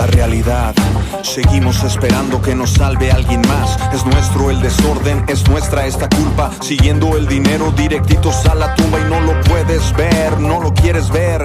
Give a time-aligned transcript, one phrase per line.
[0.00, 0.74] la realidad.
[1.22, 3.76] Seguimos esperando que nos salve alguien más.
[3.92, 6.50] Es nuestro el desorden, es nuestra esta culpa.
[6.62, 11.10] Siguiendo el dinero directitos a la tumba y no lo puedes ver, no lo quieres
[11.10, 11.44] ver.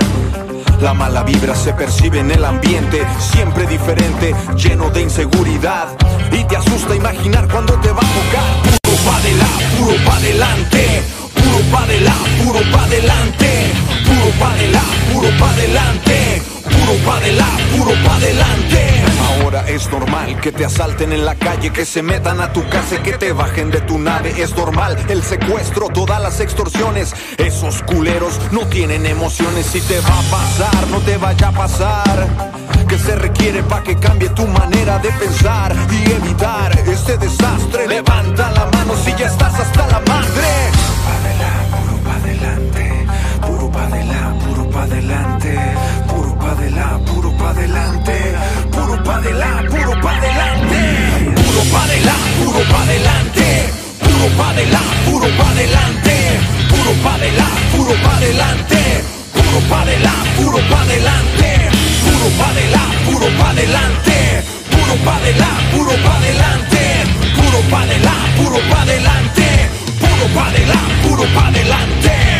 [0.80, 5.88] La mala vibra se percibe en el ambiente, siempre diferente, lleno de inseguridad.
[6.32, 8.80] Y te asusta imaginar cuando te va a tocar.
[8.84, 11.04] Puro pa' adelante, puro pa' adelante,
[11.36, 13.74] puro pa' adelante, puro pa' adelante,
[14.06, 16.55] puro pa' adelante, puro pa'
[16.86, 19.04] puro pa' adelante, puro pa' adelante.
[19.42, 22.96] Ahora es normal que te asalten en la calle, que se metan a tu casa
[22.96, 24.34] y que te bajen de tu nave.
[24.42, 27.14] Es normal el secuestro, todas las extorsiones.
[27.38, 29.66] Esos culeros no tienen emociones.
[29.66, 32.28] Si te va a pasar, no te vaya a pasar.
[32.88, 37.88] Que se requiere para que cambie tu manera de pensar y evitar este desastre.
[37.88, 40.72] Levanta la mano si ya estás hasta la madre.
[41.72, 43.06] Puro pa' adelante,
[43.42, 45.60] puro pa' adelante, puro pa' adelante,
[46.08, 46.15] puro
[46.46, 48.36] pa' adelante, puro pa' adelante,
[48.72, 50.82] puro pa' adelante, puro pa' adelante,
[51.42, 53.48] puro pa' adelante, puro pa' adelante,
[54.00, 56.18] puro pa' adelante, puro pa' adelante,
[56.70, 61.52] puro pa' adelante, puro pa' adelante, puro pa' adelante, puro pa' adelante,
[62.06, 66.84] puro pa' adelante, puro pa' adelante, puro pa' adelante, puro pa' adelante,
[67.34, 69.50] puro pa' adelante, puro pa' adelante,
[70.00, 72.35] puro pa' adelante, puro pa' adelante.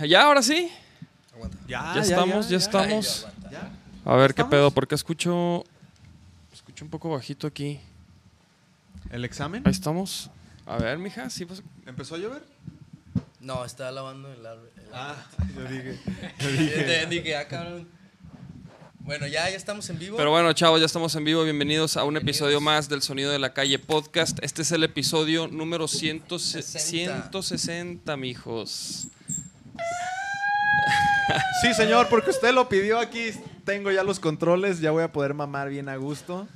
[0.00, 0.70] Ya, ya, ahora sí.
[1.68, 3.26] Ya, Ya estamos, ya estamos.
[4.04, 5.64] A ver qué pedo, porque escucho.
[6.52, 7.80] Escucho un poco bajito aquí.
[9.10, 9.62] ¿El examen?
[9.64, 10.30] Ahí estamos.
[10.64, 11.62] A ver, mija, sí, pues.
[11.86, 12.42] ¿Empezó a llover?
[13.40, 14.70] No, está lavando el árbol.
[14.92, 15.14] Ah,
[15.56, 15.98] yo dije.
[16.80, 17.88] Entendí que, ah, cabrón.
[18.98, 20.16] Bueno, ya, ya estamos en vivo.
[20.16, 21.44] Pero bueno, chavos, ya estamos en vivo.
[21.44, 22.38] Bienvenidos a un Bienvenidos.
[22.38, 24.38] episodio más del Sonido de la Calle Podcast.
[24.42, 26.80] Este es el episodio número 100 60.
[27.30, 29.06] 160, mijos.
[31.62, 33.30] Sí, señor, porque usted lo pidió aquí.
[33.64, 36.46] Tengo ya los controles, ya voy a poder mamar bien a gusto.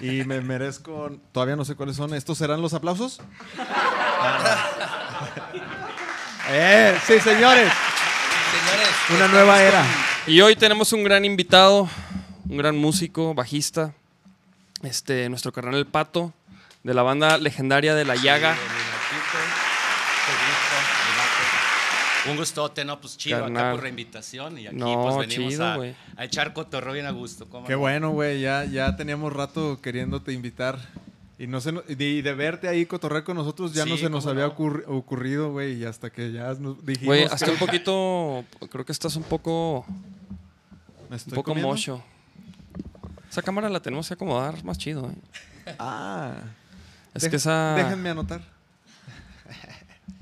[0.00, 1.10] Y me merezco.
[1.32, 2.14] Todavía no sé cuáles son.
[2.14, 3.20] ¿Estos serán los aplausos?
[6.50, 7.70] eh, sí, señores.
[8.52, 9.84] Señores, Una nueva era.
[10.26, 11.88] Y hoy tenemos un gran invitado,
[12.48, 13.92] un gran músico, bajista,
[14.82, 16.32] este, nuestro carnal El Pato,
[16.82, 18.56] de la banda legendaria de La Llaga.
[22.30, 23.00] Un gustote, ¿no?
[23.00, 23.62] Pues chido, Carnal.
[23.64, 25.94] acá por la invitación y aquí No, pues venimos chido, a, güey.
[26.16, 27.48] a echar cotorreo bien a gusto.
[27.48, 27.80] ¿cómo Qué no?
[27.80, 28.40] bueno, güey.
[28.40, 30.78] Ya, ya teníamos rato queriéndote invitar.
[31.38, 34.54] Y no se, de, verte ahí cotorrear con nosotros ya no se nos había no.
[34.56, 35.74] ocurri- ocurrido, güey.
[35.80, 37.06] Y hasta que ya nos dijimos.
[37.06, 39.84] Güey, que- hasta un poquito, creo que estás un poco,
[41.10, 41.68] ¿Me un poco comiendo?
[41.72, 42.02] mocho.
[43.28, 45.74] Esa cámara la tenemos que acomodar más chido, eh.
[45.80, 46.34] Ah.
[47.14, 47.74] Es Deja- que esa...
[47.76, 48.42] Déjenme anotar.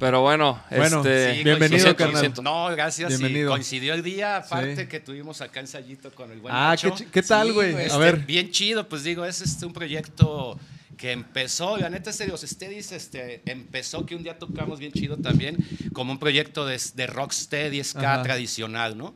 [0.00, 1.36] Pero bueno, Bueno, este...
[1.36, 2.32] Sí, Bienvenido, carnal.
[2.42, 3.12] No, gracias.
[3.12, 3.50] sí, Bienvenido.
[3.50, 4.86] coincidió el día, aparte Sí.
[4.88, 6.94] que tuvimos acá ensayito con el buen Ah, Nacho.
[6.96, 7.72] ¿qué, qué tal, Sí, güey?
[7.72, 7.84] güey.
[7.84, 8.18] a Este, ver.
[8.20, 10.58] Bien chido, pues digo, es este, un proyecto
[10.96, 15.16] que empezó, la neta, este, los Steadies este, empezó que un día tocamos bien chido
[15.18, 15.56] también,
[15.92, 18.22] como un proyecto de, de rocksteady, ska Ajá.
[18.22, 19.14] tradicional, ¿no?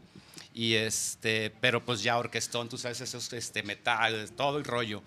[0.55, 5.03] Y este, pero pues ya orquestón, tú sabes, esos este, metal, todo el rollo.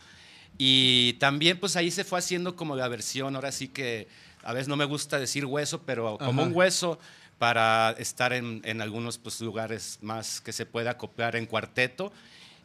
[0.58, 4.08] Y también pues ahí se fue haciendo como la versión, ahora sí que
[4.48, 6.50] a veces no me gusta decir hueso, pero como Ajá.
[6.50, 6.98] un hueso
[7.38, 12.14] para estar en, en algunos pues, lugares más que se pueda acoplar en cuarteto.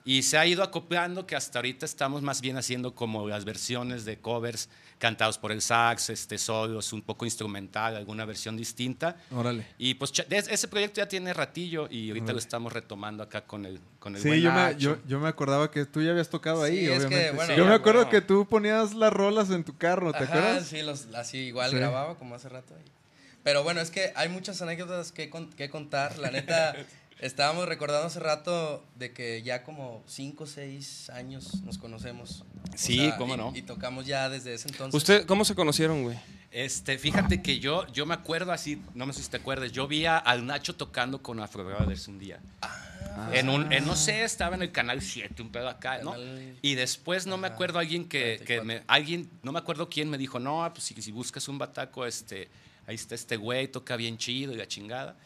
[0.04, 4.04] Y se ha ido acoplando que hasta ahorita estamos más bien haciendo como las versiones
[4.04, 4.68] de covers
[4.98, 9.16] cantados por el sax, este, solos, un poco instrumental, alguna versión distinta.
[9.30, 9.66] Órale.
[9.78, 13.80] Y pues ese proyecto ya tiene ratillo y ahorita lo estamos retomando acá con el,
[14.00, 16.62] con el Sí, buen yo me, yo, yo me acordaba que tú ya habías tocado
[16.64, 17.30] ahí, Sí, es que, obviamente.
[17.32, 18.10] bueno, yo me acuerdo bueno.
[18.10, 20.66] que tú ponías las rolas en tu carro, ¿te Ajá, acuerdas?
[20.66, 21.76] sí, los, así igual Sí.
[21.76, 22.74] grababa como hace rato.
[22.74, 22.84] ahí.
[23.44, 26.16] Pero bueno, es que hay muchas anécdotas que, con- que contar.
[26.18, 26.74] La neta,
[27.22, 32.42] estábamos recordando hace rato de que ya como 5 o 6 años nos conocemos.
[32.72, 33.52] O Sí, cómo y- no.
[33.54, 34.94] Y tocamos ya desde ese entonces.
[34.94, 36.18] ¿Usted cómo se conocieron, güey?
[36.50, 39.88] Este, fíjate que yo, yo me acuerdo así, no me sé si te acuerdas, yo
[39.88, 42.40] vi a- al Nacho tocando con Afro Brothers un día.
[43.32, 46.12] En un, en, no sé, estaba en el canal 7, un pedo acá, ¿no?
[46.12, 48.64] Canal- Y después no me acuerdo alguien que, que 44.
[48.64, 52.04] me, alguien, no me acuerdo quién me dijo, no, pues si, si buscas un bataco,
[52.06, 52.48] este,
[52.86, 55.16] ahí está este güey, toca bien chido y la chingada.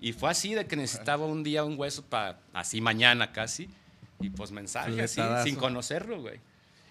[0.00, 3.68] Y fue así de que necesitaba un día un hueso para, así mañana casi,
[4.20, 5.44] y pues mensaje así, Letadazo.
[5.44, 6.38] sin conocerlo, güey.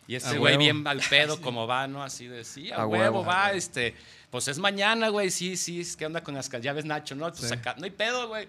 [0.08, 2.04] Y A ese güey bien al pedo, como va, ¿no?
[2.04, 3.26] Así de, sí, a, A huevo, huevo.
[3.26, 3.96] va, este,
[4.30, 7.28] pues es mañana, güey, sí, sí, es que onda con las llaves, Nacho, ¿no?
[7.32, 7.54] Pues Sí.
[7.54, 8.48] acá, no hay pedo, güey.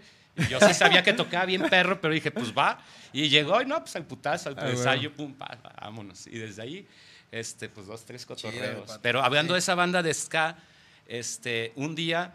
[0.50, 2.78] Yo sí sabía que tocaba bien perro, pero dije, pues va.
[3.12, 6.26] Y llegó, y no, pues al putazo, al ensayo, pum, pa, vámonos.
[6.26, 6.86] Y desde ahí,
[7.32, 8.86] este, pues dos, tres cotorreos.
[8.86, 9.00] pato.
[9.02, 9.54] pero hablando Sí.
[9.54, 10.58] de esa banda de ska,
[11.06, 12.34] este, un día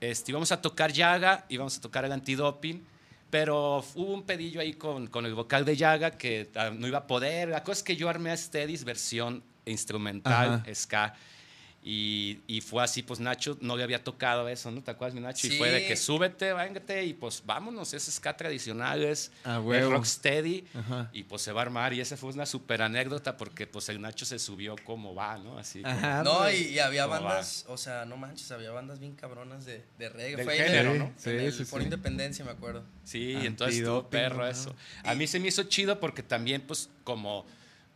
[0.00, 2.84] este, íbamos a tocar Yaga, íbamos a tocar el antidoping,
[3.30, 6.98] pero hubo un pedillo ahí con, con el vocal de Yaga que ah, no iba
[6.98, 7.48] a poder.
[7.48, 10.74] La cosa es que yo armé a Steadys versión instrumental, Ajá.
[10.74, 11.14] ska.
[11.82, 14.82] Y, y fue así, pues Nacho no le había tocado eso, ¿no?
[14.82, 15.46] ¿Te acuerdas, mi Nacho?
[15.46, 19.64] Y fue de que súbete, vángate y pues vámonos, es ska tradicional, es, A es
[19.64, 19.92] huevo.
[19.92, 21.08] rocksteady Ajá.
[21.14, 21.94] y pues se va a armar.
[21.94, 25.56] Y esa fue una super anécdota porque pues el Nacho se subió como va, ¿no?
[25.56, 25.80] Así.
[25.80, 26.60] como- No, pues.
[26.60, 30.36] y, y había bandas, o sea, no manches, había bandas bien cabronas de, de reggae.
[30.36, 31.12] Del Fue género, el- ¿no?
[31.16, 31.76] Sí, el sí, sí.
[31.80, 32.84] Independencia, me acuerdo.
[33.04, 34.76] Sí, entonces estuvo perro eso.
[35.02, 37.46] A mí se me hizo chido porque también, pues, como,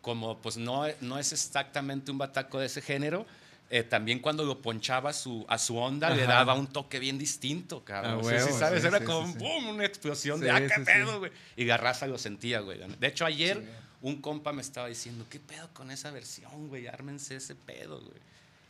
[0.00, 3.26] como pues no, no es exactamente un bataco de ese género,
[3.70, 6.32] eh, también cuando lo ponchaba a su, a su onda le Ajá.
[6.34, 8.12] daba un toque bien distinto, cabrón.
[8.12, 8.82] A O sea, sí huevo, ¿sabes?
[8.82, 9.38] sí, Era sí, como sí, sí.
[9.38, 9.69] ¡boom!
[9.69, 11.32] una explosión Sí, de ¡ah, qué pedo, güey!
[11.56, 12.78] Y la raza lo sentía, güey.
[12.99, 13.62] De hecho, ayer
[14.02, 16.87] un compa me estaba diciendo, ¿qué pedo con esa versión, güey?
[16.87, 18.19] Ármense ese pedo, güey.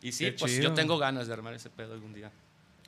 [0.00, 0.64] Y sí, Qué pues chido.
[0.64, 2.30] yo tengo ganas de armar ese pedo algún día.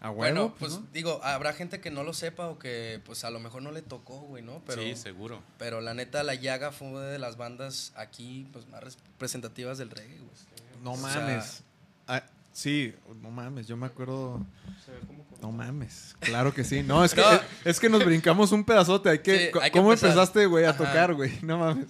[0.00, 0.86] A huevo, Bueno, pues ¿no?
[0.92, 3.80] digo, habrá gente que no lo sepa o que pues a lo mejor no le
[3.80, 4.62] tocó, güey, ¿no?
[4.66, 5.42] Pero, sí, seguro.
[5.58, 9.90] pero la neta, La Llaga fue una de las bandas aquí pues más representativas del
[9.90, 10.30] reggae, güey.
[10.84, 11.62] No o sea- mames.
[12.08, 12.22] Ah,
[12.52, 14.44] sí, no mames, yo me acuerdo.
[15.42, 16.82] No mames, claro que sí.
[16.82, 17.32] No, es que, No.
[17.32, 19.10] Es, es que nos brincamos un pedazote.
[19.10, 20.10] Hay que, Sí, co- hay que ¿Cómo empezar.
[20.10, 20.78] empezaste, güey, a Ajá.
[20.78, 21.38] tocar, güey?
[21.42, 21.88] No mames.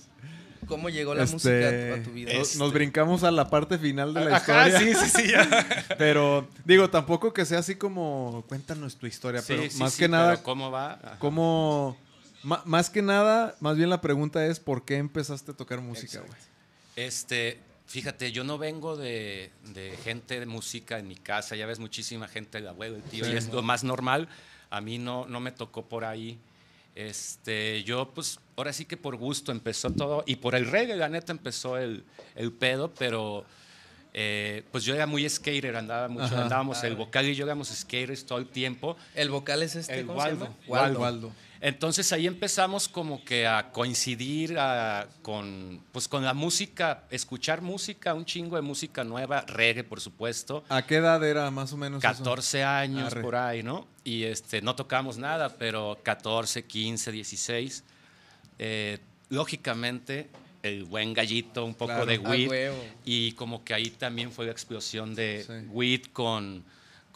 [0.67, 2.33] ¿Cómo llegó la Este, música a tu, vida?
[2.33, 2.79] nos- Nos Este.
[2.79, 4.97] brincamos a la parte final de la Ajá, historia.
[4.99, 5.31] sí, sí, sí.
[5.31, 5.47] ya.
[5.99, 9.99] Pero, digo, tampoco que sea así como, cuéntanos tu historia, Sí, pero sí, más sí,
[10.01, 10.95] que nada, pero ¿Cómo va?
[10.95, 11.17] Ajá.
[11.21, 11.97] ¿cómo...?
[12.65, 16.39] más que nada, más bien la pregunta es, ¿por qué empezaste a tocar música, güey?
[16.95, 21.79] Este, fíjate, yo no vengo de, de gente de música en mi casa, ya ves
[21.79, 23.33] muchísima gente, el abuelo, el tío, Sí.
[23.33, 24.29] y es lo más normal.
[24.71, 26.39] A mí no, no me tocó por ahí.
[26.95, 31.09] Este, yo, pues, ahora sí que por gusto empezó todo, y por el reggae, la
[31.09, 32.05] neta, empezó el,
[32.35, 33.45] el pedo, pero
[34.15, 36.43] eh, pues yo era muy skater, andaba mucho, Ajá.
[36.45, 38.97] andábamos, el vocal y yo éramos skaters todo el tiempo.
[39.15, 40.45] El vocal es este, El ¿cómo se Waldo.
[40.47, 40.57] llama?
[40.67, 41.01] Waldo.
[41.01, 41.33] Waldo.
[41.71, 48.15] Entonces ahí empezamos como que a coincidir a- con, pues con la música, escuchar música,
[48.15, 50.63] un chingo de música nueva, reggae por supuesto.
[50.69, 52.07] ¿A qué edad era más o menos eso?
[52.19, 53.21] 14 años Arre.
[53.21, 53.89] por ahí, ¿no?
[54.05, 57.83] Y este, no tocamos nada, pero 14, 15, 16.
[58.61, 58.99] eh,
[59.29, 60.29] lógicamente,
[60.63, 62.07] el buen gallito, un poco Claro.
[62.07, 62.49] de Ah, weed.
[62.49, 62.85] huevo.
[63.05, 65.53] Y como que ahí también fue la explosión de Sí.
[65.69, 66.65] weed con,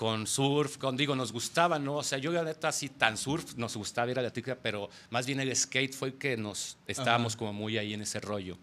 [0.00, 1.96] con surf, con, digo, nos gustaba, ¿no?
[1.96, 4.88] O sea, yo la neta así tan surf, nos gustaba ir a la tica, pero
[5.10, 7.38] más bien el skate fue el que nos estábamos Ajá.
[7.40, 8.56] como muy ahí en ese rollo.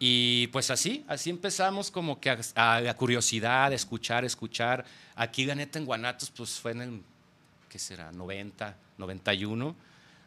[0.00, 4.84] Y pues así, así empezamos como que a, a la curiosidad, de escuchar, escuchar.
[5.14, 7.02] Aquí la neta en Guanatos, pues fue en el,
[7.68, 8.10] ¿qué será?
[8.10, 9.76] 90, 91.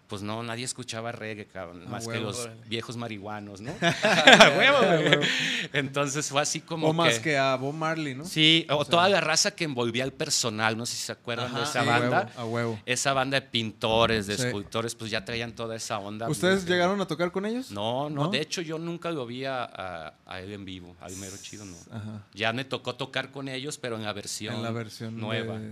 [0.09, 2.61] Pues no, nadie escuchaba reggae, cabrón, más que los Órale.
[2.65, 3.71] viejos marihuanos, ¿no?
[3.81, 5.21] A huevo.
[5.71, 8.25] Entonces fue así como O más que a Bob Marley, ¿no?
[8.25, 11.11] Sí, o, O sea- toda la raza que envolvía al personal, no sé si se
[11.11, 12.19] acuerdan de esa Sí, banda.
[12.19, 12.79] A huevo, a huevo.
[12.87, 14.47] Esa banda de pintores, de Sí.
[14.47, 16.27] escultores, pues ya traían toda esa onda.
[16.27, 17.69] ¿Ustedes llegaron a tocar con ellos?
[17.71, 18.29] No, no, ¿No?
[18.31, 21.65] de hecho yo nunca lo vi a, a- a él en vivo, al mero chido
[21.65, 21.77] no.
[21.91, 22.23] Ajá.
[22.33, 25.59] Ya me tocó tocar con ellos, pero en la versión, En la versión nueva.
[25.59, 25.71] de-.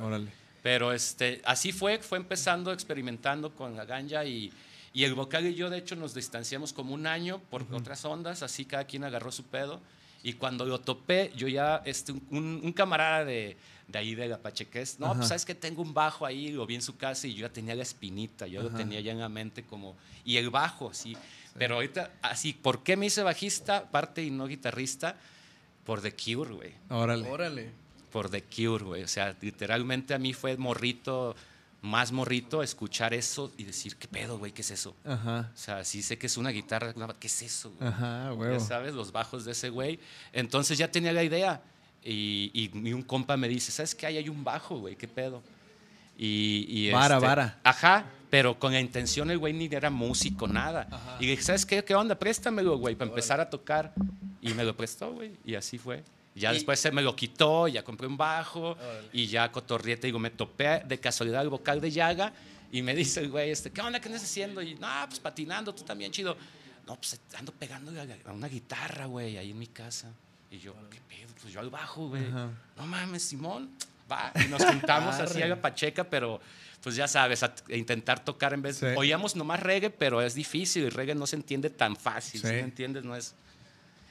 [0.00, 0.28] Órale.
[0.62, 4.52] Pero este, así fue, fue empezando, experimentando con la ganja y,
[4.92, 8.42] y el vocal y yo de hecho nos distanciamos como un año por otras ondas,
[8.42, 9.80] así cada quien agarró su pedo.
[10.24, 13.56] Y cuando lo topé, yo ya, este, un, un camarada de,
[13.88, 15.16] de ahí de la Pacheques, no, Ajá.
[15.16, 17.52] pues sabes que tengo un bajo ahí, lo vi en su casa y yo ya
[17.52, 18.76] tenía la espinita, yo lo Ajá.
[18.78, 21.16] tenía ya en la mente como, y el bajo, sí.
[21.58, 25.16] Pero ahorita, así, ¿por qué me hice bajista, parte y no guitarrista?
[25.84, 27.28] Por The Cure, güey Órale.
[27.28, 27.70] Órale.
[28.12, 29.02] Por The Cure, güey.
[29.02, 31.34] O sea, literalmente a mí fue morrito,
[31.80, 34.52] más morrito, escuchar eso y decir, ¿qué pedo, güey?
[34.52, 34.94] ¿Qué es eso?
[35.04, 35.50] Ajá.
[35.52, 37.72] O sea, sí sé que es una guitarra, ¿qué es eso?
[37.78, 37.88] güey?
[37.88, 38.60] Ajá, Ya huevo.
[38.60, 39.98] sabes, los bajos de ese güey.
[40.32, 41.60] Entonces ya tenía la idea.
[42.04, 44.06] y, y- y un compa me dice, ¿sabes qué?
[44.06, 45.40] Ahí hay un bajo, güey, ¿qué pedo?
[46.18, 47.58] Y, y Vara, este, vara.
[47.64, 51.16] Ajá, pero con la intención el güey ni era músico, nada.
[51.20, 51.82] Y le dije, ¿sabes qué?
[51.84, 52.18] ¿Qué onda?
[52.18, 53.92] Préstamelo, güey, para empezar a tocar.
[54.40, 56.02] Y me lo prestó, güey, y así fue.
[56.34, 59.08] Ya Y- después se me lo quitó, ya compré un bajo Órale.
[59.12, 62.32] y ya cotorrié, te digo, me topé de casualidad el vocal de Yaga
[62.70, 64.00] y me dice el güey, este, ¿qué onda?
[64.00, 64.62] ¿Qué andas haciendo?
[64.62, 66.36] Y, no, pues patinando, tú también, chido.
[66.86, 67.92] No, pues ando pegando
[68.24, 70.10] a una guitarra, güey, ahí en mi casa.
[70.50, 71.28] Y yo, ¿qué pedo?
[71.40, 72.26] Pues yo al bajo, güey.
[72.26, 72.48] Ajá.
[72.76, 73.70] No mames, Simón,
[74.10, 74.32] va.
[74.44, 76.40] Y nos juntamos así a la pacheca, pero
[76.82, 78.78] pues ya sabes, a, intentar tocar en vez.
[78.78, 78.86] Sí.
[78.96, 80.84] Oíamos nomás reggae, pero es difícil.
[80.84, 82.48] El reggae no se entiende tan fácil, Sí.
[82.48, 83.04] ¿sí me entiendes?
[83.04, 83.34] No es.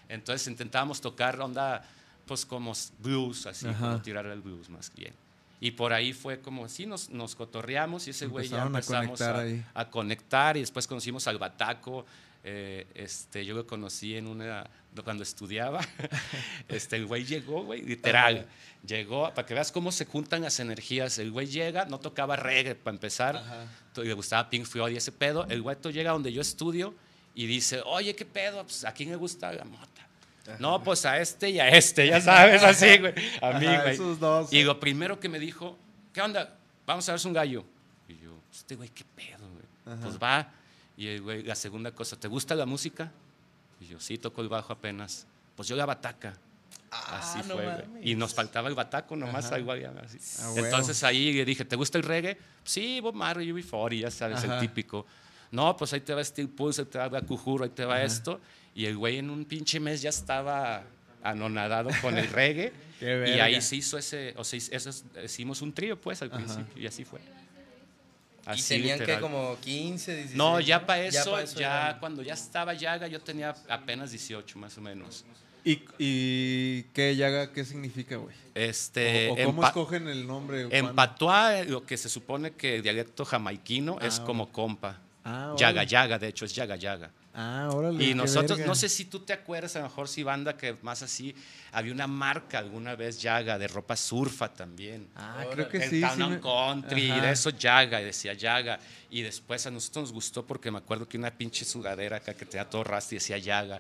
[0.07, 1.83] Entonces intentábamos tocar onda,
[2.25, 3.79] pues como blues, así, Ajá.
[3.79, 5.13] como tirar el blues más bien.
[5.59, 9.05] Y por ahí fue como, sí, nos, nos cotorreamos y ese güey ya Empezaron a
[9.09, 12.05] empezamos conectar a, a conectar y después conocimos al Bataco.
[12.43, 14.67] eh, este, yo lo conocí en una,
[15.03, 15.79] cuando estudiaba.
[16.67, 18.47] este, el güey llegó, güey, literal.
[18.87, 21.19] Llegó, para que veas cómo se juntan las energías.
[21.19, 25.11] El güey llega, no tocaba reggae para empezar, to- le gustaba Pink Floyd y ese
[25.11, 25.45] pedo.
[25.47, 26.95] El güey llega donde yo estudio
[27.35, 28.63] y dice, oye, ¿qué pedo?
[28.63, 30.07] Pues, ¿A quién le gusta la mota?
[30.59, 33.13] No, pues a este y a este, ya sabes, así, güey.
[33.41, 33.97] A mí, Ajá, güey.
[34.17, 34.51] dos.
[34.51, 35.77] Y lo primero que me dijo,
[36.13, 36.57] ¿qué onda?
[36.85, 37.63] Vamos a verse un gallo.
[38.07, 39.97] Y yo, este güey, ¿qué pedo, güey?
[40.01, 40.51] Pues va.
[40.97, 43.11] Y el güey, la segunda cosa, ¿te gusta la música?
[43.79, 45.25] Y yo, sí, toco el bajo apenas.
[45.55, 46.33] Pues yo la bataca.
[46.91, 48.11] así Ah, no fue, güey.
[48.11, 50.17] Y nos faltaba el bataco nomás, algo ahí, así.
[50.41, 50.65] Ah, huevo.
[50.65, 52.37] Entonces ahí le dije, ¿te gusta el reggae?
[52.63, 54.55] Sí, Bob Marley, UB40, ya sabes, Ajá.
[54.55, 55.05] el típico.
[55.51, 58.39] No, pues ahí te va Steel Pulse, ahí te va Cujuro, ahí te va esto.
[58.73, 60.83] Y el güey en un pinche mes ya estaba
[61.23, 62.71] anonadado con el reggae.
[62.99, 63.43] Qué y verga.
[63.45, 66.85] ahí se hizo ese, o sea, eso es- hicimos un trío, pues, al principio, y
[66.85, 67.19] así fue.
[67.19, 69.17] y Así, tenían literal.
[69.17, 70.37] que como 15, 16.
[70.37, 74.57] No, ya para eso, pa' ya, eran- cuando ya estaba Yaga, yo tenía apenas 18
[74.59, 75.25] más o menos.
[75.63, 78.35] ¿Y, y qué llaga, qué significa, güey?
[78.55, 80.67] Este, o, o cómo escogen el nombre?
[80.71, 84.99] En patuá, lo que se supone que el dialecto jamaiquino es Ah, como compa.
[85.23, 87.11] Ah, Yaga, yaga, de hecho es yaga, yaga.
[87.33, 88.03] Ah, órale.
[88.03, 88.65] Y nosotros, verga.
[88.65, 91.33] no sé si tú te acuerdas, a lo mejor si banda que más así,
[91.71, 95.07] había una marca alguna vez yaga de ropa surfa también.
[95.15, 96.01] Ah, creo que el sí.
[96.01, 98.79] Town sí and me- Country, y de eso Yaga, y decía Yaga.
[99.11, 102.45] Y después a nosotros nos gustó porque me acuerdo que una pinche sudadera acá que
[102.45, 103.79] tenía todo rastro y decía Yaga.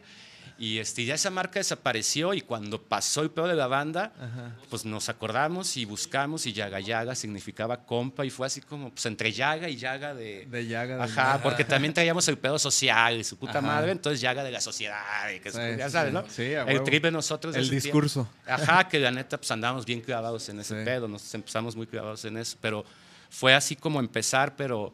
[0.63, 4.55] Y este, ya esa marca desapareció y cuando pasó el pedo de la banda, Ajá.
[4.69, 9.03] pues nos acordamos y buscamos y Yaga Yaga significaba compa y fue así como pues
[9.07, 10.45] entre Yaga y Yaga de...
[10.45, 10.97] De llaga.
[10.97, 11.41] de Ajá, llaga.
[11.41, 13.61] porque también traíamos el pedo social y su puta Ajá.
[13.61, 16.13] madre, entonces Yaga de la sociedad, y que Sí, ya sabes.
[16.13, 16.23] ¿no?
[16.29, 17.55] Sí, el trip de nosotros.
[17.55, 17.85] El ese tiempo.
[17.85, 18.29] discurso.
[18.45, 20.85] Ajá, que la neta, pues andábamos bien clavados en ese Sí.
[20.85, 22.85] pedo, nos empezamos muy clavados en eso, pero
[23.31, 24.93] fue así como empezar, pero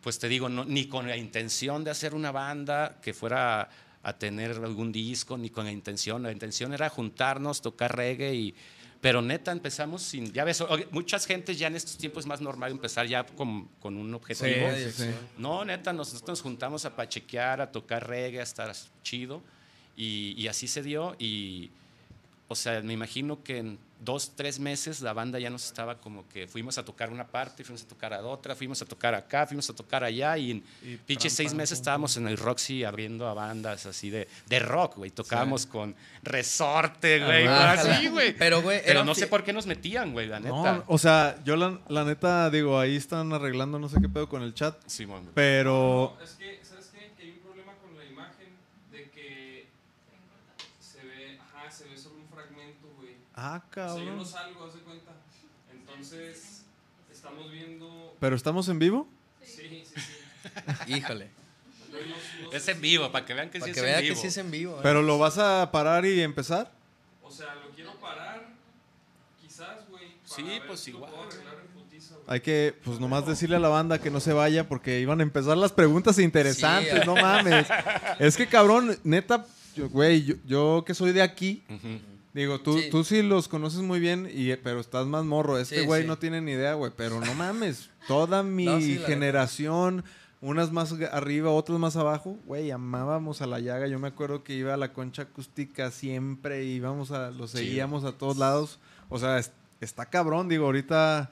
[0.00, 3.68] pues te digo, no, ni con la intención de hacer una banda que fuera
[4.04, 8.54] a tener algún disco, ni con la intención, la intención era juntarnos, tocar reggae y...
[9.00, 12.72] Pero neta, empezamos sin, ya ves, muchas gentes ya en estos tiempos es más normal
[12.72, 14.70] empezar ya con, con un objetivo.
[14.74, 15.10] sí, sí.
[15.36, 19.42] No, neta, nosotros nos juntamos a pachequear, a tocar reggae, a estar chido.
[19.94, 21.16] Y, y así se dio.
[21.18, 21.70] Y,
[22.48, 26.28] o sea, me imagino que en dos, tres meses la banda ya nos estaba como
[26.28, 29.46] que fuimos a tocar una parte, fuimos a tocar a otra, fuimos a tocar acá,
[29.46, 30.36] fuimos a tocar allá.
[30.38, 34.28] Y en Y pam, seis meses estábamos en el Roxy abriendo a bandas así de,
[34.46, 35.10] de rock, güey.
[35.10, 37.46] Tocábamos con Resorte, güey.
[37.46, 38.36] Ah, así, güey.
[38.36, 40.54] Pero, güey, Pero no sé por qué nos metían, güey, la neta.
[40.54, 44.28] No, o sea, yo la, la neta digo, ahí están arreglando no sé qué pedo
[44.28, 45.34] con el chat, Simón, güey.
[45.34, 47.12] pero Es que, ¿sabes qué?
[47.16, 48.48] Que hay un problema con la imagen
[48.90, 49.68] de que
[50.80, 52.88] se ve, ajá, se ve solo un fragmento,
[53.44, 54.16] ah, O sea, yo cabrón.
[54.16, 55.10] no salgo, haz de cuenta.
[55.72, 56.62] Entonces,
[57.12, 58.16] estamos viendo.
[58.20, 59.08] Pero estamos en vivo?
[59.44, 60.00] Sí, sí, sí.
[60.94, 61.30] Híjole.
[61.92, 61.98] No-
[62.50, 64.20] no Es en vivo, para que vean que sí que es vea en que vivo.
[64.20, 64.76] sí es en vivo.
[64.76, 64.80] ¿eh?
[64.82, 66.70] Pero lo vas a parar y empezar?
[67.22, 68.46] O sea, lo quiero parar.
[69.40, 70.04] Quizás, güey.
[70.24, 71.12] Sí, pues igual,
[71.74, 72.14] putiza.
[72.26, 75.22] Hay que, pues nomás decirle a la banda que no se vaya porque iban a
[75.22, 77.66] empezar las preguntas interesantes, Sí, no mames.
[78.18, 79.46] Es que cabrón, neta,
[79.76, 82.00] yo- güey, yo, yo que soy de aquí, Ujú.
[82.34, 82.88] Digo, tú Sí.
[82.90, 85.58] tú sí los conoces muy bien, y, pero estás más morro.
[85.58, 86.08] Este Sí, güey sí.
[86.08, 87.88] no tiene ni idea, güey, pero no mames.
[88.08, 90.04] Toda mi No, generación,
[90.40, 93.86] unas más arriba, otras más abajo, güey, amábamos a la llaga.
[93.86, 98.12] Yo me acuerdo que iba a la concha acústica siempre, íbamos a, lo seguíamos a
[98.12, 98.78] todos lados.
[99.08, 101.30] O sea, es- está cabrón, digo, ahorita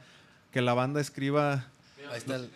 [0.51, 1.67] que la banda escriba
[2.11, 2.51] Ahí está el-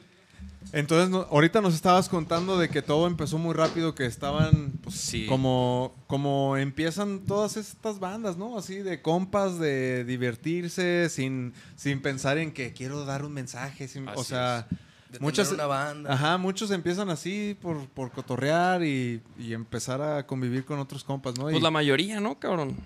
[0.73, 4.94] entonces, no- ahorita nos estabas contando de que todo empezó muy rápido, que estaban pues,
[4.96, 5.26] Sí.
[5.26, 8.58] como, como empiezan todas estas bandas, ¿no?
[8.58, 13.88] Así de compas, de divertirse, sin, sin pensar en que quiero dar un mensaje.
[13.88, 14.66] sin- o sea,
[15.10, 16.12] de Muchas, tener una banda.
[16.12, 21.36] Ajá, muchos empiezan así por, por cotorrear y, y empezar a convivir con otros compas,
[21.38, 21.44] ¿no?
[21.44, 22.76] Pues Y- la mayoría, ¿no, cabrón?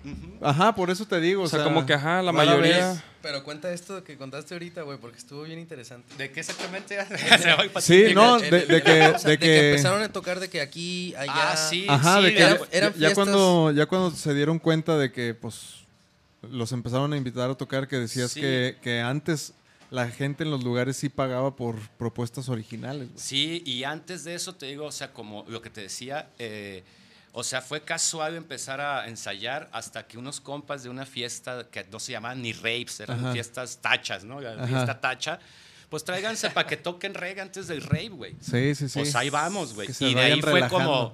[0.41, 1.43] Ajá, por eso te digo.
[1.43, 4.97] O sea, como que, ajá, la mayoría- vez- Pero cuenta esto que contaste ahorita, güey,
[4.99, 6.13] porque estuvo bien interesante.
[6.17, 6.97] ¿De qué exactamente?
[7.39, 10.61] Se va a- Sí, no, de, de que, de que- empezaron a tocar de que
[10.61, 11.51] aquí, allá.
[11.53, 14.33] Ah, sí, Ajá, sí, de que eran- ya, eran ya fiestas- cuando ya cuando se
[14.33, 15.81] dieron cuenta de que pues
[16.49, 18.41] los empezaron a invitar a tocar que decías Sí.
[18.41, 19.53] que, que antes
[19.91, 23.09] la gente en los lugares sí pagaba por propuestas originales.
[23.09, 23.19] güey.
[23.19, 26.83] Sí, y antes de eso te digo, o sea, como lo que te decía, eh,
[27.33, 31.85] o sea, fue casual empezar a ensayar hasta que unos compas de una fiesta que
[31.91, 33.33] no se llamaban ni rapes, eran Ajá.
[33.33, 34.39] fiestas tachas, ¿no?
[34.41, 34.65] La Ajá.
[34.67, 35.39] fiesta tacha.
[35.89, 38.35] Pues tráiganse para que toquen reggae antes del rave, güey.
[38.39, 38.99] Sí, sí, sí.
[38.99, 39.89] Pues ahí vamos, güey.
[39.99, 41.13] Y de ahí fue como,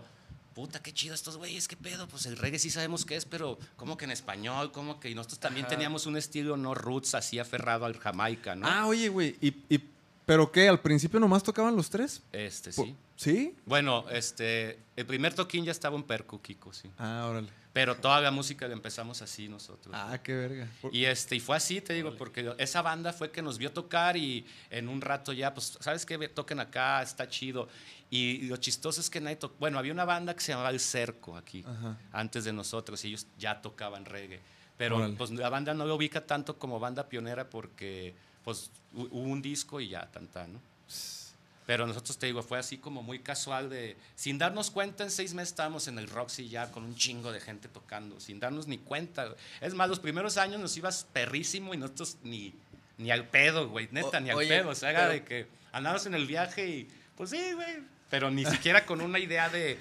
[0.58, 2.08] puta, qué chido estos güeyes, qué pedo.
[2.08, 5.08] Pues el reggae sí sabemos qué es, pero como que en español, como que.
[5.12, 8.66] Y nosotros también teníamos un estilo no roots así aferrado al Jamaica, ¿no?
[8.68, 9.84] Ah, oye, güey, y, y-
[10.26, 12.24] pero qué, al principio nomás tocaban los tres?
[12.32, 12.96] Este, sí.
[13.16, 13.54] ¿Sí?
[13.68, 16.90] Bueno, este, el primer toquín ya estaba un perco, Kiko, sí.
[16.98, 17.50] Ah, órale.
[17.78, 19.94] Pero toda la música la empezamos así nosotros.
[19.96, 20.68] Ah, qué verga.
[20.92, 24.18] Y este, y fue así, te digo, porque esa banda fue que nos vio tocar
[24.18, 26.18] y en un rato ya, pues, ¿sabes qué?
[26.30, 27.68] Toquen acá, está chido.
[28.10, 29.56] Y, lo chistoso es que nadie tocó.
[29.60, 31.98] Bueno, había una banda que se llamaba El Cerco aquí, Ajá.
[32.14, 34.40] antes de nosotros, y ellos ya tocaban reggae.
[34.78, 35.16] Pero Órale.
[35.16, 39.42] pues la banda no lo ubica tanto como banda pionera porque pues hu- hubo un
[39.42, 40.60] disco y ya, tanta, ¿no?
[41.68, 43.96] Pero nosotros, te digo, fue así como muy casual de...
[44.16, 47.42] Sin darnos cuenta, en seis meses estábamos en el Roxy ya con un chingo de
[47.42, 49.36] gente tocando, sin darnos ni cuenta.
[49.62, 52.54] Es más, los primeros años nos ibas perrísimo y nosotros ni,
[52.98, 54.70] ni al pedo, güey, neta, O- ni al oye, pedo.
[54.70, 57.80] O sea, pero- de que andábamos en el viaje y pues sí, güey.
[58.10, 59.78] Pero ni siquiera con una idea de,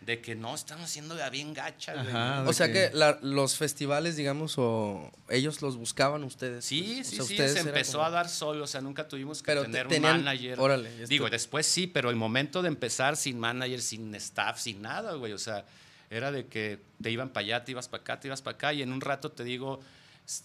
[0.00, 2.14] de que no, estamos haciendo la bien gacha, güey.
[2.48, 6.64] O sea que la- los festivales, digamos, o ellos los buscaban ustedes.
[6.64, 8.80] Sí, pues, o sí, sea, sí, ustedes se empezó como- a dar solo, o sea,
[8.80, 10.60] nunca tuvimos que Pero te- tener tenían- un manager.
[10.60, 14.80] órale, esto- Digo, después sí, pero el momento de empezar sin manager, sin staff, sin
[14.82, 15.64] nada, güey, o sea,
[16.08, 18.72] era de que te iban para allá, te ibas para acá, te ibas para acá,
[18.72, 19.80] y en un rato te digo,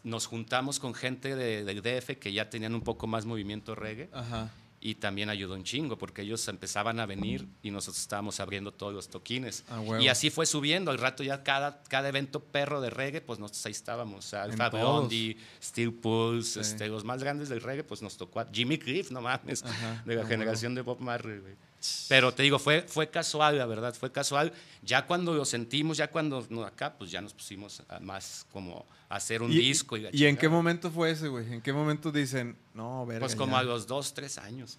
[0.03, 4.09] nos juntamos con gente de- del DF que ya tenían un poco más movimiento reggae,
[4.13, 4.49] Ajá.
[4.83, 8.91] Y también ayudó un chingo, porque ellos empezaban a venir y nosotros estábamos abriendo todos
[8.93, 9.63] los toquines.
[9.69, 13.37] Ah, y así fue subiendo, al rato ya cada, cada evento perro de reggae, pues
[13.39, 14.71] nosotros ahí estábamos, todos.
[14.71, 16.71] Blondie, Steel Pulse, Sí.
[16.71, 20.01] este, los más grandes del reggae, pues nos tocó a Jimmy Cliff, no mames, Ajá,
[20.03, 21.53] de la ah, generación de Bob Marley, güey.
[22.09, 24.53] Pero te digo, fue, fue casual, la verdad, fue casual.
[24.83, 28.85] Ya cuando lo sentimos, ya cuando no, acá, pues ya nos pusimos a más como
[29.09, 29.97] a hacer un ¿Y, disco.
[29.97, 31.51] ¿Y, ¿y en qué momento fue ese, güey?
[31.51, 33.59] ¿En qué momento dicen, no, verga, Pues como ya"?
[33.59, 34.77] a los dos, tres años.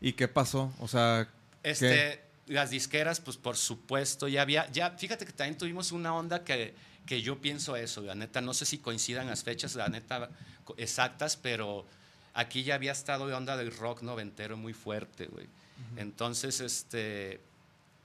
[0.00, 0.72] ¿Y qué pasó?
[0.78, 1.28] O sea,
[1.62, 1.70] ¿qué?
[1.70, 6.44] Este, las disqueras, pues por supuesto, ya había, ya, fíjate que también tuvimos una onda
[6.44, 6.74] que,
[7.06, 10.28] que yo pienso eso, la neta, no sé si coincidan las fechas, la neta,
[10.76, 11.86] exactas, pero
[12.34, 15.46] aquí ya había estado la onda del rock noventero muy fuerte, güey.
[15.96, 17.40] Entonces, este,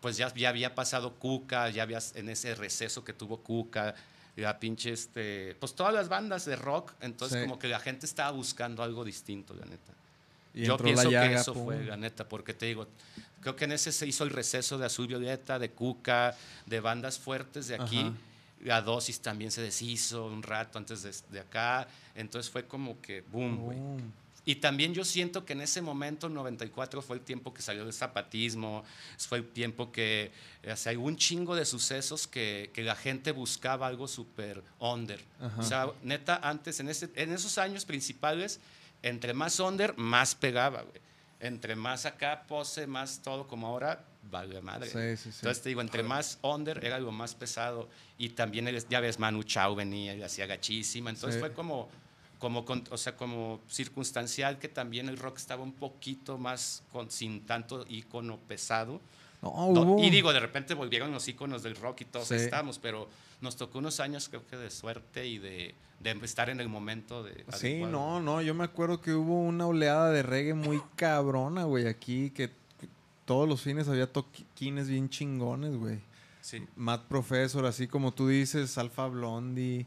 [0.02, 3.96] pues ya, ya había pasado Cuca, ya había en ese receso que tuvo Cuca,
[4.36, 7.48] la pinche, este, pues todas las bandas de rock, entonces Sí.
[7.48, 9.94] como que la gente estaba buscando algo distinto, la neta.
[10.54, 11.66] Y Yo pienso la que eso pum.
[11.66, 12.88] fue, la neta, porque te digo,
[13.42, 17.20] creo que en ese se hizo el receso de Azul Violeta, de Cuca, de bandas
[17.20, 18.00] fuertes de aquí.
[18.00, 18.14] Ajá.
[18.64, 21.88] La dosis también se deshizo un rato antes de, de acá.
[22.16, 23.78] Entonces fue como que boom, güey.
[23.78, 24.14] Boom.
[24.50, 27.94] Y también yo siento que en ese momento, 94, fue el tiempo que salió el
[27.94, 28.84] zapatismo,
[29.20, 30.32] fue el tiempo que,
[30.68, 35.24] o sea, hubo un chingo de sucesos que, que la gente buscaba algo súper under.
[35.40, 35.60] Ajá.
[35.60, 38.60] O sea, neta, antes, en, ese, en esos años principales,
[39.04, 41.00] entre más under, más pegaba, güey.
[41.40, 44.88] Entre más acá, pose, más todo, como ahora, vale madre.
[44.90, 45.38] Sí, sí, sí.
[45.42, 47.88] Entonces te digo, entre más under era algo más pesado.
[48.18, 51.12] Y también, el- ya ves, Manu Chao venía y hacía gachísima.
[51.12, 51.88] Entonces fue como,
[52.40, 57.12] como, con- o sea, como circunstancial que también el rock estaba un poquito más con,
[57.12, 59.00] sin tanto icono pesado.
[59.42, 62.36] No, hubo- y digo, de repente volvieron los iconos del rock y todos Sí.
[62.36, 63.08] estamos, pero
[63.42, 67.24] nos tocó unos años creo que de suerte y de, de estar en el momento
[67.24, 67.46] de...
[67.54, 67.92] Sí, adecuado.
[67.92, 72.32] no, no, yo me acuerdo que hubo una oleada de reggae muy cabrona, güey, aquí,
[72.32, 72.50] que
[72.80, 72.88] que
[73.26, 76.00] todos los fines había toquines bien chingones, güey.
[76.42, 76.66] Sí.
[76.76, 79.86] Matt Professor, así como tú dices, Alpha Blondie.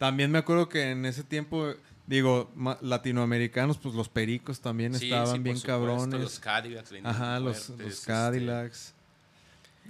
[0.00, 1.74] También me acuerdo que en ese tiempo,
[2.06, 6.20] digo, ma- latinoamericanos, pues los pericos también Sí, estaban sí, por bien supuesto, cabrones.
[6.22, 8.94] Los Cadillacs Ajá, los, fuertes, los este, Cadillacs.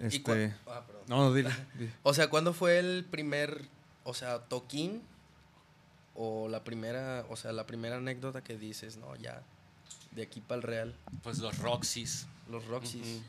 [0.00, 0.20] ¿Y Este.
[0.22, 0.82] cua- ah.
[1.06, 1.50] No, dile.
[2.02, 3.62] O sea, ¿cuándo fue el primer,
[4.02, 5.00] o sea, toquín?
[6.16, 9.42] O la primera, o sea, la primera anécdota que dices, no, ya,
[10.10, 12.26] de aquí para el Real, pues los Roxys.
[12.50, 13.20] los Roxys.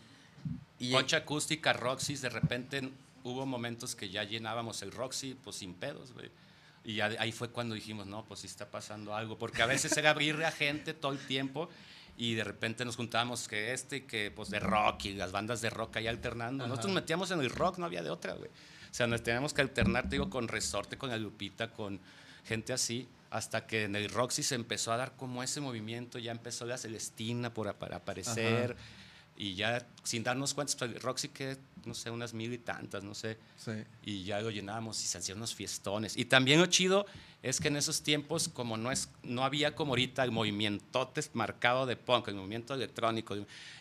[0.79, 2.89] Y Concha acústica, Roxys, de repente
[3.23, 6.31] hubo momentos que ya llenábamos el Roxy, pues sin pedos, güey.
[6.83, 10.09] Y ahí fue cuando dijimos, no, pues sí está pasando algo, porque a veces era
[10.09, 11.69] abrirle a gente todo el tiempo
[12.17, 15.69] y de repente nos juntábamos que este que pues de rock y las bandas de
[15.69, 16.67] rock ahí alternando.
[16.67, 18.49] Nosotros nos metíamos en el rock, no había de otra, güey.
[18.49, 21.99] O sea, nos teníamos que alternar, te digo, con Resorte, con la Lupita, con
[22.43, 26.19] gente así, hasta que en el rock sí se empezó a dar como ese movimiento,
[26.19, 28.75] ya empezó la Celestina por, para aparecer.
[29.37, 33.03] Y ya sin darnos cuenta, pues, el Roxy que, no sé, unas mil y tantas,
[33.03, 33.37] no sé.
[33.57, 33.71] Sí.
[34.03, 36.17] Y ya lo llenábamos y se hacían unos fiestones.
[36.17, 37.05] Y también lo chido
[37.43, 41.85] es que en esos tiempos, como no, es, no había como ahorita el movimiento marcado
[41.85, 43.35] de punk, el movimiento electrónico,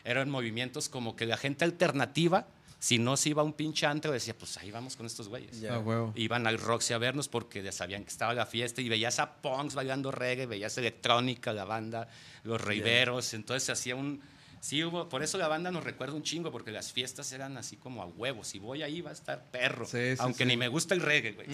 [0.05, 2.47] eran movimientos como que la gente alternativa,
[2.79, 5.63] si no se iba a un pinche antro, decía, pues ahí vamos con estos güeyes.
[5.69, 6.11] Ah.
[6.15, 9.35] Iban al Roxy a vernos porque ya sabían que estaba la fiesta y veías a
[9.35, 12.09] punks bailando reggae, veías electrónica, la banda,
[12.45, 14.23] los reiveros, entonces se hacía un
[14.61, 17.77] Sí, hubo, por eso la banda nos recuerda un chingo, porque las fiestas eran así
[17.77, 18.47] como a huevos.
[18.49, 19.87] Si voy ahí va a estar perro.
[19.87, 20.49] Sí, sí, aunque sí.
[20.49, 21.47] ni me gusta el reggae, güey.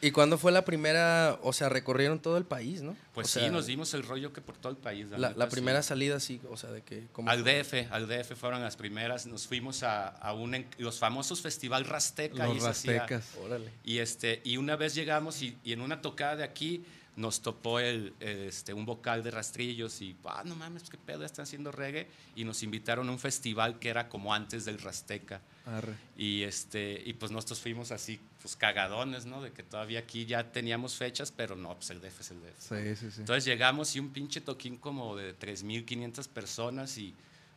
[0.00, 2.96] ¿Y cuándo fue la primera, o sea, recorrieron todo el país, no?
[3.12, 5.06] Pues O sí, sea, nos dimos el rollo que por todo el país.
[5.10, 7.06] La, primera salida, sí, o sea, de que...
[7.12, 7.62] ¿cómo Al fue?
[7.62, 9.26] DF, al DF fueron las primeras.
[9.26, 12.46] Nos fuimos a, a un, en- los famosos Festival Rasteca.
[12.46, 13.34] Los hacía- Rastecas.
[13.44, 13.70] Órale.
[13.84, 16.84] Y, este, y una vez llegamos y, y en una tocada de aquí
[17.18, 21.42] nos topó el, este, un vocal de rastrillos y, ah, no mames, qué pedo, están
[21.42, 22.06] haciendo reggae.
[22.36, 25.40] Y nos invitaron a un festival que era como antes del Rasteca.
[25.66, 25.94] Arre.
[26.16, 29.42] Y, este, y pues nosotros fuimos así, pues cagadones, ¿no?
[29.42, 32.58] De que todavía aquí ya teníamos fechas, pero no, pues el DF es el DF.
[32.58, 33.20] Sí, sí, sí.
[33.20, 37.14] Entonces llegamos y un pinche toquín como de 3.500 personas y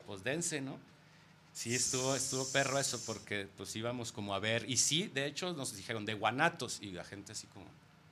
[0.08, 0.80] pues dense, ¿no?
[1.54, 4.68] Sí, estuvo, estuvo perro eso porque pues íbamos como a ver.
[4.68, 7.68] Y sí, de hecho nos dijeron de guanatos y la gente así como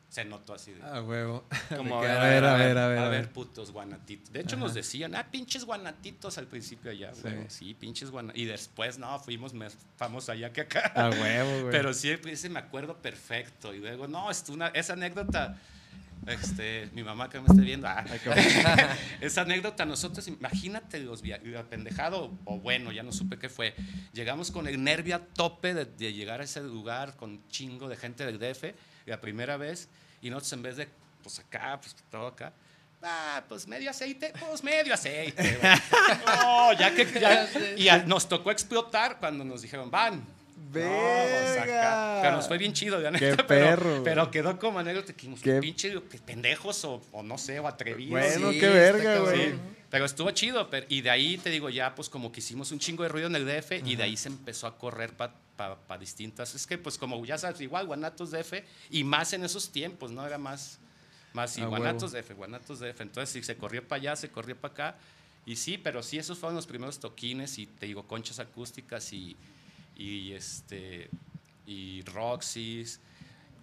[0.09, 0.81] se notó así de...
[0.83, 1.45] Ah, huevo.
[1.75, 2.11] Como, a ver,
[2.43, 4.33] a ver, a ver, a ver, putos guanatitos.
[4.33, 7.21] De hecho, nos decían, ah, pinches guanatitos al principio allá, Sí.
[7.21, 7.45] güey.
[7.49, 8.41] Sí, pinches guanatitos.
[8.41, 10.91] Y después, no, fuimos más famosos allá que acá.
[10.95, 11.71] A huevo, güey.
[11.71, 13.73] Pero sí, ese me acuerdo perfecto.
[13.73, 15.59] Y luego, no, es una, esa anécdota,
[16.25, 18.03] este, mi mamá que me esté viendo, ah,
[19.21, 21.21] esa anécdota, nosotros, imagínate los
[21.69, 23.75] pendejado, o bueno, ya no supe qué fue.
[24.13, 27.95] Llegamos con el nervio a tope de, de llegar a ese lugar con chingo de
[27.95, 28.73] gente del DF,
[29.09, 29.89] la primera vez,
[30.21, 30.87] y nosotros en vez de,
[31.23, 32.53] pues acá, pues todo acá.
[33.01, 35.57] Ah, pues medio aceite, pues medio aceite.
[36.25, 40.23] No, ya que ya- y a- nos tocó explotar cuando nos dijeron, van,
[40.73, 41.65] vamos acá.
[41.65, 42.19] ¡Verga!
[42.21, 44.03] Pero nos fue bien chido, la ¡Qué neta, pero- perro, güey!
[44.03, 48.11] Pero, quedó como anécdota que dijimos, ¡Qué- pinche pendejos o, o no sé, o atrevidos.
[48.11, 49.49] Bueno, Sí, qué verga, güey.
[49.51, 49.55] Sí,
[49.89, 50.69] pero estuvo chido.
[50.69, 53.27] pero- y de ahí te digo, ya pues como que hicimos un chingo de ruido
[53.27, 56.53] en el DF y de ahí se empezó a correr para distintas.
[56.55, 60.25] Es que pues como ya sabes, igual Guanatos DF y más en esos tiempos, ¿no?
[60.25, 60.79] Era más,
[61.33, 63.01] más y A Guanatos DF, Guanatos DF.
[63.01, 64.97] Entonces sí, se corrió para allá, se corrió para acá.
[65.45, 69.35] Y sí, pero sí, esos fueron los primeros toquines y te digo, conchas acústicas y,
[69.99, 71.09] y este
[71.65, 72.99] y Roxys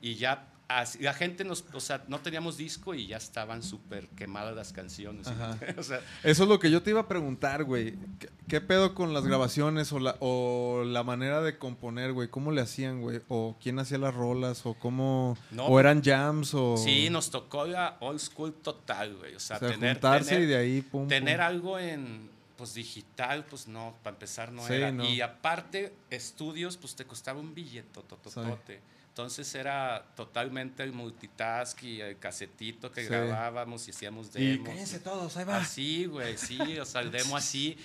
[0.02, 4.06] y ya así- la gente nos, o sea, no teníamos disco y ya estaban súper
[4.08, 5.26] quemadas las canciones.
[5.26, 5.58] Ajá.
[5.78, 7.94] o sea, Eso es lo que yo te iba a preguntar, güey.
[8.18, 12.28] ¿Qué, qué pedo con las grabaciones o la, o la manera de componer, güey?
[12.28, 13.22] ¿Cómo le hacían, güey?
[13.28, 14.66] ¿O quién hacía las rolas?
[14.66, 15.36] ¿O cómo...?
[15.50, 16.52] No, ¿O eran jams?
[16.54, 19.34] O, Sí, nos tocó la old school total, güey.
[19.34, 21.46] O sea, o sea, tener, juntarse tener, y de ahí, pum, tener pum.
[21.46, 24.90] algo en pues digital, pues no, para empezar no Sí, era.
[24.92, 25.04] no.
[25.04, 28.80] Y aparte, estudios, pues te costaba un billete, tototote.
[29.08, 33.08] Entonces era totalmente el multitask y el casetito que Sí.
[33.08, 34.68] grabábamos y hacíamos Y demos.
[34.68, 35.56] cállense todos, ahí va.
[35.58, 37.76] Así, güey, sí, o sea, el demo así.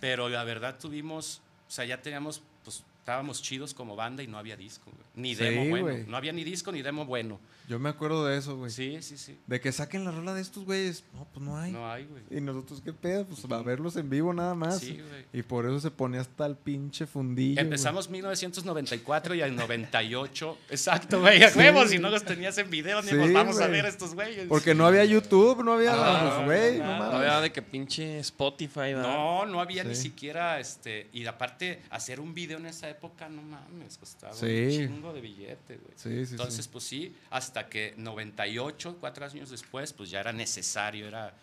[0.00, 4.38] Pero la verdad tuvimos, o sea, ya teníamos, pues estábamos chidos como banda y no
[4.38, 5.06] había disco, güey.
[5.14, 6.04] Ni demo bueno.
[6.08, 7.38] No había ni disco ni demo bueno.
[7.68, 8.70] Yo me acuerdo de eso, güey.
[8.70, 9.38] Sí, sí, sí.
[9.46, 11.04] De que saquen la rola de estos güeyes.
[11.14, 11.72] No, pues no hay.
[11.72, 12.22] No hay, güey.
[12.30, 13.24] Y nosotros, ¿qué pedo?
[13.26, 14.80] Pues a verlos en vivo nada más.
[14.80, 15.24] Sí, güey.
[15.32, 17.54] y por eso se ponía hasta el pinche fundillo.
[17.54, 17.64] güey.
[17.64, 20.58] Empezamos 1994 y al 98.
[20.70, 21.42] Exacto, güey.
[21.42, 23.72] A huevos, si no los tenías en video, ni Sí, nos vamos a güey.
[23.72, 24.46] ver estos güeyes.
[24.48, 25.92] Porque no había YouTube, no había.
[25.94, 26.98] Ah, pues, güey, no nada.
[26.98, 27.12] mames.
[27.12, 29.02] No había de que pinche Spotify, ¿verdad?
[29.14, 30.02] No, no había ni Sí.
[30.02, 31.08] siquiera este.
[31.12, 34.46] Y aparte, hacer un video en esa época, no mames, costaba Sí.
[34.80, 35.92] un chingo de billete, güey.
[35.96, 36.70] Sí, sí, Entonces, sí.
[36.72, 41.34] pues sí, hasta que 98, cuatro años después, pues ya era necesario, era.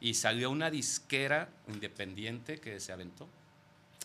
[0.00, 3.28] Y salió una disquera independiente que se aventó.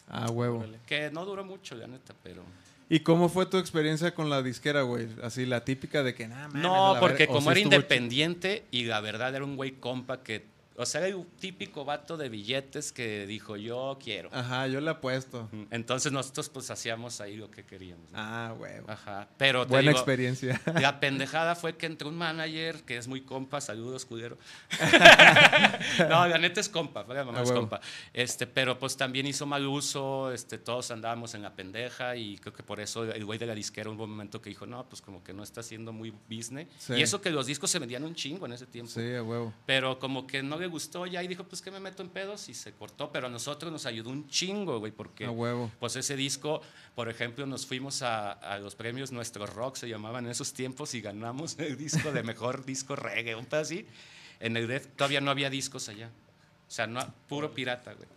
[0.07, 0.63] Ah, huevo.
[0.85, 2.43] Que no duró mucho, la neta, pero.
[2.89, 5.07] ¿Y cómo fue tu experiencia con la disquera, güey?
[5.23, 7.33] Así, la típica de que nada, a No, porque verga.
[7.33, 10.45] ¿O como era independiente y la verdad era un güey compa que,
[10.77, 14.29] o sea, era un típico vato de billetes que dijo yo quiero.
[14.33, 15.49] Ajá, yo le apuesto.
[15.71, 18.11] Entonces nosotros pues hacíamos ahí lo que queríamos.
[18.11, 18.17] ¿no?
[18.19, 18.89] Ah, huevo.
[18.89, 19.27] Ajá.
[19.37, 20.61] Pero te Buena digo, experiencia.
[20.81, 24.37] La pendejada fue que entró un manager que es muy compa, saludos, culero.
[26.09, 27.61] no, la neta es compa, la mamá Ah, es huevo.
[27.61, 27.81] compa.
[28.13, 32.53] Este, pero pues también hizo mal uso, este, todos andábamos en la pendeja y creo
[32.53, 35.01] que por eso el güey de la disquera hubo un momento que dijo, no, pues
[35.01, 36.67] como que no está haciendo muy business.
[36.77, 36.93] Sí.
[36.93, 38.91] Y eso que los discos se vendían un chingo en ese tiempo.
[38.91, 39.53] Sí, a huevo.
[39.65, 42.49] Pero como que no, le gustó ya y dijo, pues que me meto en pedos
[42.49, 45.71] y se cortó, pero a nosotros nos ayudó un chingo, güey, porque huevo.
[45.79, 46.61] pues ese disco,
[46.95, 50.93] por ejemplo, nos fuimos a, a los premios Nuestro Rock, se llamaban en esos tiempos,
[50.93, 53.85] y ganamos el disco de mejor disco reggae, un pedo así.
[54.39, 56.09] En el DEF todavía no había discos allá.
[56.67, 58.07] O sea, no, puro pirata, güey.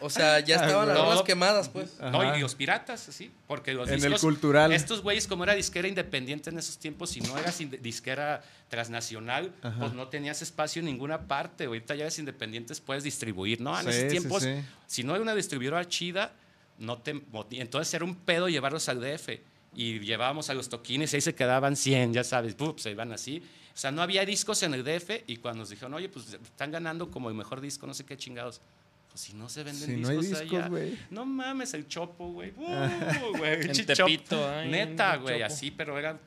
[0.00, 1.24] O sea, ya estaban las rolas No.
[1.24, 1.98] quemadas, pues.
[2.00, 4.72] No, y los piratas, así, porque los En el cultural.
[4.72, 9.76] Estos güeyes, como era disquera independiente en esos tiempos, si no eras disquera transnacional, Ajá.
[9.80, 11.64] pues no tenías espacio en ninguna parte.
[11.64, 13.76] Ahorita ya eres independientes, puedes distribuir, ¿no?
[13.78, 14.54] En Sí, esos sí, tiempos, sí.
[14.86, 16.32] si no era una distribuidora chida,
[16.78, 19.40] no te, entonces era un pedo llevarlos al DF.
[19.76, 22.78] Y llevábamos a los toquines y ahí se quedaban 100, ya sabes, ¡pup!
[22.78, 23.42] se iban así.
[23.74, 26.70] O sea, no había discos en el DF y cuando nos dijeron, oye, pues están
[26.70, 28.60] ganando como el mejor disco, no sé qué chingados.
[29.10, 30.68] Pues si no se venden Si no discos, hay discos, allá.
[30.68, 30.98] güey.
[31.10, 32.52] No mames, el chopo, güey.
[32.58, 36.18] Uh, güey, Tepito, ay, Neta, güey, así, pero era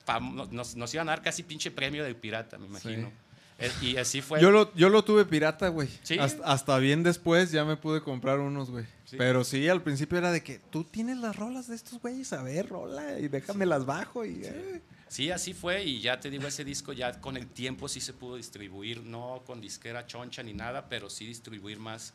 [0.51, 3.07] nos, nos iban a dar casi pinche premio del pirata, me imagino.
[3.09, 3.13] Sí.
[3.59, 4.39] Eh, Y así fue.
[4.41, 5.89] Yo lo, yo lo tuve pirata, güey.
[6.03, 6.19] ¿Sí?
[6.19, 8.85] Hasta, hasta bien después ya me pude comprar unos, güey.
[9.05, 9.15] Sí.
[9.17, 12.43] Pero sí, al principio era de que tú tienes las rolas de estos güeyes, a
[12.43, 14.41] ver, rola, y déjame las bajo y...
[14.43, 14.81] eh.
[15.09, 18.13] Sí, así fue y ya te digo, ese disco ya con el tiempo sí se
[18.13, 22.13] pudo distribuir, no con disquera choncha ni nada, pero sí distribuir más,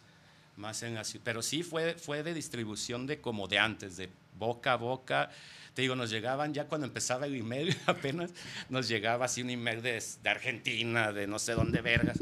[0.57, 1.25] más en ciudad.
[1.25, 5.31] Pero sí fue, fue de distribución de como de antes, de boca a boca.
[5.73, 8.31] Te digo, nos llegaban ya cuando empezaba el email, apenas
[8.69, 12.19] nos llegaba así un email de, de Argentina, de no sé dónde vergas,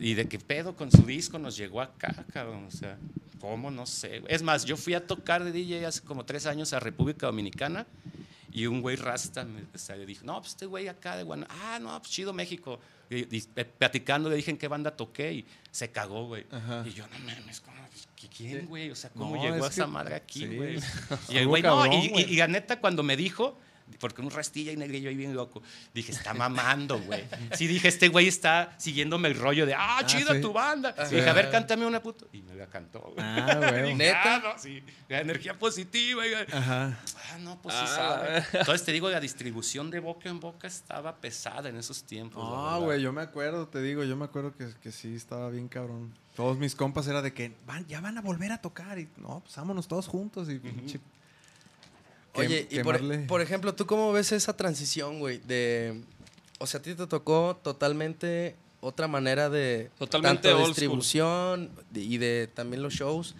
[0.00, 2.98] y de qué pedo con su disco nos llegó acá, cabrón, o sea,
[3.40, 3.70] ¿cómo?
[3.70, 4.24] No sé.
[4.26, 7.86] Es más, yo fui a tocar de DJ hace como tres años a República Dominicana
[8.52, 11.60] y un güey rasta me o sea, dijo, no, pues este güey acá de Guanajuato,
[11.64, 12.78] ah, no, pues chido México.
[13.10, 16.46] Y, y, eh, platicando le dije en qué banda toqué y se cagó, güey.
[16.50, 16.82] Ajá.
[16.86, 17.76] Y yo, no mames, ¿cómo?
[18.18, 18.90] ¿Qui- ¿quién, güey?
[18.90, 20.56] O sea, ¿cómo No, llegó es esa que- madre aquí, sí.
[20.56, 20.78] güey?
[21.28, 23.58] Y el güey, no, y, y- y la neta, cuando me dijo,
[23.98, 25.62] porque un rastilla y negrillo ahí bien loco,
[25.94, 27.24] dije, está mamando, güey.
[27.54, 30.40] Sí, dije, este güey está siguiéndome el rollo de, ah, chida sí.
[30.40, 30.94] tu banda.
[31.10, 32.26] Y dije, a ver, cántame una puta.
[32.32, 33.14] Y me la cantó, güey.
[33.18, 33.94] Ah, güey.
[33.94, 34.36] ¿Neta?
[34.36, 36.26] "Ah, no, sí, la energía positiva.
[36.26, 36.98] y- Ajá.
[37.32, 37.86] Ah, no, pues sí Ah.
[37.86, 38.44] sabe.
[38.60, 42.42] Entonces te digo, la distribución de boca en boca estaba pesada en esos tiempos.
[42.46, 42.84] Ah, verdad.
[42.86, 46.12] güey, yo me acuerdo, te digo, yo me acuerdo que, que sí, estaba bien cabrón.
[46.36, 49.40] Todos mis compas era de que van, ya van a volver a tocar y no,
[49.40, 51.02] pues vámonos todos juntos y pinche quem-
[52.34, 55.38] Oye, y por, por ejemplo, ¿tú cómo ves esa transición, güey?
[55.38, 56.00] De,
[56.58, 62.18] o sea, a ti te tocó totalmente otra manera de Totalmente tanto distribución de- y
[62.18, 63.34] de también los shows.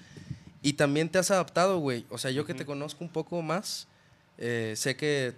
[0.63, 2.05] Y también te has adaptado, güey.
[2.11, 3.89] O sea, yo que te conozco un poco más,
[4.39, 5.35] eh, sé que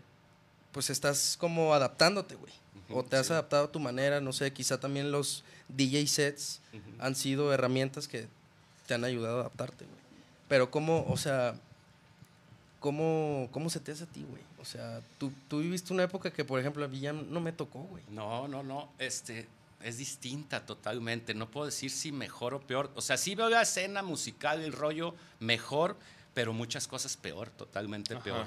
[0.72, 2.52] pues estás como adaptándote, güey.
[2.90, 3.32] O te has sí.
[3.32, 6.82] adaptado a tu manera, no sé, quizá también los DJ sets Ujú.
[6.98, 8.26] han sido herramientas que
[8.86, 9.96] te han ayudado a adaptarte, güey.
[10.48, 11.54] Pero cómo, o sea,
[12.84, 14.42] ¿cómo, cómo se te hace a ti, güey?
[14.60, 17.50] O sea, tú, tú viviste una época que, por ejemplo, a mí ya no me
[17.50, 18.04] tocó, güey.
[18.10, 18.90] No, no, no.
[18.98, 19.48] Este,
[19.82, 21.32] es distinta totalmente.
[21.32, 22.90] No puedo decir si mejor o peor.
[22.94, 25.96] O sea, sí veo la escena musical, el rollo mejor,
[26.34, 28.22] pero muchas cosas peor, totalmente Ajá.
[28.22, 28.46] peor.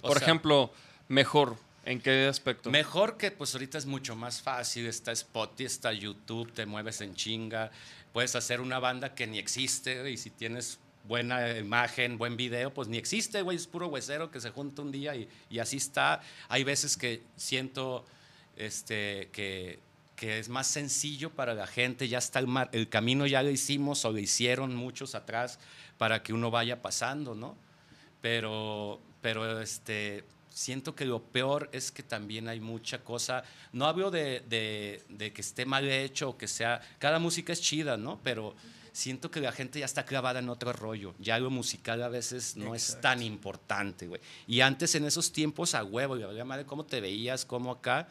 [0.00, 0.72] O Por sea, ejemplo,
[1.08, 1.54] mejor.
[1.84, 2.70] ¿En qué aspecto?
[2.70, 7.14] Mejor que pues ahorita es mucho más fácil, está Spotify, está YouTube, te mueves en
[7.14, 7.70] chinga,
[8.14, 12.88] puedes hacer una banda que ni existe y si tienes buena imagen, buen video, pues
[12.88, 16.20] ni existe, güey, es puro huesero que se junta un día y, y así está.
[16.48, 18.04] Hay veces que siento
[18.56, 19.80] este, que,
[20.16, 23.50] que es más sencillo para la gente, ya está el, mar- el camino ya lo
[23.50, 25.58] hicimos o lo hicieron muchos atrás
[25.98, 27.56] para que uno vaya pasando, ¿no?
[28.20, 34.10] pero, pero este, siento que lo peor es que también hay mucha cosa, no hablo
[34.10, 38.18] de, de- de que esté mal hecho o que sea, cada música es chida, ¿no?
[38.22, 38.54] Pero
[38.94, 42.56] siento que la gente ya está clavada en otro rollo, ya lo musical a veces
[42.56, 44.20] no es tan importante, güey.
[44.46, 48.06] Y antes en esos tiempos a huevo, la verdad, madre, cómo te veías, cómo acá,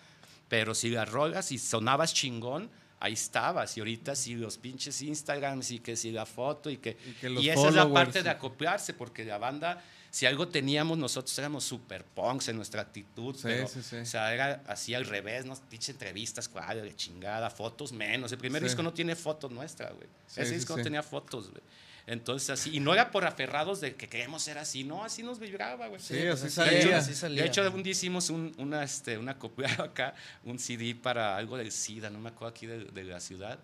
[0.49, 2.69] pero si las rolas y sonabas chingón,
[2.99, 3.77] ahí estabas.
[3.77, 6.97] Y ahorita si los pinches Instagrams y que si la foto y que...
[7.05, 8.35] Y que los y esa es la parte de sí.
[8.35, 9.81] acoplarse, porque la banda,
[10.13, 13.95] si algo teníamos, nosotros éramos super punks en nuestra actitud, Sí, pero, sí, sí.
[13.95, 15.55] o sea, era así al revés, ¿no?
[15.71, 18.31] Pinche entrevistas, cuál, de chingada, fotos menos.
[18.31, 20.07] El primer disco no tiene fotos nuestra, güey.
[20.35, 21.63] Ese disco no tenía fotos, güey.
[22.05, 25.39] Entonces así, y no era por aferrados de que queremos ser así, no, así nos
[25.39, 25.99] vibraba, güey.
[25.99, 26.73] Sí, así salía.
[26.73, 27.41] de hecho, De así hecho, salía.
[27.41, 31.57] de hecho, un día hicimos un, una, este, una copia acá, un CD para algo
[31.57, 33.57] del SIDA, no me acuerdo aquí de, de la ciudad,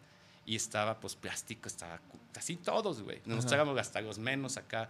[0.47, 2.01] y estaba pues plástico, estaba
[2.35, 3.21] así todos, güey.
[3.25, 4.89] Nos éramos hasta los menos acá.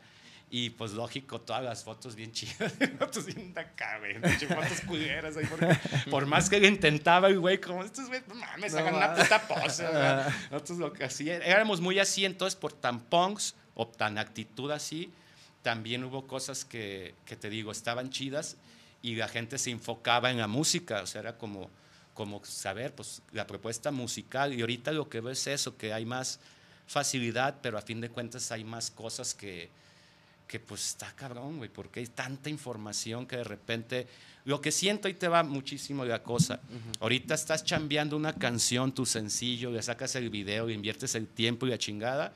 [0.52, 2.74] Y pues lógico, todas las fotos bien chidas.
[3.00, 4.16] Fotos bien de acá, güey.
[4.20, 5.46] Fotos culeras ahí.
[5.46, 5.78] Porque,
[6.10, 9.08] por más que lo intentaba el güey, como estos güey, no mames, No hagan una
[9.10, 9.24] mames.
[9.26, 9.86] puta pose.
[10.50, 15.12] Nosotros lo que hacía, éramos muy así, entonces por tan punks o tan actitud así,
[15.62, 18.58] también hubo cosas que, que te digo, estaban chidas
[19.04, 21.70] y la gente se enfocaba en la música, o sea, era como,
[22.16, 24.54] como saber, pues, la propuesta musical.
[24.54, 26.40] Y ahorita lo que veo es eso, que hay más
[26.88, 29.70] facilidad, pero a fin de cuentas hay más cosas que,
[30.50, 34.08] que pues está cabrón, güey, porque hay tanta información que de repente,
[34.46, 36.60] lo que siento ahí te va muchísimo la cosa.
[37.00, 41.68] Ahorita estás chambeando una canción, tu sencillo, le sacas el video, le inviertes el tiempo
[41.68, 42.34] y la chingada,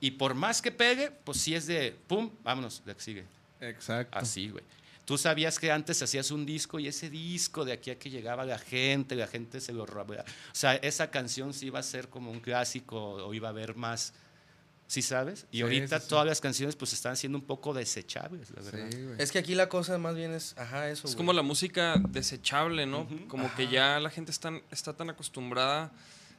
[0.00, 3.24] y por más que pegue, pues si es de, pum, vámonos, la que sigue.
[3.60, 4.16] Exacto.
[4.16, 4.62] Así, güey.
[5.04, 8.44] Tú sabías que antes hacías un disco y ese disco de aquí a que llegaba
[8.44, 9.82] la gente, la gente se lo.
[9.82, 13.74] O sea, esa canción sí iba a ser como un clásico o iba a haber
[13.74, 14.12] más,
[14.88, 15.46] ¿sí sabes?
[15.52, 16.08] Y Sí, ahorita sí, sí.
[16.08, 18.88] todas las canciones pues están siendo un poco desechables, la verdad.
[18.90, 19.14] Sí, güey.
[19.22, 21.06] Es que aquí la cosa más bien es, ajá, eso.
[21.06, 21.16] Es güey.
[21.18, 23.06] como la música desechable, ¿no?
[23.28, 25.92] Como que ya la gente está, está tan acostumbrada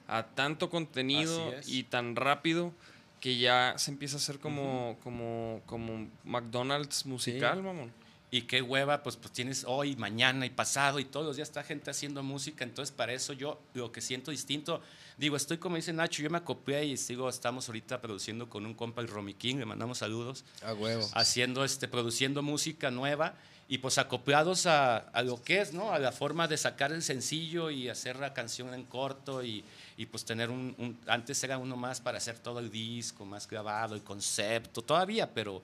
[0.07, 2.73] a tanto contenido y tan rápido
[3.21, 7.91] que ya se empieza a hacer como, como, como McDonald's musical, mamón.
[8.31, 11.63] Y qué hueva, pues, pues tienes hoy, mañana y pasado y todos los días está
[11.63, 12.63] gente haciendo música.
[12.63, 14.81] Entonces, para eso yo lo que siento distinto,
[15.17, 18.75] digo, estoy como dice Nacho, yo me acopié y sigo, estamos ahorita produciendo con un
[18.75, 20.45] compa, el Romy King, le mandamos saludos.
[20.63, 21.07] A huevo.
[21.13, 23.33] haciendo, este, produciendo música nueva
[23.67, 25.91] y pues acoplados a, a lo que es, ¿no?
[25.91, 29.63] A la forma de sacar el sencillo y hacer la canción en corto y,
[29.97, 33.47] y, pues tener un, un- Antes era uno más para hacer todo el disco, más
[33.47, 35.61] grabado, el concepto, todavía, pero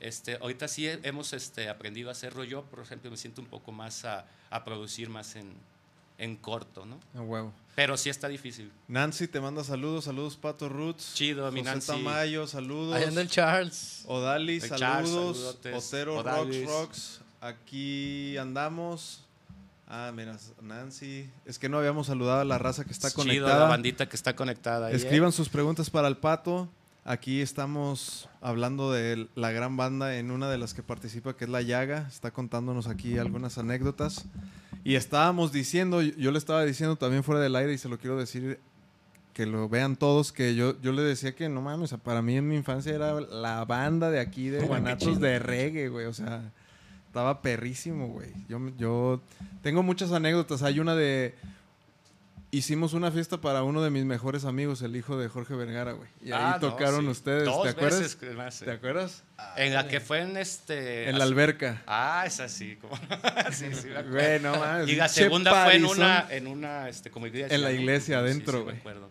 [0.00, 3.46] este, ahorita sí he- hemos este, aprendido a hacerlo yo, por ejemplo, me siento un
[3.48, 5.52] poco más a, a producir más en,
[6.18, 6.98] en corto, ¿no?
[7.16, 7.52] A huevo.
[7.76, 8.72] Pero sí está difícil.
[8.88, 11.14] Nancy te manda saludos, saludos Pato Roots.
[11.14, 11.86] Chido, mi José Nancy.
[11.86, 12.96] Tamayo, saludos.
[12.96, 14.02] Ahí anda el Charles.
[14.06, 15.36] Odali, El Charles, saludos.
[15.36, 15.74] saludotes.
[15.86, 16.66] Otero Odalis.
[16.66, 17.20] Rocks Rocks.
[17.40, 19.24] Aquí andamos.
[19.86, 21.30] Ah, mira, Nancy.
[21.46, 23.60] Es que no habíamos saludado a la raza que está Chido, conectada.
[23.60, 24.88] la bandita que está conectada.
[24.88, 24.96] ahí, ¿eh?
[24.96, 26.68] Escriban sus preguntas para el pato.
[27.08, 31.50] Aquí estamos hablando de la gran banda en una de las que participa, que es
[31.50, 32.06] La Llaga.
[32.06, 34.26] Está contándonos aquí algunas anécdotas.
[34.84, 38.18] Y estábamos diciendo, yo le estaba diciendo también fuera del aire y se lo quiero
[38.18, 38.60] decir
[39.32, 42.46] que lo vean todos, que yo, yo le decía que no mames, para mí en
[42.46, 46.04] mi infancia era la banda de aquí de Guanatos de reggae, güey.
[46.04, 46.52] O sea,
[47.06, 48.28] estaba perrísimo, güey.
[48.50, 49.22] Yo, yo
[49.62, 50.62] tengo muchas anécdotas.
[50.62, 51.34] Hay una de...
[52.50, 56.08] Hicimos una fiesta para uno de mis mejores amigos, el hijo de Jorge Vergara, güey.
[56.22, 57.08] Y ahí Ah, no, tocaron sí.
[57.08, 57.44] ustedes.
[57.44, 58.00] Dos ¿Te acuerdas?
[58.00, 59.22] veces, más, ¿Te acuerdas?
[59.56, 61.10] En la que fue en este.
[61.10, 61.82] En la alberca.
[61.86, 62.96] Ah, es así, como.
[63.52, 64.10] sí, sí, me acuerdo.
[64.12, 64.88] Güey, no mames.
[64.88, 67.54] Y la segunda fue en una, en una, este, como iglesia.
[67.54, 68.76] En la iglesia adentro, sí, me güey.
[68.78, 69.10] acuerdo.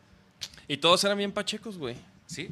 [0.68, 1.96] Y todos eran bien pachecos, güey.
[2.26, 2.50] Sí.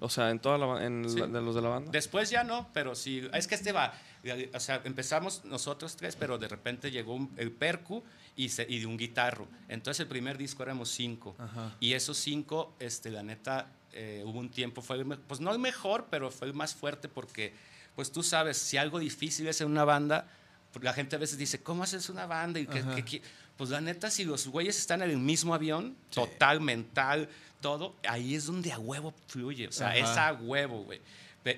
[0.00, 1.18] O sea, en toda la, ba- en Sí.
[1.18, 1.90] la- de los de la banda.
[1.92, 3.28] Después ya no, pero sí.
[3.34, 3.92] Es que este va.
[4.54, 8.02] O sea, empezamos nosotros tres, pero de repente llegó un- el percu
[8.36, 9.46] y, se, y un guitarro.
[9.68, 11.34] Entonces el primer disco éramos cinco.
[11.38, 11.76] Ajá.
[11.80, 16.06] Y esos cinco, este, la neta, eh, hubo un tiempo, fue pues no el mejor,
[16.10, 17.52] pero fue el más fuerte porque,
[17.94, 20.28] pues tú sabes, si algo difícil es en una banda,
[20.72, 22.58] pues, la gente a veces dice, ¿cómo haces una banda?
[22.58, 23.22] Y que-
[23.56, 27.28] pues la neta, si los güeyes están en el mismo avión, total, mental,
[27.60, 29.68] todo, ahí es donde a huevo fluye.
[29.68, 29.96] O sea, Ajá.
[29.98, 31.00] es a huevo, güey.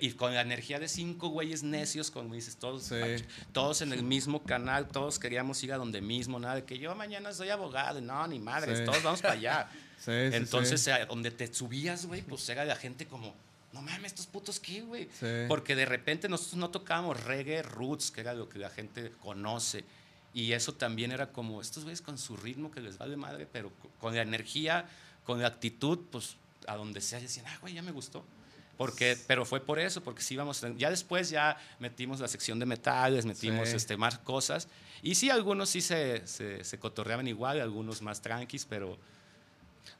[0.00, 2.94] Y con la energía de cinco güeyes necios, como dices, todos, Sí.
[3.52, 6.94] todos en el mismo canal, todos queríamos ir a donde mismo, nada de que yo
[6.94, 8.84] mañana soy abogado, no, ni madres, Sí.
[8.86, 9.68] todos vamos para allá.
[10.04, 13.34] Sí, Entonces, a donde te subías, güey, pues era la gente como,
[13.72, 15.08] no mames, estos putos qué, güey.
[15.48, 19.84] Porque de repente nosotros no tocábamos reggae roots, que era lo que la gente conoce.
[20.34, 23.70] Y eso también era como, estos güeyes con su ritmo que les vale madre, pero
[23.80, 24.86] co- con la energía,
[25.24, 28.26] con la actitud, pues a donde sea, decían, ah, güey, ya me gustó.
[28.76, 32.66] Porque, pero fue por eso, porque sí íbamos, ya después ya metimos la sección de
[32.66, 33.76] metales, metimos Sí.
[33.76, 34.68] este, más cosas.
[35.02, 38.98] Y sí, algunos sí se, se, se cotorreaban igual, algunos más tranquis, pero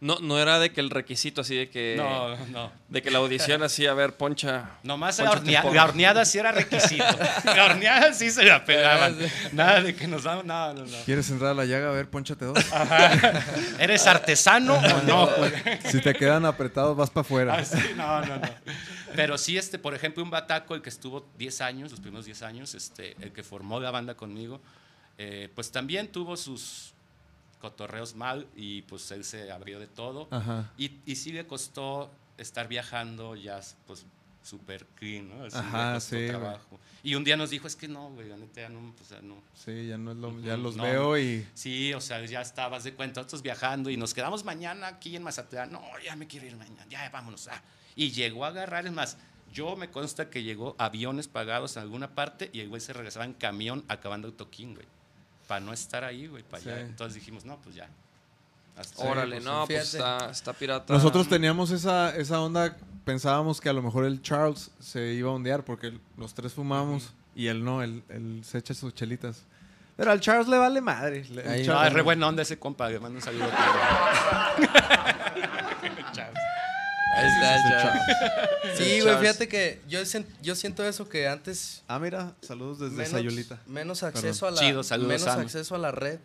[0.01, 1.95] No, no era de que el requisito así de que.
[1.97, 2.71] no, no.
[2.89, 4.73] De que la audición así, a ver, poncha.
[4.83, 7.05] Nomás la, Poncho hornea- la horneada sí era requisito.
[7.45, 9.17] la horneada sí se la pegaban.
[9.53, 10.97] Nada de que nos daban, no, no, no.
[11.05, 11.89] ¿Quieres entrar a la llaga?
[11.89, 12.59] A ver, ponchate dos.
[13.79, 15.27] ¿Eres artesano o no?
[15.37, 15.53] güey?
[15.91, 17.55] si te quedan apretados, vas para afuera.
[17.59, 18.49] Ah, sí, no, no, no.
[19.15, 22.43] Pero sí, este, por ejemplo, un bataco, el que estuvo 10 años, los primeros 10
[22.43, 24.61] años, este, el que formó la banda conmigo,
[25.19, 26.94] eh, pues también tuvo sus
[27.65, 30.29] cotorreos mal y pues él se abrió de todo.
[30.31, 30.71] Ajá.
[30.77, 34.05] Y, y sí le costó estar viajando ya, pues,
[34.43, 35.45] súper clean, ¿no?
[35.45, 36.79] Así Ajá, sí, trabajo.
[37.03, 39.23] Y un día nos dijo, es que no, güey, la neta ya no, pues, ya
[39.23, 39.43] no.
[39.55, 40.83] Sí, ya, no es lo- ya los no.
[40.83, 41.47] veo y...
[41.55, 45.23] Sí, o sea, ya estabas de cuenta, nosotros viajando y nos quedamos mañana aquí en
[45.23, 45.73] Mazatlán.
[45.73, 47.49] No, ya me quiero ir mañana, ya vámonos.
[47.49, 47.63] ah.
[47.97, 49.17] Y llegó a agarrar, es más,
[49.51, 53.25] yo me consta que llegó aviones pagados en alguna parte y el güey se regresaba
[53.25, 54.87] en camión acabando el toquín, güey.
[55.47, 56.77] Para no estar ahí, güey, para allá.
[56.77, 56.83] Sí.
[56.83, 57.89] Entonces dijimos, no, pues ya.
[58.77, 59.97] Hasta- Órale, pues, no, pues fíjate.
[60.15, 60.93] está, está pirata.
[60.93, 65.35] Nosotros teníamos esa, esa onda, pensábamos que a lo mejor el Charles se iba a
[65.35, 69.45] ondear porque los tres fumamos y él no, él, él se echa sus chelitas.
[69.97, 71.25] Pero al Charles le vale madre.
[71.31, 71.67] Le- el Ahí.
[71.69, 73.47] No, es re buena onda ese compa, le mando un saludo.
[77.17, 78.79] Ahí está, Charles.
[78.79, 80.01] Sí, güey, fíjate que yo,
[80.43, 83.63] yo siento eso que antes Ah, mira, saludos desde menos, Sayulita.
[83.67, 85.41] menos acceso a la Chido, saludos, menos Sam.
[85.41, 86.19] acceso a la red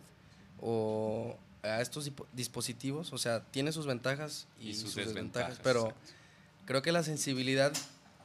[0.60, 5.60] o a estos dispositivos, o sea, tiene sus ventajas y, Y sus sus, desventajas, desventajas,
[5.62, 6.12] pero exacto.
[6.66, 7.72] creo que la sensibilidad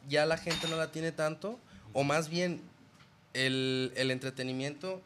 [0.08, 1.60] ya la gente no la tiene tanto
[1.94, 2.62] o más bien
[3.34, 5.02] el, el entretenimiento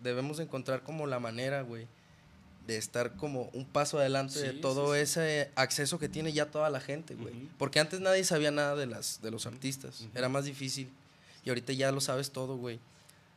[0.00, 1.86] debemos encontrar como la manera, güey,
[2.68, 5.02] de estar como un paso adelante de todo sí, sí.
[5.02, 7.48] ese acceso que tiene ya toda la gente, güey.
[7.56, 10.92] Porque antes nadie sabía nada de las de los artistas, era más difícil.
[11.44, 12.78] Y ahorita ya lo sabes todo, güey.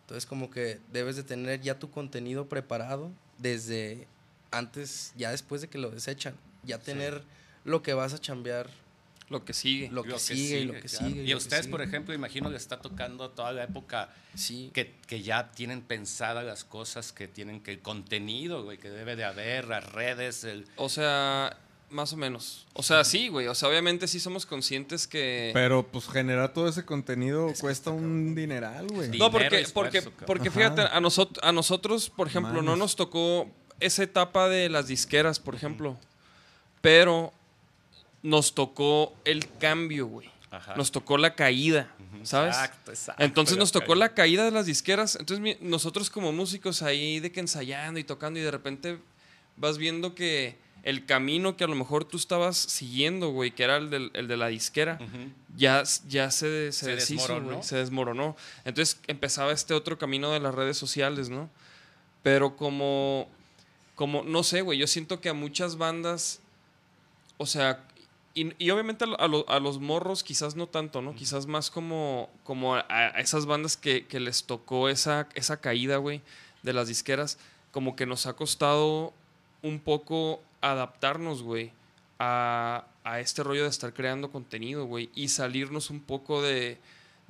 [0.02, 4.06] Entonces como que debes de tener ya tu contenido preparado desde
[4.52, 7.24] antes, ya después de que lo desechan, ya tener
[7.64, 8.70] lo que vas a chambear,
[9.32, 9.90] Lo que sigue.
[9.90, 11.08] lo que sigue y lo que claro.
[11.08, 11.24] sigue.
[11.24, 14.70] Y a ustedes, por ejemplo, imagino que está tocando toda la época Sí.
[14.74, 19.16] que, que ya tienen pensadas las cosas que tienen que el contenido, güey, que debe
[19.16, 21.58] de haber, las redes, el O sea,
[21.90, 22.66] más o menos.
[22.74, 23.48] O sea, sí, güey.
[23.48, 25.52] O sea, obviamente sí somos conscientes que...
[25.54, 29.10] Pero pues generar todo ese contenido Es cuesta un dineral, güey.
[29.18, 30.24] No, porque, porque, cabrón.
[30.28, 30.58] porque Ajá.
[30.58, 33.50] fíjate, a, nosot- a nosotros, por ejemplo, no nos tocó
[33.82, 35.98] esa etapa de las disqueras, por ejemplo.
[36.82, 37.34] Pero
[38.24, 40.30] nos tocó el cambio, güey.
[40.52, 40.76] Ajá.
[40.76, 41.94] Nos tocó la caída,
[42.24, 42.56] ¿sabes?
[42.56, 43.24] Exacto, exacto.
[43.24, 45.16] Entonces nos tocó la caída de las disqueras.
[45.16, 48.98] Entonces nosotros como músicos ahí de que ensayando y tocando y de repente
[49.56, 53.78] vas viendo que el camino que a lo mejor tú estabas siguiendo, güey, que era
[53.78, 55.00] el, del- el de la disquera,
[55.56, 57.50] ya, ya se, se, Se deshizo, desmoronó.
[57.52, 58.36] güey, se desmoronó.
[58.66, 61.50] Entonces empezaba este otro camino de las redes sociales, ¿no?
[62.24, 63.30] Pero como,
[63.96, 66.40] como no sé, güey, yo siento que a muchas bandas,
[67.38, 67.84] o sea,
[68.34, 71.14] y, y obviamente a, lo- a lo- a los morros quizás no tanto, ¿no?
[71.16, 75.98] Quizás más como, como a, a esas bandas que, que les tocó esa, esa caída,
[75.98, 76.22] güey,
[76.64, 77.38] de las disqueras,
[77.72, 79.14] como que nos ha costado
[79.64, 81.72] un poco adaptarnos, güey,
[82.20, 86.78] a, a este rollo de estar creando contenido, güey, y salirnos un poco de,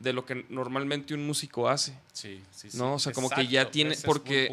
[0.01, 1.93] de lo que normalmente un músico hace.
[2.13, 2.77] Sí, sí, sí.
[2.77, 4.49] No, o sea, como que ya tiene- porque-.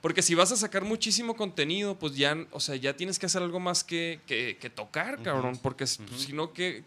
[0.00, 3.42] Porque si vas a sacar muchísimo contenido, pues ya, o sea, ya tienes que hacer
[3.42, 5.58] algo más que, que, que tocar, cabrón.
[5.62, 6.82] Porque pues, si no, que.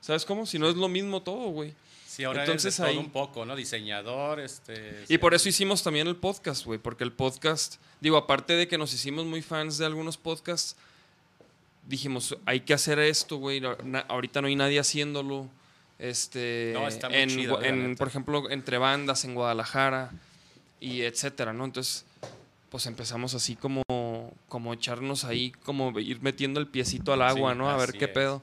[0.00, 0.46] ¿Sabes cómo?
[0.46, 1.74] Si no es lo mismo todo, güey.
[2.06, 3.56] Sí, ahora Entonces ahí- un poco, ¿no?
[3.56, 5.04] Diseñador, este...
[5.08, 6.78] Y por eso hicimos también el podcast, güey.
[6.78, 10.76] Porque el podcast, digo, aparte de que nos hicimos muy fans de algunos podcasts,
[11.88, 13.60] dijimos, hay que hacer esto, güey.
[14.08, 15.48] ahorita no hay nadie haciéndolo.
[15.98, 17.58] Este, No, está muy en, chido,
[17.96, 20.10] por ejemplo, entre bandas en Guadalajara
[20.80, 21.64] y etcétera, ¿no?
[21.64, 22.04] Entonces,
[22.68, 23.82] pues empezamos así como,
[24.48, 27.70] como echarnos ahí, como ir metiendo el piecito al agua, Sí, ¿no?
[27.70, 28.10] A ver qué es.
[28.10, 28.42] pedo.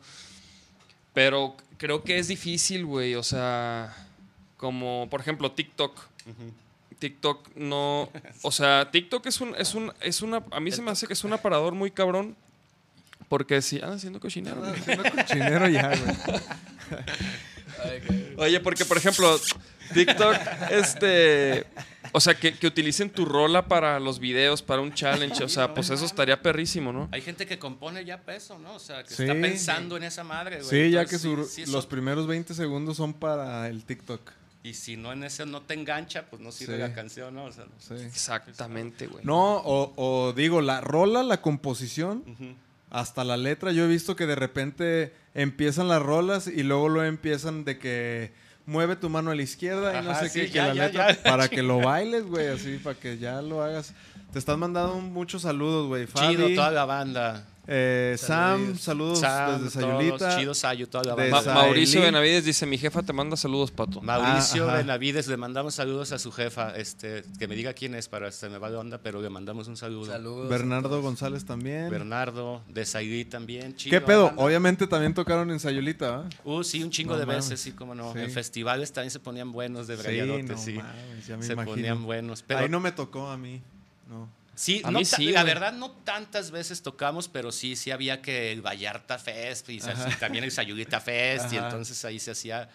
[1.13, 3.15] Pero creo que es difícil, güey.
[3.15, 3.93] O sea,
[4.57, 5.99] como, por ejemplo, TikTok.
[6.99, 8.09] TikTok no.
[8.43, 10.43] O sea, TikTok es un, es un, es una.
[10.51, 12.35] A mí se me hace que es un aparador muy cabrón.
[13.27, 14.63] Porque si andan haciendo cochinero.
[14.63, 16.15] Haciendo cochinero ya, güey.
[18.37, 19.39] Oye, porque por ejemplo,
[19.93, 20.35] TikTok,
[20.71, 21.65] este.
[22.13, 25.43] O sea, que, que utilicen tu rola para los videos, para un challenge.
[25.43, 27.07] O sea, pues eso estaría perrísimo, ¿no?
[27.11, 28.73] Hay gente que compone ya peso, ¿no?
[28.75, 29.23] O sea, que Sí.
[29.23, 30.69] está pensando en esa madre, güey.
[30.69, 34.29] Sí, ya que su- sí, sí, los primeros 20 segundos son para el TikTok.
[34.63, 36.81] Y si no en ese no te engancha, pues no sirve Sí.
[36.81, 37.45] la canción, ¿no?
[37.45, 37.93] O sea, Sí.
[38.03, 39.23] Exactamente, güey.
[39.23, 42.55] No, o, o digo, la rola, la composición, ujú.
[42.91, 43.71] Hasta la letra.
[43.71, 48.33] Yo he visto que de repente empiezan las rolas y luego lo empiezan de que
[48.65, 51.15] mueve tu mano a la izquierda y no sé sí, qué, que la ya, letra
[51.15, 51.23] ya.
[51.23, 53.93] para que lo bailes, güey, así, para que ya lo hagas.
[54.31, 56.05] Te están mandando muchos saludos, güey.
[56.05, 57.47] Chido toda la banda.
[57.67, 60.37] Eh, Sam, saludos Sam, desde Sayulita.
[60.37, 62.01] Chido Sayu, toda la Ma- Mauricio.
[62.01, 64.01] Benavides dice: Mi jefa te manda saludos, pato.
[64.01, 64.77] Mauricio Ah.
[64.77, 68.49] Benavides, le mandamos saludos a su jefa, este, que me diga quién es para se
[68.49, 70.05] me va de onda, pero le mandamos un saludo.
[70.11, 70.49] Saludos.
[70.49, 71.01] Bernardo.
[71.01, 71.89] González también.
[71.89, 73.91] Bernardo, de Saidí también, chido.
[73.91, 74.25] ¿Qué pedo?
[74.27, 74.41] banda.
[74.43, 76.29] Obviamente también tocaron en Sayulita, ¿va?
[76.43, 77.45] Uh, sí, un chingo No de mames.
[77.49, 78.11] veces, sí, como no.
[78.13, 78.19] Sí.
[78.19, 80.73] En festivales también se ponían buenos de Sí, brayadotes, no sí.
[80.73, 81.71] mames, ya me se imagino.
[81.75, 82.41] ponían buenos.
[82.41, 83.61] Pero Ahí no me tocó a mí.
[84.09, 84.27] No.
[84.61, 88.51] Sí, A no sí, la verdad no tantas veces tocamos, pero sí, sí había que
[88.51, 90.15] el Vallarta Fest y, Ajá.
[90.19, 92.69] también el Sayulita Fest y entonces ahí se hacía.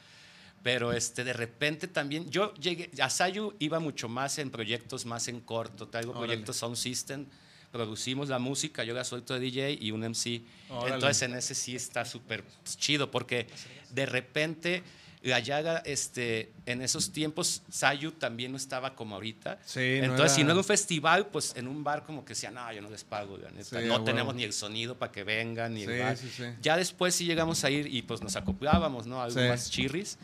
[0.65, 5.29] Pero este, de repente también, yo llegué, a Sayu iba mucho más en proyectos más
[5.29, 6.27] en corto, traigo Órale.
[6.27, 7.27] proyectos Sound System,
[7.71, 10.43] producimos la música, yo la suelto de DJ y un MC.
[10.69, 10.95] Órale.
[10.95, 13.47] Entonces en ese sí está súper chido porque
[13.91, 14.83] de repente
[15.27, 19.59] la llaga, este, en esos tiempos, Sayu también no estaba como ahorita.
[19.65, 22.51] Sí, no Entonces, si no era un festival, pues en un bar como que decía,
[22.51, 23.65] no, yo no les pago, la neta.
[23.65, 26.17] Sí, a no tenemos ni el sonido para que vengan, ni el Sí, bar.
[26.17, 26.43] sí.
[26.63, 29.21] Ya después sí llegamos a ir y pues nos acoplábamos, ¿no?
[29.23, 30.19] Algo más chirris.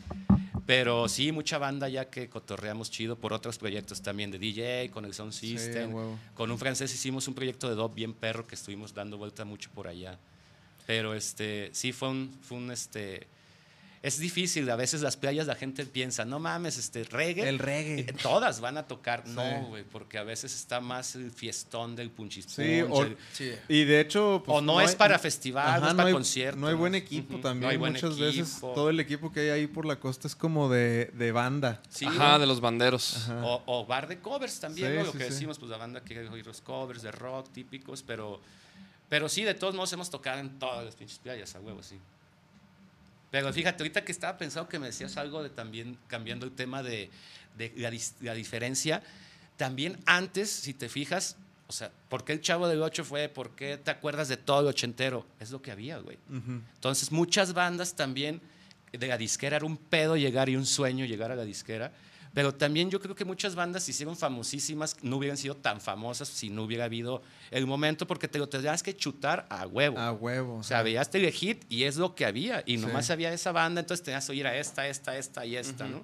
[0.65, 5.03] Pero sí, mucha banda ya que cotorreamos chido por otros proyectos también de DJ, con
[5.03, 5.93] el Sound Sí, System.
[5.93, 6.17] huevo.
[6.35, 9.69] con un francés hicimos un proyecto de dub bien perro que estuvimos dando vuelta mucho
[9.71, 10.17] por allá.
[10.87, 13.27] Pero este, sí fue un, fue un este,
[14.03, 17.47] es difícil, a veces las playas la gente piensa, no mames, este reggae.
[17.47, 18.01] El reggae.
[18.01, 19.31] eh, Todas van a tocar, Sí.
[19.33, 23.17] no, güey, porque a veces está más el fiestón del punchis Sí, punch, o, el-
[23.31, 23.53] Sí.
[23.69, 24.43] y de hecho...
[24.45, 26.59] pues, o no, es hay- para festival, no es para hay, concierto.
[26.59, 27.61] No hay buen equipo también.
[27.61, 30.35] no hay buen Muchas veces todo el equipo que hay ahí por la costa es
[30.35, 31.81] como de, de banda.
[31.89, 33.29] Sí, Ajá, de los banderos.
[33.41, 35.03] O, o bar de covers también, Sí, ¿no?
[35.05, 35.29] Lo sí, que sí.
[35.31, 38.41] decimos, pues la banda quiere oír los covers de rock típicos, pero,
[39.07, 41.97] pero sí, de todos modos hemos tocado en todas las pinches playas, a huevo, sí.
[43.33, 46.83] Pero fíjate, ahorita que estaba pensando que me decías algo de también, cambiando el tema
[46.83, 47.09] de,
[47.57, 47.73] de
[48.21, 49.01] la, diferencia,
[49.57, 53.29] también antes, si te fijas, o sea, ¿por qué el Chavo del Ocho fue?
[53.29, 55.25] ¿Por qué te acuerdas de todo el ochentero?
[55.39, 56.19] Es lo que había, güey.
[56.75, 58.39] Entonces, muchas bandas también
[58.91, 61.91] de la disquera era un pedo llegar y un sueño llegar a la disquera.
[62.33, 66.27] Pero también yo creo que muchas bandas se hicieron famosísimas, no hubieran sido tan famosas
[66.27, 67.21] si no hubiera habido
[67.51, 69.99] el momento, porque te lo tendrías que chutar a huevo.
[69.99, 70.57] A huevo.
[70.57, 72.63] O sea, veías Telehit y es lo que había.
[72.65, 72.85] Y Sí.
[72.85, 76.03] nomás había esa banda, entonces tenías que oír a esta, esta, esta y esta, ¿no?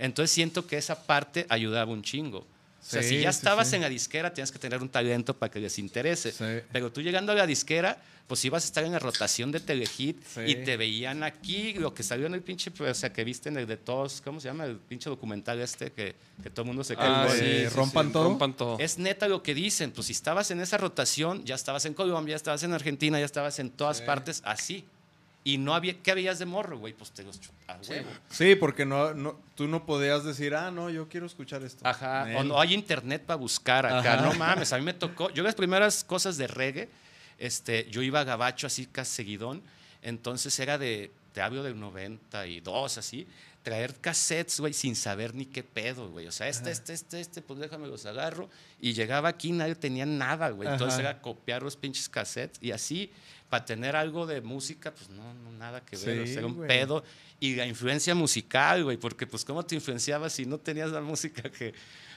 [0.00, 2.44] Entonces siento que esa parte ayudaba un chingo.
[2.80, 3.76] O sea, Sí, si ya sí, estabas sí.
[3.76, 6.32] en la disquera, tienes que tener un talento para que les interese.
[6.32, 6.44] Sí.
[6.72, 10.22] Pero tú llegando a la disquera, pues ibas a estar en la rotación de Telehit
[10.24, 10.40] Sí.
[10.46, 13.48] y te veían aquí, lo que salió en el pinche, pues, o sea, que viste
[13.48, 14.64] en el de todos, ¿cómo se llama?
[14.66, 18.12] El pinche documental este que, que todo el mundo se Ah, sí, sí, Rompan sí,
[18.12, 18.24] Todo.
[18.24, 18.78] Rompan todo.
[18.78, 19.90] es neta lo que dicen.
[19.90, 23.24] Pues si estabas en esa rotación, ya estabas en Colombia, ya estabas en Argentina, ya
[23.26, 24.02] estabas en todas Sí.
[24.06, 24.84] partes así.
[25.48, 26.92] Y no había, ¿qué habías de morro, güey?
[26.92, 28.10] Pues te los a huevo.
[28.28, 31.88] Sí, porque no, no, tú no podías decir, ah, no, yo quiero escuchar esto.
[31.88, 32.26] Ajá.
[32.26, 32.36] Nel.
[32.36, 34.12] O no hay internet para buscar acá.
[34.12, 34.26] Ajá.
[34.26, 35.30] No mames, a mí me tocó.
[35.30, 36.90] Yo las primeras cosas de reggae,
[37.38, 39.62] este, yo iba a Gabacho así casi seguidón.
[40.02, 43.26] Entonces era de, te hablo del 92, así.
[43.62, 46.26] Traer cassettes, güey, sin saber ni qué pedo, güey.
[46.26, 48.48] O sea, este, este, este, este, pues déjame los agarro.
[48.80, 50.68] Y llegaba aquí, nadie tenía nada, güey.
[50.68, 51.10] Entonces Ajá.
[51.10, 52.58] era copiar los pinches cassettes.
[52.62, 53.10] Y así,
[53.50, 56.20] para tener algo de música, pues no, no nada que ver.
[56.20, 56.68] o Sí, sea, era un güey.
[56.68, 57.04] pedo.
[57.40, 61.50] Y la influencia musical, güey, porque pues cómo te influenciabas si no tenías la música
[61.50, 61.74] que...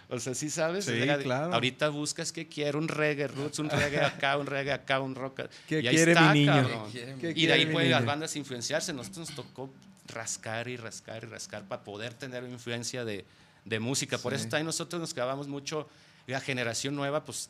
[0.10, 0.86] O sea, sí sabes.
[0.86, 1.54] Sí, Era de- claro.
[1.54, 5.44] Ahorita buscas que quiero un reggae roots, un reggae acá, un reggae acá, un rock.
[5.68, 6.52] ¿Qué y ahí quiere está, mi niño?
[6.54, 6.86] cabrón.
[6.86, 8.92] ¿Qué quiere mi ¿Qué Y de ahí pueden las bandas influenciarse.
[8.94, 9.74] Nosotros nos tocó
[10.08, 13.26] rascar y rascar y rascar para poder tener influencia de,
[13.66, 14.18] de música.
[14.18, 14.38] Por Sí.
[14.42, 15.88] eso también nosotros nos clavamos mucho,
[16.28, 17.50] la generación nueva, pues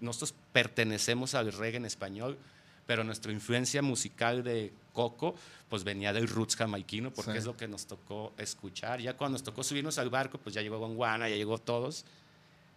[0.00, 2.36] nosotros pertenecemos al reggae en español,
[2.86, 5.34] pero nuestra influencia musical de Coco,
[5.70, 7.38] pues venía del roots jamaiquino, porque Sí.
[7.38, 9.00] es lo que nos tocó escuchar.
[9.00, 12.04] Ya cuando nos tocó subirnos al barco, pues ya llegó Gonguana, ya llegó todos,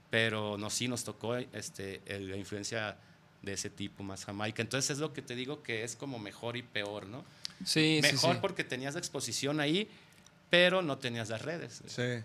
[0.10, 2.98] pero no, sí nos tocó este, el- la influencia
[3.42, 4.62] de ese tipo más jamaica.
[4.62, 7.24] Entonces es lo que te digo que es como mejor y peor, ¿no?
[7.66, 8.40] Sí, mejor sí.
[8.42, 9.90] porque tenías la exposición ahí,
[10.50, 11.82] pero no tenías las redes.
[11.88, 12.24] Sí.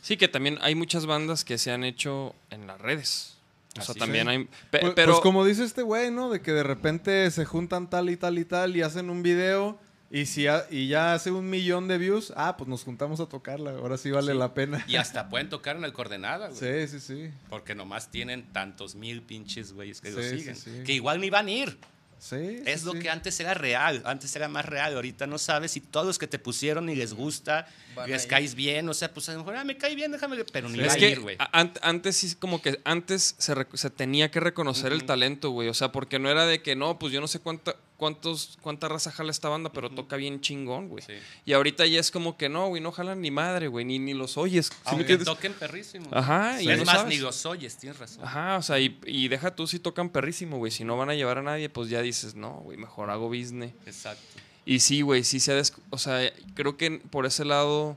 [0.00, 3.36] Sí, que también hay muchas bandas que se han hecho en las redes.
[3.78, 4.44] O sea, Así también hay.
[4.70, 5.12] pe- Pues, pero.
[5.12, 6.28] pues como dice este güey, ¿no?
[6.30, 9.78] De que de repente se juntan tal y tal y tal y hacen un video
[10.10, 13.26] y, si ha- y ya hace un millón de views, ah, pues nos juntamos a
[13.26, 14.38] tocarla, ahora sí vale Sí.
[14.38, 14.84] la pena.
[14.86, 16.86] Y hasta pueden tocar en el coordenada, güey.
[16.86, 17.30] Sí, sí, sí.
[17.48, 20.56] Porque nomás tienen tantos mil pinches güeyes que lo Sí, sí, siguen.
[20.56, 20.70] sí.
[20.84, 21.78] Que igual ni van a ir.
[22.22, 23.00] Sí, Es sí, lo sí.
[23.00, 24.00] que antes era real.
[24.06, 24.94] Antes era más real.
[24.94, 27.66] Ahorita no sabes si todos los que te pusieron ni les gusta,
[27.96, 28.88] Van les caes bien.
[28.88, 30.36] O sea, pues a lo mejor, ah, me cae bien, déjame.
[30.52, 31.36] Pero ni va es a que ir, güey.
[31.40, 35.68] antes sí, como que antes se, tenía que reconocer el talento, güey.
[35.68, 38.88] O sea, porque no era de que no, pues yo no sé cuánta, cuántos, cuánta
[38.88, 41.04] raza jala esta banda, pero toca bien chingón, güey.
[41.04, 41.12] Sí.
[41.46, 44.12] Y ahorita ya es como que no, güey, no jalan ni madre, güey, ni, ni
[44.12, 44.66] los oyes.
[44.66, 46.08] ¿sí Aunque toquen perrísimo.
[46.10, 47.14] Ajá, y es no más, sabes.
[47.14, 48.24] ni los oyes, tienes razón.
[48.24, 50.72] Ajá, o sea, y, y deja tú si tocan perrísimo, güey.
[50.72, 53.72] Si no van a llevar a nadie, pues ya dices, no, güey, mejor hago business.
[53.86, 54.24] Exacto.
[54.66, 55.62] Y sí, güey, sí se ha...
[55.90, 57.96] O sea, creo que por ese lado...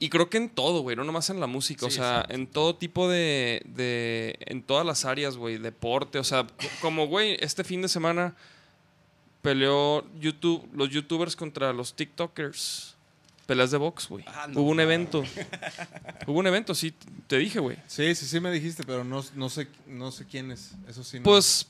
[0.00, 2.34] Y creo que en todo, güey, no nomás en la música, o Sí, sea, exacto.
[2.34, 4.36] en todo tipo de, de...
[4.40, 6.46] En todas las áreas, güey, deporte, o sea,
[6.82, 8.36] como, güey, este fin de semana
[9.44, 12.96] peleó YouTube, los youtubers contra los TikTokers.
[13.44, 14.24] Peleas de box, güey.
[14.26, 15.22] Ah, no Hubo un evento.
[16.26, 16.94] Hubo un evento, sí,
[17.26, 17.76] te dije, güey.
[17.86, 20.72] Sí, sí, sí me dijiste, pero no, no sé, no sé quién es.
[20.88, 21.24] Eso sí no.
[21.24, 21.66] Pues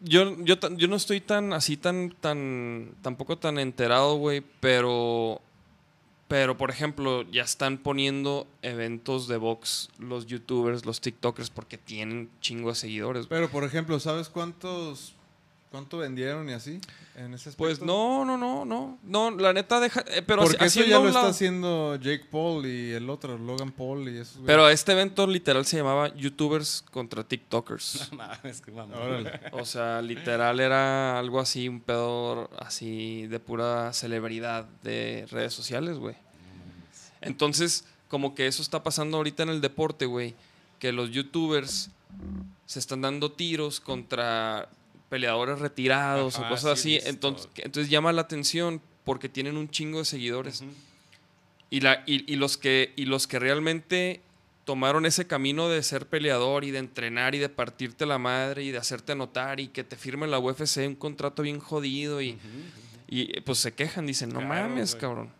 [0.00, 5.42] yo, yo, yo no estoy tan así, tan, tan, tampoco tan enterado, güey, pero,
[6.26, 12.30] pero por ejemplo, ya están poniendo eventos de box los youtubers, los tiktokers, porque tienen
[12.40, 13.28] chingo de seguidores.
[13.28, 13.40] güey.
[13.40, 15.16] Pero por ejemplo, ¿sabes cuántos
[15.72, 16.80] cuánto vendieron y así
[17.16, 17.56] en ese aspecto?
[17.56, 21.00] Pues no, no, no, no, no, la neta deja, eh, pero Porque así- eso ya
[21.00, 24.38] lo está haciendo Jake Paul y el otro, Logan Paul y güeyes.
[24.46, 28.08] Pero este evento literal se llamaba youtubers contra tiktokers.
[28.12, 28.96] No mames, qué mamón.
[28.96, 29.40] Órale.
[29.52, 35.98] O sea, literal era algo así, un pedo así de pura celebridad de redes sociales,
[35.98, 36.14] güey.
[37.20, 40.34] Entonces, como que eso está pasando ahorita en el deporte, güey.
[40.78, 41.90] Que los youtubers
[42.66, 44.68] se están dando tiros contra
[45.12, 47.06] peleadores retirados Ajá, o cosas sí así.
[47.06, 50.64] Entonces, entonces llama la atención porque tienen un chingo de seguidores.
[51.68, 54.22] Y, la, y, y los que, y los que realmente
[54.64, 58.70] tomaron ese camino de ser peleador y de entrenar y de partirte la madre y
[58.70, 62.38] de hacerte notar y que te firmen la UFC un contrato bien jodido y,
[63.06, 65.30] y pues se quejan, dicen, no Claro, mames, cabrón.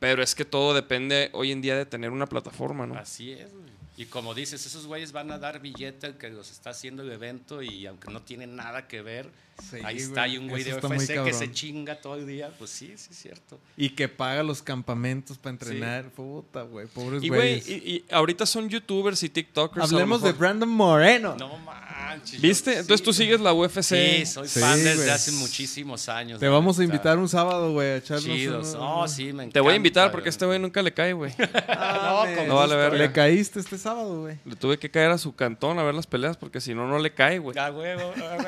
[0.00, 2.96] Pero es que todo depende hoy en día de tener una plataforma, ¿no?
[2.96, 3.75] Así es, güey.
[3.96, 7.10] Y como dices, esos güeyes van a dar billete al que los está haciendo el
[7.10, 10.62] evento y aunque no tienen nada que ver, Sí, ahí güey, está, hay un güey
[10.64, 12.50] de UFC que se chinga todo el día.
[12.58, 13.58] Pues sí, sí es cierto.
[13.76, 16.04] Y que paga los campamentos para entrenar.
[16.10, 16.86] Puta, güey.
[16.86, 17.68] Pobres Y, güey, güeyes.
[17.68, 19.90] y, y ahorita son youtubers y TikTokers.
[19.92, 20.32] Hablemos de.
[20.32, 21.36] Brandon Moreno.
[21.38, 22.40] No manches.
[22.40, 22.74] ¿Viste?
[22.74, 23.82] yo- Entonces tú sigues la UFC.
[23.82, 25.10] Sí, soy Sí, fan desde güey.
[25.10, 26.38] hace muchísimos años.
[26.38, 28.74] Te vamos a invitar un sábado, güey, a echarnos Chidos.
[28.74, 31.12] uno- No, sí, me Te voy a invitar encanta, porque este güey nunca le cae,
[31.12, 31.32] güey.
[31.68, 32.96] Ah, No, con No vale verga.
[32.98, 34.36] Le caíste este sábado, güey.
[34.44, 36.98] Le tuve que caer a su cantón a ver las peleas porque si no, no
[36.98, 37.56] le cae, güey.
[37.58, 37.66] Ah.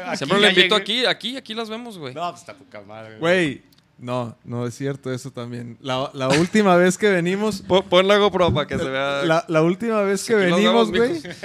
[0.09, 0.85] Aquí Siempre lo ya invito llegué.
[1.01, 2.15] Aquí, aquí, aquí las vemos, güey.
[2.15, 3.19] No, pues está poca madre.
[3.19, 3.63] Güey,
[3.99, 5.77] no, no es cierto eso también.
[5.81, 9.25] La, la última vez que venimos, Pon, pon la GoPro para que se vea.
[9.25, 11.35] la, la última vez que venimos, vemos, güey.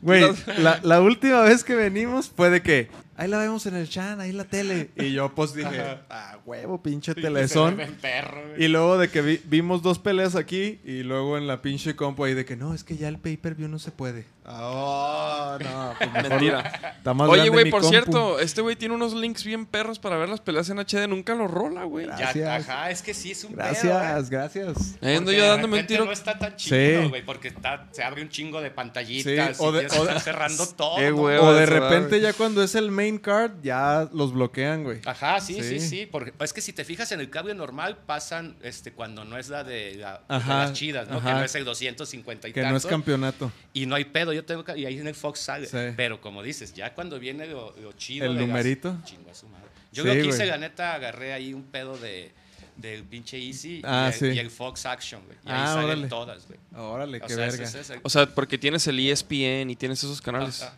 [0.00, 0.24] Güey,
[0.58, 2.88] la, la última vez que venimos fue de que,
[3.18, 4.88] ahí la vemos en el chan, ahí en la tele.
[4.96, 7.76] Y yo pues dije, ah, huevo, pinche telezón.
[8.00, 8.64] perro, güey.
[8.64, 12.24] Y luego de que vi- vimos dos peleas aquí y luego en la pinche compu
[12.24, 14.24] ahí de que no, es que ya el pay-per-view no se puede.
[14.50, 16.94] Ah, no, pues Mentira.
[16.96, 17.90] Está más Oye, güey, por compu.
[17.90, 21.06] cierto, este güey tiene unos links bien perros para ver las peleas en HD.
[21.06, 22.06] Nunca los rola, güey.
[22.08, 24.26] Ajá, es que sí es un Gracias, pedo, ¿eh?
[24.30, 24.96] gracias.
[25.02, 26.04] Ahí ando yo dándome un tiro.
[26.04, 26.70] No está tan Sí.
[26.70, 30.04] chido, güey, porque está, se abre un chingo de pantallitas Sí, o y de- o
[30.06, 30.98] de- cerrando todo.
[30.98, 31.12] Eh.
[31.12, 35.00] O de repente ya cuando es el main card ya los bloquean, güey.
[35.06, 35.88] Ajá, sí, sí, Sí.
[35.88, 39.38] sí, porque es que si te fijas en el cable normal pasan este cuando no
[39.38, 41.18] es la de, la, de Ajá, las chidas, ¿no?
[41.24, 43.50] Que no es el 250 y Que no es campeonato.
[43.72, 45.66] y no hay pedo, yo tengo que- y ahí en el Fox sale.
[45.66, 45.94] Sí.
[45.96, 48.94] Pero como dices, ya cuando viene lo, lo chido El numerito.
[49.04, 49.64] chingo a su madre.
[49.92, 52.32] Yo Sí, lo que hice, la neta, agarré ahí un pedo de
[52.76, 54.36] del pinche Easy Ah, y, el, sí.
[54.36, 55.36] y el Fox Action, güey.
[55.44, 56.06] Y ahí Ah, salen órale.
[56.06, 56.60] todas, güey.
[56.76, 57.64] Órale, O qué sea, verga.
[57.64, 60.62] ese es el- O sea, porque tienes el ESPN y tienes esos canales.
[60.62, 60.76] Ajá.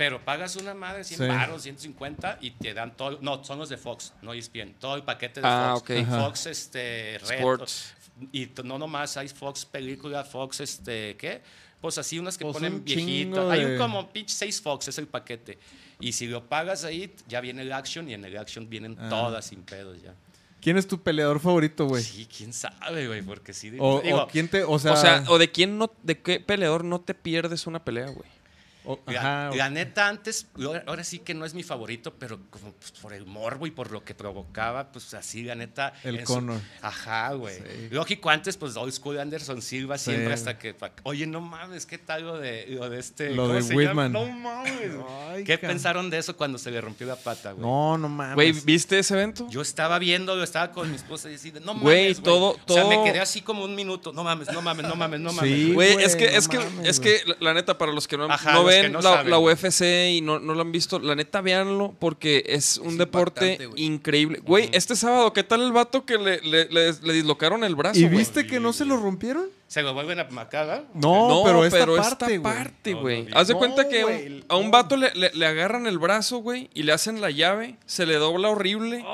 [0.00, 1.26] Pero pagas una madre 100 Sí.
[1.26, 3.18] baros, 150 y te dan todo.
[3.20, 4.72] No, son los de Fox, no ESPN.
[4.78, 5.82] Todo el paquete de Ah, Fox.
[5.90, 5.96] ok.
[6.06, 6.24] Ajá.
[6.24, 7.36] Fox, este, Red.
[7.36, 7.94] Sports.
[8.32, 11.42] Y no nomás hay Fox película, Fox, este, ¿qué?
[11.82, 13.50] Pues así unas que Pues ponen un viejitas.
[13.50, 15.58] Hay un como pinche 6 Fox, es el paquete.
[16.00, 19.10] Y si lo pagas ahí, ya viene el Action y en el Action vienen Ah.
[19.10, 20.14] todas sin pedos ya.
[20.62, 22.02] ¿Quién es tu peleador favorito, güey?
[22.02, 23.70] Sí, quién sabe, güey, porque sí.
[23.78, 26.40] O, digo, o quién te, o sea, o sea, o de quién no, de qué
[26.40, 28.39] peleador no te pierdes una pelea, güey.
[28.84, 30.46] O- La, ajá, la neta, antes,
[30.86, 33.90] ahora, sí que no es mi favorito, pero como pues, por el morbo y por
[33.90, 35.92] lo que provocaba, pues así, la neta.
[36.04, 36.60] El Conor.
[36.82, 37.56] Ajá, güey.
[37.56, 37.88] Sí.
[37.90, 40.10] Lógico, antes, pues Old School Anderson Silva Sí.
[40.12, 40.74] siempre hasta que.
[41.04, 43.30] Oye, no mames, ¿qué tal lo de, lo de este.
[43.30, 44.12] Lo ¿cómo de se Whitman.
[44.12, 44.26] llama?
[44.26, 44.90] No mames.
[45.30, 47.62] Ay, ¿Qué pensaron de eso cuando se le rompió la pata, güey?
[47.66, 48.34] No, no mames.
[48.34, 49.46] Güey, ¿viste ese evento?
[49.50, 51.82] Yo estaba viéndolo, estaba con mi esposa y decía, no mames.
[51.82, 54.12] Güey, todo- O sea, me todo- quedé así como un minuto.
[54.12, 55.50] No mames, no mames, no mames, no mames.
[55.54, 58.16] Sí, Güey, es que, no es que, mames, es que, la, neta, para los que
[58.16, 59.54] no, Ajá, no que ven no la, saben, la güey.
[59.54, 59.82] UFC
[60.16, 63.84] y no, no lo han visto, la neta, véanlo porque es un Es deporte güey.
[63.84, 64.40] increíble.
[64.44, 67.98] Güey, este sábado, ¿qué tal el vato que le, le, le- le dislocaron el brazo,
[68.00, 69.46] ¿Y viste que no se lo rompieron?
[69.70, 70.84] Se lo vuelven a macar, ¿verdad?
[70.94, 72.42] No, pero esta parte, güey.
[72.56, 73.20] parte, No, güey.
[73.20, 73.32] no vi.
[73.36, 74.70] Haz de No, cuenta que a un no.
[74.72, 78.16] vato le, le- le agarran el brazo, güey, y le hacen la llave, se le
[78.16, 79.04] dobla horrible.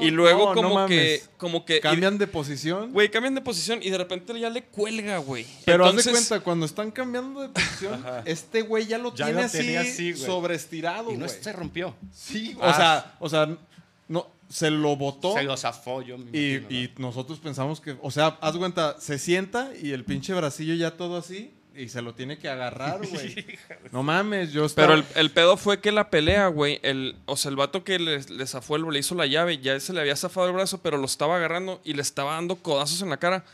[0.00, 1.30] y luego Oh, No, no como que, mames.
[1.36, 1.76] como que...
[1.76, 2.92] y- Cambian de posición.
[2.92, 5.46] Güey, cambian de posición y de repente ya le cuelga, güey.
[5.66, 9.26] Pero haz de Entonces- cuenta, cuando están cambiando de posición, este güey ya lo Ya
[9.26, 10.24] tiene lo así, tenía así, güey.
[10.24, 11.94] sobreestirado, Y no se rompió.
[12.10, 12.74] Sí, o Ah.
[12.74, 13.48] sea, o sea,
[14.08, 15.32] no, se lo botó.
[15.34, 16.18] Se lo zafó yo.
[16.18, 20.04] me Y, imagino, y nosotros pensamos que, o sea, haz cuenta, se sienta y el
[20.04, 23.46] pinche bracillo ya todo así y se lo tiene que agarrar, güey.
[23.92, 24.88] no mames, yo estaba...
[24.88, 27.98] Pero el, el pedo fue que la pelea, güey, el, o sea, el vato que
[27.98, 30.82] le, le zafó el, le hizo la llave, ya se le había zafado el brazo,
[30.82, 33.44] pero lo estaba agarrando y le estaba dando codazos en la cara.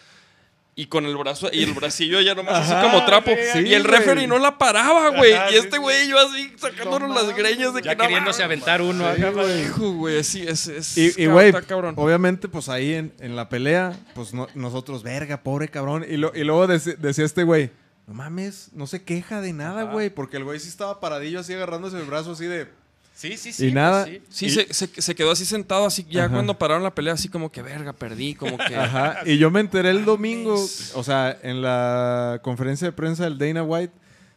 [0.79, 3.31] Y con el brazo, y el bracillo ya nomás Ajá, así como trapo.
[3.55, 3.97] sí, y el güey.
[3.99, 5.33] referee no la paraba, güey.
[5.33, 5.79] Ajá, y sí, este sí.
[5.79, 9.05] güey, yo así sacándonos No las greñas de Ya que queriéndose aventar uno.
[9.15, 9.63] Sí, acá, güey.
[9.63, 10.67] Hijo, güey, sí, es.
[10.69, 11.95] es Y, güey, está cabrón.
[11.97, 16.05] obviamente, pues ahí en, en la pelea, pues no- nosotros, verga, pobre cabrón.
[16.07, 17.71] Y, lo- y luego decía este güey,
[18.07, 19.93] no mames, no se queja de nada, Ajá.
[19.93, 20.11] güey.
[20.11, 22.69] Porque el güey sí estaba paradillo así agarrándose el brazo así de...
[23.17, 23.69] Sí, sí, sí.
[23.69, 24.05] Y nada.
[24.05, 24.51] pues sí.
[24.51, 26.35] Sí, y- se, se, se quedó así sentado, así ya Ajá.
[26.35, 28.77] cuando pararon la pelea, así como que verga, perdí, como que.
[28.77, 29.21] Ajá.
[29.25, 30.55] Y yo me enteré el domingo,
[30.95, 33.93] o sea, en la conferencia de prensa del Dana White,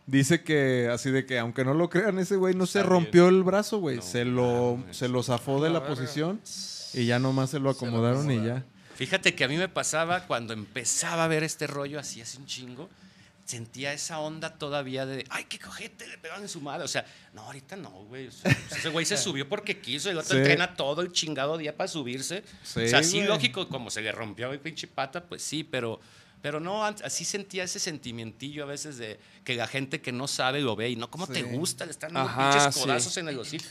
[0.08, 3.44] dice que así de que, aunque no lo crean, ese güey no se rompió el
[3.44, 3.98] brazo, güey.
[3.98, 6.40] No se lo, se lo zafó de la posición
[6.94, 8.64] y ya nomás se lo acomodaron y ya.
[8.96, 12.46] Fíjate que a mí me pasaba cuando empezaba a ver este rollo así hace un
[12.46, 12.90] chingo,
[13.50, 16.86] sentía esa onda todavía de, ay, qué cojete, le pegaban en su madre.
[16.86, 18.28] O sea, no, ahorita no, güey.
[18.28, 20.38] O sea, pues ese güey se subió porque quiso, el otro Sí.
[20.38, 22.44] entrena todo el chingado día para subirse.
[22.64, 23.28] Sí, o sea, sí, güey.
[23.28, 26.00] lógico, como se le rompió el pinche pata, pues sí, pero,
[26.44, 30.62] pero no, así sentía ese sentimientillo a veces de que la gente que no sabe
[30.62, 31.86] lo ve y no, ¿cómo te gusta?
[31.86, 33.66] Le están dando Ajá, pinches codazos en el hocico.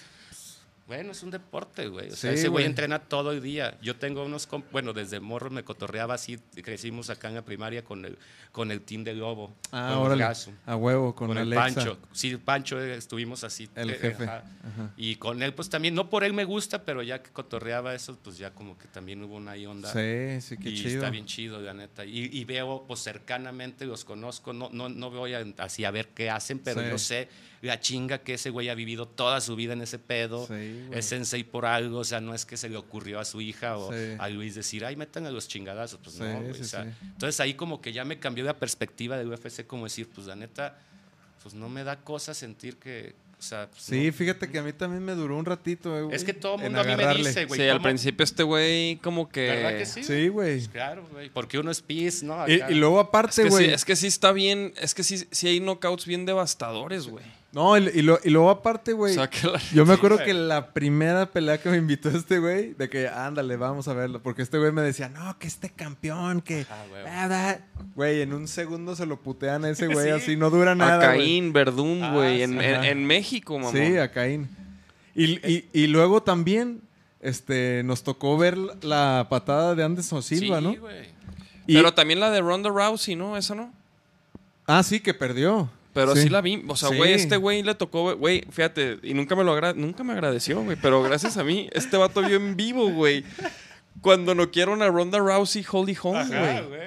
[0.88, 2.08] Bueno, es un deporte, güey.
[2.10, 3.78] O sea, Sí, ese güey entrena todo el día.
[3.82, 8.06] Yo tengo unos, bueno, desde morro me cotorreaba así, crecimos acá en la primaria con
[8.06, 8.16] el,
[8.52, 9.54] con el team de Lobo.
[9.70, 10.02] Ah.
[10.16, 11.80] Gaso, A huevo, con, con, el Alexa.
[11.84, 11.98] Pancho.
[12.12, 13.68] Sí, Pancho, eh, estuvimos así.
[13.74, 14.24] El eh, jefe.
[14.24, 14.44] ajá.
[14.66, 14.92] Ajá.
[14.96, 18.18] Y con él, pues también, no por él me gusta, pero ya que cotorreaba eso,
[18.24, 19.92] pues ya como que también hubo una ahí onda.
[19.92, 20.94] Sí, sí, qué y chido.
[20.94, 22.06] está bien chido, la neta.
[22.06, 24.54] Y, y veo, pues cercanamente, los conozco.
[24.54, 26.86] No, no, no voy a- así a ver qué hacen, pero Sí.
[26.88, 27.28] yo sé
[27.60, 30.46] la chinga que ese güey ha vivido toda su vida en ese pedo.
[30.46, 33.40] Sí, es sensei por algo, o sea, no es que se le ocurrió a su
[33.40, 33.98] hija o Sí.
[34.18, 36.00] a Luis decir, ay, metan a los chingadazos.
[36.02, 36.54] Pues Sí, no, güey.
[36.54, 36.90] sí, o sea, sí.
[37.02, 40.36] Entonces ahí como que ya me cambió la perspectiva del UFC, como decir, pues la
[40.36, 40.78] neta,
[41.42, 44.12] pues no me da cosa sentir que, o sea, pues, Sí, no.
[44.12, 46.16] fíjate que a mí también me duró un ratito, eh, güey.
[46.16, 47.60] Es que todo el en mundo a mí me dice, güey.
[47.60, 49.46] sí, al principio este güey como que...
[49.46, 50.02] ¿Verdad que sí?
[50.02, 50.56] Sí, güey.
[50.56, 51.30] Pues claro, güey.
[51.30, 52.48] Porque uno es pis, ¿no?
[52.48, 52.72] Y, Acá.
[52.72, 53.70] y luego Es aparte, que, sí, güey.
[53.72, 57.24] es que sí está bien, es que sí, sí hay knockouts bien devastadores, güey.
[57.50, 59.16] No, y, y lo- y luego aparte, O güey.
[59.72, 63.56] Yo me acuerdo que la primera pelea que me invitó este güey, de que ándale,
[63.56, 64.22] vamos a verlo.
[64.22, 66.66] Porque este güey me decía, no, que este campeón, que.
[67.10, 67.60] Ah, da".
[67.94, 70.10] Güey, en un segundo se lo putean a ese güey, Sí.
[70.10, 71.06] así no dura a nada.
[71.14, 71.18] güey.
[71.20, 72.42] Caín, Verdún, Ah, güey, sí.
[72.42, 72.88] en, en- Ajá.
[72.88, 73.72] en México, mamá.
[73.72, 74.48] Sí, a Caín.
[75.14, 76.82] Y, y- y luego también
[77.20, 80.74] este, nos tocó ver la patada de Anderson Silva, sí, ¿no?
[81.66, 83.36] Pero también la de Ronda Rousey, ¿no?
[83.38, 83.72] Esa no.
[84.66, 85.70] ah, sí, que perdió.
[86.00, 86.62] Pero sí, la vi.
[86.68, 86.96] O sea, Sí.
[86.96, 90.60] güey, este güey le tocó, güey, fíjate, y nunca me lo agra- nunca me agradeció,
[90.62, 90.76] güey.
[90.80, 93.24] Pero gracias a mí, este vato vio en vivo, güey.
[94.00, 96.78] Cuando no quiero a Ronda Rousey, Holy Home, Ajá, güey.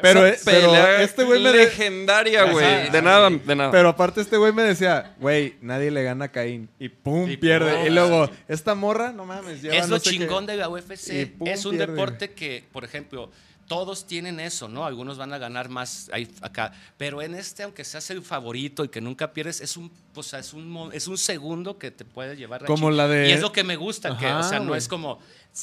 [0.00, 1.50] Pero, Esa eh, pero este güey me...
[1.52, 2.88] de- legendaria, güey.
[2.90, 3.70] De nada, de nada.
[3.72, 6.68] Pero aparte este güey me decía, güey, nadie le gana a Caín.
[6.78, 7.72] Y pum, Y pierde.
[7.74, 10.68] pum, y luego, esta morra, no mames, lleva es no lo qué- chingón de la
[10.68, 11.22] UFC.
[11.22, 11.92] Y pum, es un pierde.
[11.94, 13.30] deporte que, por ejemplo,
[13.68, 14.84] todos tienen eso, ¿no?
[14.84, 16.72] Algunos van a ganar más ahí, acá.
[16.98, 20.40] Pero en este, aunque seas el favorito y que nunca pierdes, es un, o sea,
[20.40, 23.52] es un, es un segundo que te puede llevar Como la de- Y es lo
[23.52, 24.78] que me gusta, que, o sea, no güey.
[24.78, 25.18] es como,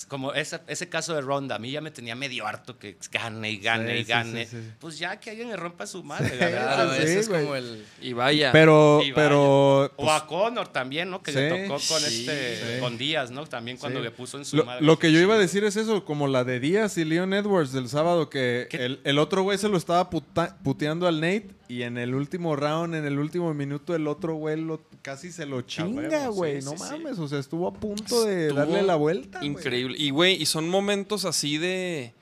[0.08, 1.56] como esa- ese caso de Ronda.
[1.56, 4.46] A mí ya me tenía medio harto que gane y gane Sí, y gane.
[4.46, 4.70] sí, sí.
[4.80, 6.76] Pues ya que alguien le rompa su madre, la Sí, verdad.
[6.76, 7.86] Claro, sí, ese es como el...
[8.02, 8.52] y vaya.
[8.52, 9.16] Pero, Y vaya.
[9.16, 9.82] pero...
[9.86, 11.24] O pues, a Conor también, ¿no?
[11.24, 12.80] Que le tocó con sí, este, sí.
[12.80, 13.48] con Díaz, ¿no?
[13.48, 14.04] También cuando Sí.
[14.04, 14.86] le puso en su Lo, madre.
[14.86, 17.72] lo que yo iba a decir es eso, como la de Díaz y Leon Edwards
[17.72, 21.84] del sábado, que el, el otro güey se lo estaba puta- puteando al Nate y
[21.84, 25.62] en el último round, en el último minuto, el otro güey lo- casi se lo
[25.62, 26.62] chinga, güey.
[26.62, 26.84] sí, no sí, sí.
[26.92, 29.46] mames, o sea, estuvo a punto de Estuvo darle la vuelta.
[29.46, 29.96] Increíble.
[29.98, 32.14] Y, güey, y son momentos así de.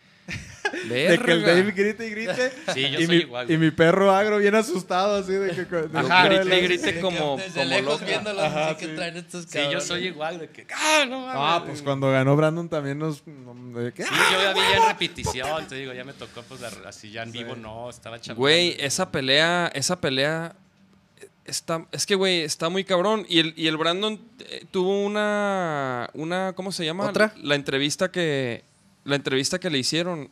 [0.89, 1.41] De que el.
[1.43, 2.51] Dave grite y grite.
[2.73, 3.51] Sí, yo y, soy mi, igual.
[3.51, 5.63] y mi perro agro bien asustado, así de que...
[5.65, 9.43] de Ajá, grite y grite como, desde como lejos viéndolo, Ajá, así que traen estos
[9.45, 9.83] Sí, yo cabrones.
[9.85, 10.67] soy igual de que.
[10.75, 11.35] ¡Ah, no mames!
[11.37, 13.23] Ah, pues cuando ganó Brandon también nos...
[13.25, 16.59] de que- Sí, yo ya vi ya en repetición, te digo, ya me tocó pues
[16.61, 18.37] la- así ya en vivo, no, estaba chaval.
[18.37, 20.55] Güey, esa pelea, esa pelea
[21.45, 26.09] está, es que güey, está muy cabrón y el, y el Brandon eh, tuvo una
[26.13, 27.05] una ¿cómo se llama?
[27.05, 27.33] ¿Otra?
[27.41, 28.63] La entrevista que
[29.05, 30.29] la entrevista que le hicieron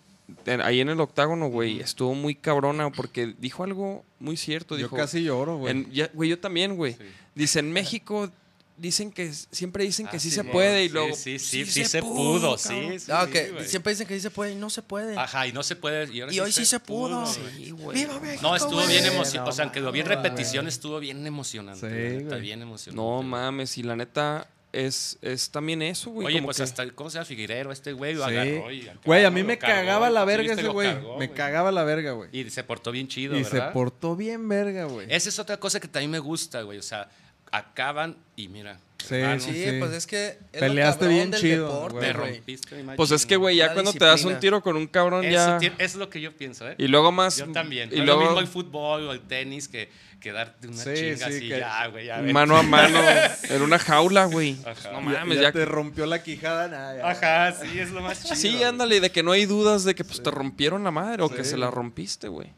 [0.64, 4.96] ahí en el octágono, güey, estuvo muy cabrona porque dijo algo muy cierto, Yo dijo
[4.96, 5.86] casi lloro, güey.
[6.14, 6.94] güey, yo también, güey.
[6.94, 7.00] Sí.
[7.36, 8.32] Dice, en México
[8.78, 11.66] dicen que siempre dicen que Ah, sí, sí, se puede y sí, luego Sí, sí,
[11.66, 12.74] sí, se pudo, sí.
[12.74, 13.68] güey.
[13.68, 15.18] siempre dicen que sí se puede y no se puede.
[15.18, 16.14] Ajá, y no se puede.
[16.14, 17.26] Y, ahora Y hoy sí se pudo.
[17.26, 17.98] Sí, güey.
[18.00, 18.88] ¡Viva México, No, estuvo güey!
[18.88, 19.38] bien emocionante.
[19.40, 21.88] No o sea, aunque lo vi en repetición, estuvo bien emocionante.
[21.88, 23.02] Sí, neta, bien emocionante.
[23.02, 26.28] No mames, y la neta es, es también eso, güey.
[26.28, 27.72] Oye, como pues que- hasta, ¿cómo se llama Figueiro?
[27.72, 28.32] Este güey lo Sí.
[28.32, 30.94] agarró y Güey, a mí me cargó, cagaba la verga ese güey.
[30.94, 32.30] cargó, Me cagaba la verga, güey.
[32.32, 33.68] Y se portó bien chido, Y ¿verdad?
[33.70, 35.08] se portó bien verga, güey.
[35.10, 36.78] Esa es otra cosa que también me gusta, güey.
[36.78, 37.10] O sea,
[37.52, 38.80] acaban y mira.
[39.08, 39.76] Sí, hermano, Sí, sí.
[39.80, 42.08] pues es que es Peleaste bien del chido, deporte, güey.
[42.08, 44.76] Te rompiste mi Pues es que, güey, ya La cuando te das un tiro con
[44.76, 45.58] un cabrón, Eso, ya...
[45.58, 46.76] eso es lo que yo pienso, ¿eh?
[46.78, 47.38] Y luego más...
[47.38, 47.90] Yo también.
[47.94, 49.90] Y no luego lo mismo el fútbol o el tenis que,
[50.20, 52.06] que darte una Sí, chinga sí, así, que- ya, güey.
[52.08, 53.00] ya, mano a mano.
[53.50, 54.58] Era una jaula, güey.
[54.66, 54.92] Ajá.
[54.92, 55.52] No mames, ya, ya...
[55.52, 56.98] te rompió la quijada, nada.
[56.98, 57.10] ya.
[57.10, 58.36] Ajá, sí, es lo más chido.
[58.36, 61.30] Sí, ándale, de que no hay dudas de que pues te rompieron la madre o
[61.30, 62.50] que se la rompiste, güey.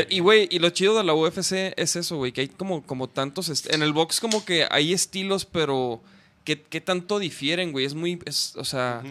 [0.00, 2.82] Eh, y, güey, y lo chido de la UFC es eso, güey, que hay como,
[2.84, 3.66] como tantos...
[3.66, 6.00] En el box como que hay estilos, pero...
[6.44, 7.84] ¿Qué, qué tanto difieren, güey?
[7.86, 8.20] Es muy...
[8.24, 9.02] es- o sea,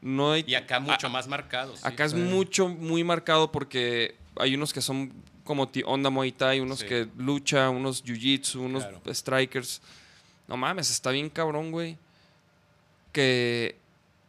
[0.00, 0.44] no hay...
[0.46, 1.76] Y acá mucho a- más marcado.
[1.76, 1.82] sí.
[1.84, 5.12] Acá es mucho, muy marcado porque hay unos que son
[5.44, 6.86] como ti- onda Muay Thai, unos Sí.
[6.86, 9.14] que lucha, unos Jiu-Jitsu, unos Claro.
[9.14, 9.82] strikers.
[10.48, 11.98] No mames, está bien cabrón, güey.
[13.12, 13.76] Que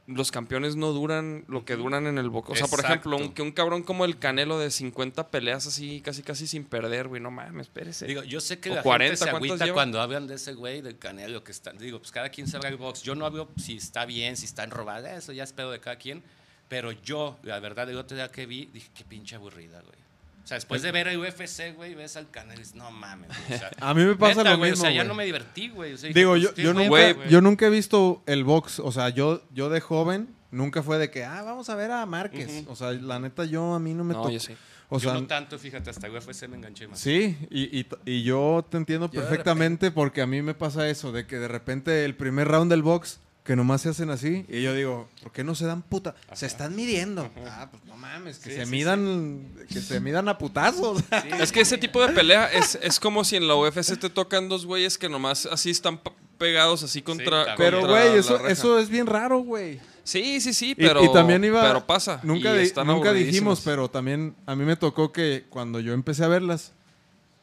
[0.08, 2.50] los campeones no duran lo que duran en el box.
[2.50, 6.02] O sea, por ejemplo, un, que un cabrón como el Canelo de 50 peleas así,
[6.02, 7.22] casi casi sin perder, güey.
[7.22, 8.08] No mames, espérese.
[8.08, 10.54] Digo, yo sé que O la 40, gente se ¿cuántos agüita cuando hablan de ese
[10.54, 11.72] güey, del Canelo, que está.
[11.74, 13.04] Digo, pues cada quien sabe el box.
[13.04, 15.98] Yo no hablo si está bien, si está enrobada, eso ya es pedo de cada
[15.98, 16.24] quien.
[16.68, 20.11] Pero yo, la verdad, el otro día que vi, dije, qué pinche aburrida, güey.
[20.44, 23.28] O sea, después de ver el UFC, güey, ves al Canelo y dices, no mames,
[23.30, 23.40] güey.
[23.56, 25.08] O sea, A mí me pasa neta, lo güey, mismo, O sea, ya güey.
[25.08, 25.94] no me divertí, güey.
[25.94, 27.16] O sea, Digo, pues, yo, yo, nunca, güey.
[27.30, 28.80] yo nunca he visto el box.
[28.80, 32.06] O sea, yo, yo de joven nunca fue de que, ah, vamos a ver a
[32.06, 32.66] Márquez.
[32.68, 34.32] O sea, la neta, yo a mí no me No, tocó.
[34.34, 34.54] yo sí.
[34.94, 37.00] O Yo sea, no tanto, fíjate, hasta UFC me enganché más.
[37.00, 41.14] sí, y, y, y yo te entiendo Yo perfectamente porque a mí me pasa eso,
[41.14, 44.62] de que de repente el primer round del box, que nomás se hacen así, y
[44.62, 46.14] yo digo, ¿por qué no se dan puta?
[46.34, 47.30] Se están midiendo.
[47.48, 51.04] Ah, pues no mames, que Sí, se sí, midan, que se midan a putazos.
[51.40, 54.48] Es que ese tipo de pelea es, es como si en la UFC te tocan
[54.48, 56.00] dos güeyes que nomás así están
[56.38, 57.56] pegados así contra.
[57.56, 59.80] Pero, güey, eso, eso es bien raro, güey.
[60.04, 61.04] Sí, sí, sí, pero.
[61.04, 61.62] y, también iba.
[61.62, 62.20] Pero pasa.
[62.24, 65.94] Nunca, y di- están nunca dijimos, pero también a mí me tocó que cuando yo
[65.94, 66.74] empecé a verlas,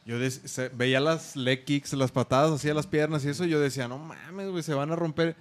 [0.05, 0.15] yo
[0.73, 3.87] veía las leg kicks, las patadas así a las piernas y eso, y yo decía,
[3.87, 5.35] no mames, güey, se van a romper.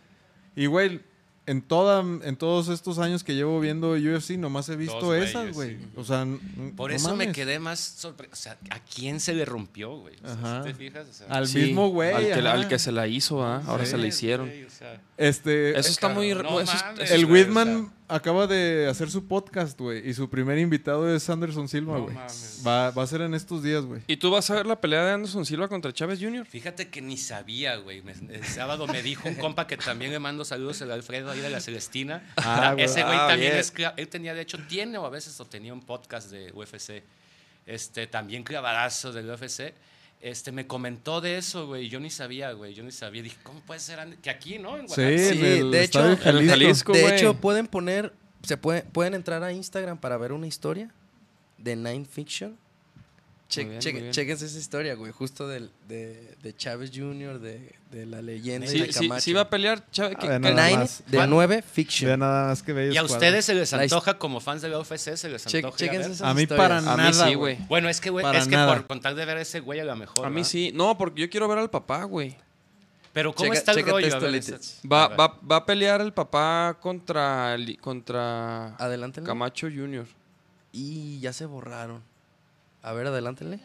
[0.59, 1.01] Y, güey,
[1.47, 5.53] en, toda, en todos estos años que llevo viendo UFC, nomás he visto Dos esas,
[5.55, 5.77] güey.
[5.79, 5.87] sí.
[5.97, 6.27] O sea,
[6.77, 8.35] Por no eso me quedé más sorprendido.
[8.35, 10.15] O sea, ¿a quién se le rompió, güey?
[10.17, 10.63] O sea, Ajá.
[10.65, 11.07] ¿sí ¿Te fijas?
[11.09, 12.13] O sea, Al Sí, mismo güey.
[12.13, 12.53] Al que, ajá.
[12.53, 13.63] al que se la hizo, ¿ah?
[13.67, 14.49] Ahora Sí, se la hicieron.
[14.49, 16.29] güey, o sea, Este, Eso está muy.
[16.29, 17.01] cabrón, no, no eso es- mames.
[17.05, 21.69] eso el Whitman acaba de hacer su podcast, güey, y su primer invitado es Anderson
[21.69, 22.15] Silva, No güey.
[22.15, 22.63] mames.
[22.67, 24.03] Va, va a ser en estos días, güey.
[24.07, 26.47] ¿Y tú vas a ver la pelea de Anderson Silva contra Chávez Jr.?
[26.47, 28.03] Fíjate que ni sabía, güey.
[28.31, 31.51] El sábado me dijo un compa que también le mando saludos, el Alfredo ahí de
[31.51, 32.23] la Celestina.
[32.37, 32.85] Ah, güey.
[32.87, 33.61] Ese güey Ah, también bien.
[33.61, 33.73] es.
[33.97, 37.03] Él tenía, de hecho, tiene o a veces o tenía un podcast de UFC.
[37.67, 39.75] Este, también clavadazo del UFC.
[40.21, 41.89] Este, me comentó de eso, güey.
[41.89, 42.75] Yo ni sabía, güey.
[42.75, 43.23] Yo ni sabía.
[43.23, 44.17] Dije, ¿cómo puede ser Andy?
[44.17, 44.77] que aquí, no?
[44.77, 45.33] En Sí, Guadalajara.
[45.35, 46.29] Sí, el de hecho- Jalisco.
[46.41, 46.93] En Jalisco.
[46.93, 47.15] De güey.
[47.15, 48.13] hecho, pueden poner,
[48.43, 50.93] se puede, pueden entrar a Instagram para ver una historia
[51.57, 52.57] de Nine Fiction.
[53.49, 58.21] Che- bien, chequense esa historia, güey, justo del, de, de Chávez Jr., de, de la
[58.21, 59.21] leyenda y Sí, de sí, Camacho.
[59.23, 60.17] sí va a pelear Chávez.
[60.17, 61.03] A ¿qué- ver, Nine más.
[61.07, 61.31] de ¿Cuál?
[61.31, 62.21] 9 Fiction.
[62.21, 63.17] Nada más que bellos Y a cuadros.
[63.17, 65.75] ustedes se les La antoja como fans del UFC, se les Che- antoja.
[65.75, 66.69] a chequense esas A mí historias.
[66.69, 67.57] para A mí nada, sí, güey.
[67.69, 68.75] Bueno, es que, güey, Para es que nada.
[68.75, 70.27] por contar de ver a ese güey a lo mejor.
[70.27, 70.49] A mí ¿verdad?
[70.51, 70.71] sí.
[70.75, 72.37] No, porque yo quiero ver al papá, güey.
[73.15, 74.15] Pero ¿cómo Checa- está el rollo?
[74.15, 74.43] A ver,
[74.93, 75.19] Va, a ver.
[75.21, 78.77] va, va a pelear el papá contra, contra.
[79.25, 80.07] Camacho Jr.
[80.71, 82.03] Y ya se borraron.
[82.83, 83.61] A ver, adelántenle.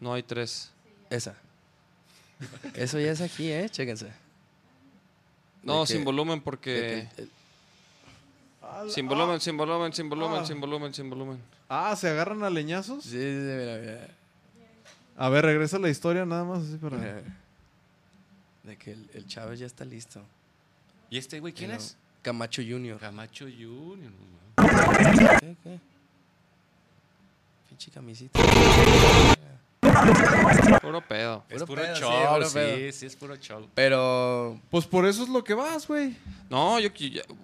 [0.00, 0.70] No hay tres.
[1.10, 1.34] Esa.
[2.74, 3.68] Eso ya es aquí, ¿eh?
[3.68, 4.08] Chéquense.
[5.62, 7.08] No, sin volumen porque...
[7.16, 7.30] que el-
[8.90, 10.46] Sin volumen, sin volumen, sin volumen, Ah.
[10.46, 11.38] sin volumen, sin volumen.
[11.68, 13.02] Ah, ¿se agarran a leñazos?
[13.04, 14.08] Sí, sí, sí, mira, mira.
[15.16, 16.96] A ver, regresa la historia nada más así para...
[16.96, 17.22] Mira.
[18.62, 20.22] De que el, el Chávez ya está listo.
[21.10, 21.96] ¿Y este güey quién Pero- es?
[22.22, 22.98] Camacho Jr.
[22.98, 24.12] Camacho Junior.
[25.40, 25.56] ¿Qué?
[25.64, 25.78] ¿Qué?
[27.78, 28.40] Pinche camisita.
[30.82, 31.44] Puro pedo.
[31.48, 32.92] Es Puro puro pedo, sí, show, puro sí, pedo.
[32.92, 33.68] sí, es puro show.
[33.74, 36.16] Pero Pues por eso es lo que vas, güey.
[36.50, 36.88] No, yo,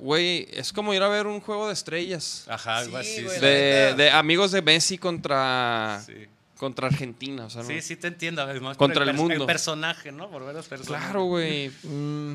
[0.00, 2.46] güey, es como ir a ver un juego de estrellas.
[2.48, 3.22] Ajá, Sí, algo así.
[3.22, 3.40] güey, sí.
[3.42, 6.26] la De, de amigos de Messi contra, Sí.
[6.56, 7.44] contra Argentina.
[7.44, 7.68] O sea, ¿no?
[7.68, 8.42] Sí, sí te entiendo.
[8.42, 9.34] Además, Contra el pers- mundo.
[9.34, 10.28] El personaje, ¿no?
[10.30, 11.04] Por ver los personajes.
[11.06, 11.70] Claro, güey.
[11.84, 12.34] Mm,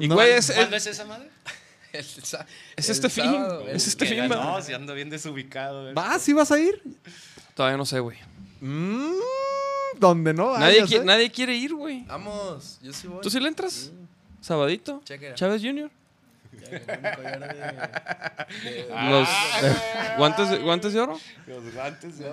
[0.00, 1.28] Y, no, güey, es, ¿Cuándo es esa madre?
[1.98, 2.22] El
[2.76, 3.24] es el este fin.
[3.24, 4.62] sábado, Es este fin, ¿verdad?
[4.64, 5.92] si ando bien desubicado.
[5.94, 6.22] ¿Vas?
[6.22, 6.82] ¿Sí vas a ir?
[7.54, 8.18] Todavía no sé, güey.
[8.60, 9.12] Mm,
[9.98, 11.04] donde no Nadie, qui- ¿eh?
[11.04, 12.04] nadie quiere ir, güey.
[12.06, 13.20] Vamos, yo sí voy.
[13.20, 13.90] ¿Tú sí le entras?
[14.40, 15.00] ¿Sabadito?
[15.04, 15.34] Chequera.
[15.34, 15.90] ¿Chávez Jr.?
[19.10, 19.28] Los
[20.16, 21.18] guantes, de, guantes de oro.
[21.46, 22.30] Los guantes de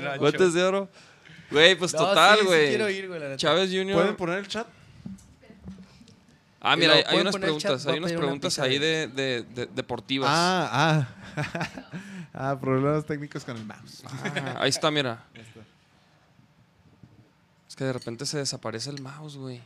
[0.00, 0.18] rancho.
[0.20, 0.88] Guantes de oro.
[1.50, 2.68] Güey, pues No, total, sí, sí güey.
[2.68, 3.36] quiero ir, güey.
[3.36, 3.94] Chávez Jr.
[3.94, 4.66] ¿Pueden poner el chat?
[6.68, 9.42] Ah, mira, Lo hay, unas preguntas, chat, hay unas una preguntas ahí de- de, de-
[9.42, 10.28] de- deportivas.
[10.32, 11.06] Ah,
[11.36, 11.72] ah.
[12.34, 14.02] ah, problemas técnicos con el mouse.
[14.04, 15.22] Ah, ahí está, mira.
[17.68, 19.60] Es que de repente se desaparece el mouse, güey.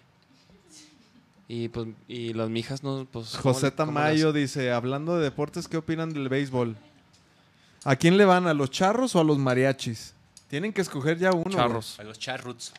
[1.49, 3.31] Y pues, y las mijas no, pues.
[3.31, 6.77] ¿cómo José Tamayo dice, hablando de deportes, ¿qué opinan del béisbol?
[7.85, 8.47] ¿A quién le van?
[8.47, 10.13] ¿A los charros o a los mariachis?
[10.49, 11.51] Tienen que escoger ya uno.
[11.51, 11.99] Charros.
[11.99, 12.73] A los charruts.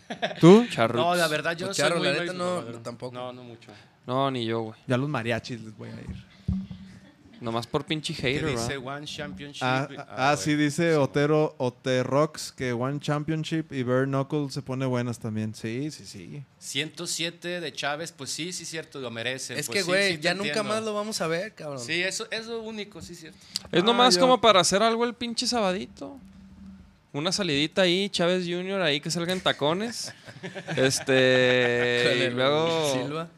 [0.40, 0.66] ¿Tú?
[0.94, 2.80] No, la verdad, yo no soy muy la neta, béisbol, no, verdad.
[2.82, 3.14] tampoco.
[3.14, 3.70] No, no mucho.
[4.06, 4.74] No, ni yo, güey.
[4.86, 6.32] Ya los mariachis les voy a ir.
[7.40, 8.96] Nomás por pinche ¿Qué hater, dice ¿verdad?
[8.98, 9.62] One Championship?
[9.64, 15.18] Ah, ah, sí, dice Otero, Oterox que One Championship y Bare Knuckle se pone buenas
[15.18, 15.52] también.
[15.52, 16.44] Sí, sí, sí.
[16.60, 19.58] 107 de Chávez, pues sí, sí, cierto, lo merece.
[19.58, 20.72] Es Pues que, sí, güey, sí te ya nunca entiendo.
[20.72, 21.80] más lo vamos a ver, cabrón.
[21.80, 23.36] Sí, eso es lo único, sí, cierto.
[23.72, 26.16] Es Ah, nomás yo- como para hacer algo el pinche sabadito.
[27.12, 28.80] Una salidita ahí, Chávez Jr.
[28.80, 30.14] ahí que salga en tacones.
[30.40, 30.50] Con
[30.84, 32.28] este.
[32.30, 32.92] y luego.
[32.92, 33.28] Silva.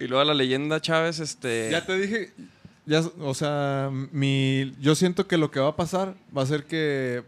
[0.00, 1.68] Y luego la leyenda Chávez, este.
[1.70, 2.32] Ya te dije,
[2.86, 6.64] ya, o sea, mi, yo siento que lo que va a pasar va a ser
[6.64, 7.22] que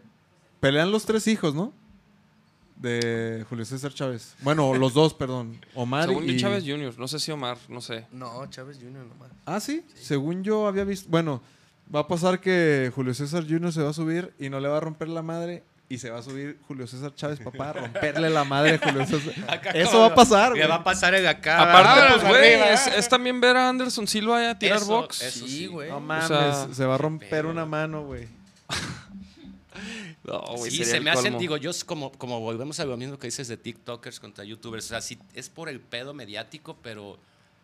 [0.58, 1.74] pelean los tres hijos, ¿no?
[2.76, 4.34] De Julio César Chávez.
[4.40, 5.60] Bueno, los dos, perdón.
[5.74, 6.32] Omar Según y...
[6.32, 8.06] yo, Chávez Jr., no sé si Omar, no sé.
[8.10, 9.04] No, Chávez Jr.
[9.04, 9.32] nomás.
[9.44, 9.84] Ah, ¿sí?
[9.94, 11.10] según yo había visto.
[11.10, 11.42] Bueno,
[11.94, 13.70] va a pasar que Julio César Jr.
[13.70, 15.62] se va a subir y no le va a romper la madre.
[15.90, 19.04] Y se va a subir Julio César Chávez, papá, a romperle la madre a Julio
[19.06, 19.34] César.
[19.48, 20.68] Acá Eso va a pasar, le güey.
[20.68, 21.60] va a pasar en acá.
[21.60, 25.20] Aparte, vámonos pues, güey, es, es también ver a Anderson Silva a tirar Eso, box.
[25.20, 25.90] eso Sí, güey.
[25.90, 28.28] No O mames, sea, se va a romper pero- una mano, güey.
[30.22, 32.96] No, güey, sí, se el me hacen, digo, yo es como, como volvemos a lo
[32.96, 34.84] mismo que dices de TikTokers contra YouTubers.
[34.84, 37.18] O sea, sí, es por el pedo mediático, pero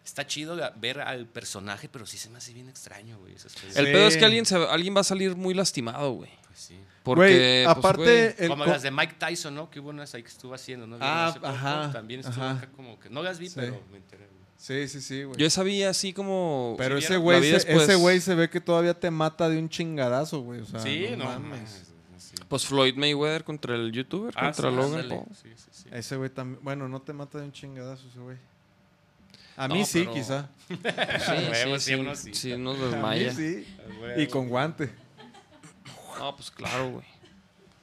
[0.05, 3.35] está chido ver al personaje, pero sí se me hace bien extraño, güey.
[3.35, 3.93] El Sí.
[3.93, 6.31] pedo es que alguien, se- alguien va a salir muy lastimado, güey.
[6.57, 6.79] Sí.
[7.03, 9.69] Porque, pues, aparte, güey, Como co- las de Mike Tyson, ¿no?
[9.71, 10.97] Que hubo unas ahí que estuvo haciendo, ¿no?
[11.01, 12.57] Ah, Hace poco, ajá, También estuvo ajá.
[12.59, 13.11] acá como que...
[13.11, 13.55] No las vi, Sí.
[13.57, 14.25] pero me enteré.
[14.25, 14.37] güey.
[14.57, 15.39] Sí, sí, sí, güey.
[15.39, 16.75] yo sabía así como...
[16.79, 17.83] Pero ¿Sí ese güey, se, después.
[17.83, 20.61] ese güey se ve que todavía te mata de un chingadazo, güey.
[20.63, 21.49] O sea, sí, no, no, mames.
[21.51, 21.83] mames.
[22.19, 22.35] sí.
[22.49, 25.09] Pues Floyd Mayweather contra el youtuber, Ah, contra sí, Logan.
[25.11, 25.25] Paul.
[25.35, 25.89] Sí, sí, sí.
[25.93, 26.59] Ese güey también.
[26.65, 28.37] Bueno, no te mata de un chingadazo ese güey.
[29.59, 30.49] A No, mí sí, pero- quizá.
[30.69, 32.35] Sí, sí, sí, sí, uno sí.
[32.35, 33.33] sí, nos A mí desmaya.
[33.35, 33.67] sí.
[34.17, 34.91] Y con guante.
[36.19, 37.05] No, pues claro, güey.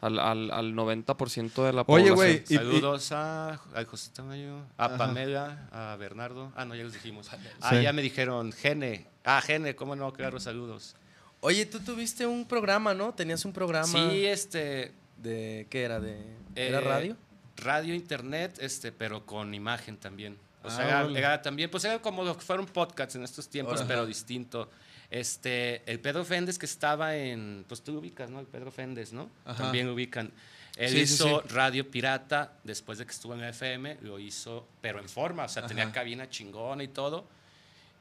[0.01, 2.15] Al, al, al 90% de la Oye, población.
[2.15, 4.97] güey, y- Saludos a, a José Tamayo, a Ajá.
[4.97, 6.51] Pamela, a Bernardo.
[6.57, 7.29] Ah, no, ya los dijimos.
[7.61, 7.81] Ah, Sí.
[7.83, 9.07] ya me dijeron, Gene.
[9.23, 10.95] Ah, Gene, cómo no, claro, saludos.
[11.39, 13.13] Oye, tú tuviste un programa, ¿no?
[13.13, 13.87] Tenías un programa.
[13.87, 14.93] Sí, este.
[15.17, 16.01] ¿De qué era?
[16.01, 16.21] ¿De,
[16.55, 17.17] ¿Era eh, radio?
[17.55, 20.37] Radio, internet, este, pero con imagen también.
[20.63, 21.19] O Ah, sea, era, órale.
[21.19, 23.87] era también, pues era como lo que fueron podcasts en estos tiempos, Ajá.
[23.87, 24.69] pero distinto.
[25.13, 28.39] Este, el Pedro Féndez que estaba en, pues tú ubicas, ¿no?
[28.39, 29.29] El Pedro Féndez, ¿no?
[29.45, 29.65] Ajá.
[29.65, 30.31] También lo ubican.
[30.75, 31.49] Él Sí, hizo sí.
[31.53, 35.49] Radio Pirata después de que estuvo en la FM, lo hizo, pero en forma, o
[35.49, 35.91] sea, tenía Ajá.
[35.93, 37.27] cabina chingona y todo.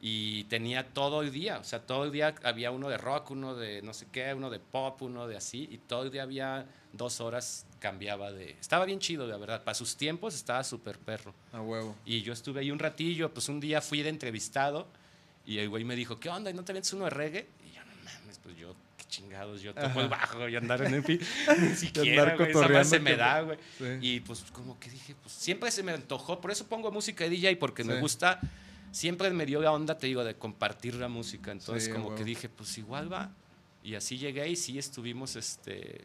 [0.01, 3.55] Y tenía todo el día, o sea, todo el día había uno de rock, uno
[3.55, 6.67] de no sé qué, uno de pop, uno de así, y todo el día había
[6.95, 8.53] dos horas, cambiaba de...
[8.59, 11.35] Estaba bien chido, la verdad, para sus tiempos estaba súper perro.
[11.53, 11.95] A huevo.
[12.07, 14.89] Y yo estuve ahí un ratillo, pues un día fui de entrevistado
[15.47, 16.51] y el güey me dijo, ¿qué onda?
[16.51, 17.49] ¿Y no te vienes uno de reggae?
[17.69, 20.01] Y yo, no mames, pues yo, qué chingados, yo toco Ajá.
[20.03, 21.19] el bajo y andar en el pi-
[21.61, 23.59] Ni siquiera, güey, esa cotorreando se me da, güey.
[23.79, 23.85] Sí.
[24.01, 27.31] Y pues como que dije, pues siempre se me antojó, por eso pongo música de
[27.31, 28.41] DJ, porque me gusta,
[28.91, 31.51] siempre me dio la onda, te digo, de compartir la música.
[31.53, 33.31] Entonces Sí, como que dije, pues igual va.
[33.85, 36.05] Y así llegué y sí estuvimos, este,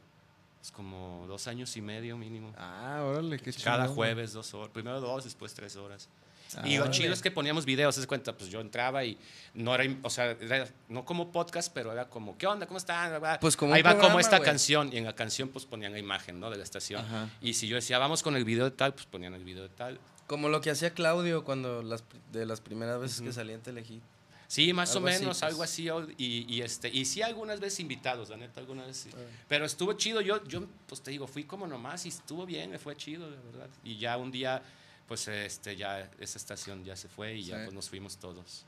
[0.58, 2.52] pues como dos años y medio mínimo.
[2.58, 3.66] Ah, órale, qué chido.
[3.66, 4.70] Cada jueves, dos horas.
[4.74, 6.10] Primero dos, después tres horas.
[6.56, 8.36] Ah, y lo chido es que poníamos videos, ¿se cuenta?
[8.38, 9.18] Pues yo entraba y
[9.54, 12.66] no era, o sea, era no como podcast, pero era como, ¿qué onda?
[12.68, 13.22] ¿Cómo están?
[13.42, 14.46] Pues como Ahí va como programa, esta güey.
[14.50, 14.94] canción.
[14.94, 16.50] Y en la canción, pues ponían la imagen, ¿no?
[16.50, 17.04] De la estación.
[17.04, 17.30] Ajá.
[17.42, 19.70] Y si yo decía, vamos con el video de tal, pues ponían el video de
[19.70, 20.00] tal.
[20.28, 24.04] Como lo que hacía Claudio cuando las, de las primeras veces que salía en Telehit.
[24.50, 25.44] Sí, más Algo o así, menos, pues.
[25.52, 25.90] algo así.
[25.90, 29.10] o- Y, y, este, y sí, algunas veces invitados, la neta, algunas veces sí.
[29.14, 29.20] Ah.
[29.50, 30.22] Pero estuvo chido.
[30.22, 33.36] Yo, yo, pues te digo, fui como nomás y estuvo bien, me fue chido, la
[33.42, 33.68] verdad.
[33.84, 34.62] Y ya un día,
[35.08, 38.66] pues este, ya esa estación ya se fue y ya pues nos fuimos todos.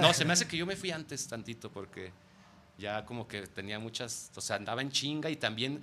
[0.00, 2.12] No, se me hace que yo me fui antes tantito porque
[2.78, 5.80] ya como que tenía muchas, o sea, andaba en chinga y también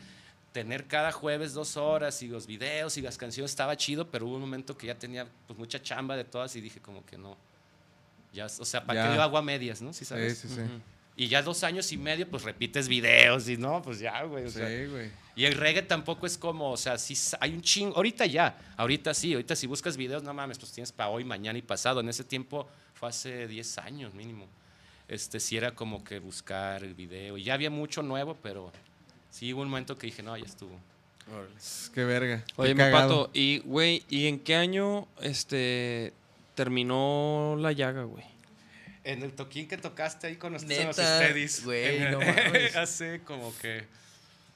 [0.51, 4.35] tener cada jueves dos horas y los videos y las canciones estaba chido, pero hubo
[4.35, 7.37] un momento que ya tenía pues mucha chamba de todas y dije como que no.
[8.33, 9.93] Ya, o sea, ¿para qué yo hago a medias, no?
[9.93, 10.37] ¿Sí Sí, sabes?
[10.39, 10.61] sí, sí.
[11.19, 14.45] Y ya dos años y medio, pues repites videos y no, pues ya, güey.
[14.45, 14.69] o sea.
[14.69, 15.11] Sí, güey.
[15.35, 17.97] Y el reggae tampoco es como, o sea, sí hay un chingo.
[17.97, 21.59] Ahorita ya, ahorita sí, ahorita si buscas videos, no mames, pues tienes para hoy, mañana
[21.59, 21.99] y pasado.
[21.99, 24.47] En ese tiempo fue hace 10 años mínimo.
[25.09, 27.37] Este sí era como que buscar el video.
[27.37, 28.71] Y ya había mucho nuevo, pero
[29.29, 30.79] sí hubo un momento que dije, no, ya estuvo.
[31.93, 32.45] Qué verga.
[32.47, 36.13] Qué Oye, mi pato, y güey, ¿y en qué año este
[36.55, 38.23] terminó la llaga, güey?
[39.11, 41.65] En el toquín que tocaste ahí con nosotros Neta, en los Steadies.
[41.65, 42.75] güey, no mames.
[42.75, 43.87] hace como que.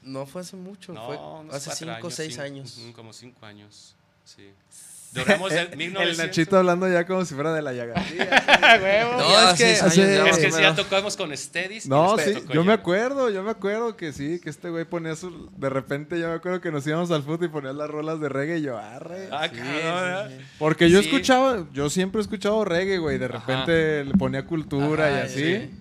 [0.02, 2.80] No fue hace mucho, No, fue hace cuatro 5 o 6 cinco, años.
[2.96, 3.96] Como 5 años,
[4.26, 4.52] sí.
[5.14, 6.18] Duramos El 1900.
[6.18, 7.94] Nachito hablando ya como si fuera de la llaga.
[9.18, 11.86] No, es que, Sí, Es que sí, ya tocamos con Steadies.
[11.86, 14.86] y No, sí, tocó yo me acuerdo, yo me acuerdo que sí, que este güey
[14.86, 15.50] ponía su...
[15.58, 18.30] De repente yo me acuerdo que nos íbamos al fútbol y ponía las rolas de
[18.30, 19.30] reggae y yo, arre.
[19.32, 20.46] Ah, Sí, cabrón, sí, sí.
[20.60, 21.08] Porque yo Sí.
[21.08, 23.18] escuchaba, yo siempre he escuchado reggae, güey.
[23.18, 25.56] De repente le ponía cultura Ajá, y así.
[25.58, 25.72] sí.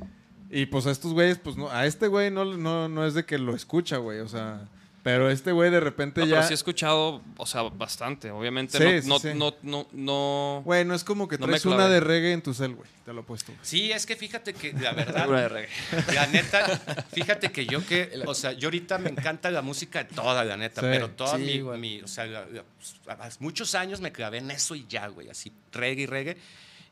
[0.50, 3.24] Y pues a estos güeyes, pues no, a este güey no, no, no es de
[3.24, 4.18] que lo escucha, güey.
[4.20, 4.68] O sea,
[5.02, 6.34] pero este güey de repente No, ya.
[6.36, 8.30] pero sí he escuchado, o sea, bastante.
[8.30, 9.58] Obviamente Sí, no, sí, no, sí.
[9.62, 12.42] no, no, no, Güey, no es como que No me traes una de reggae en
[12.42, 12.88] tu cel, güey.
[13.04, 13.52] Te lo he puesto.
[13.62, 15.68] Sí, es que fíjate que la verdad, Una de reggae.
[16.14, 16.66] la neta,
[17.12, 20.56] fíjate que yo que, o sea, yo ahorita me encanta la música de toda, la
[20.56, 20.86] neta, Sí.
[20.90, 24.50] pero toda Sí, mi, mi- o sea, la- la- hace muchos años me clavé en
[24.52, 26.36] eso y ya, güey, así reggae y reggae.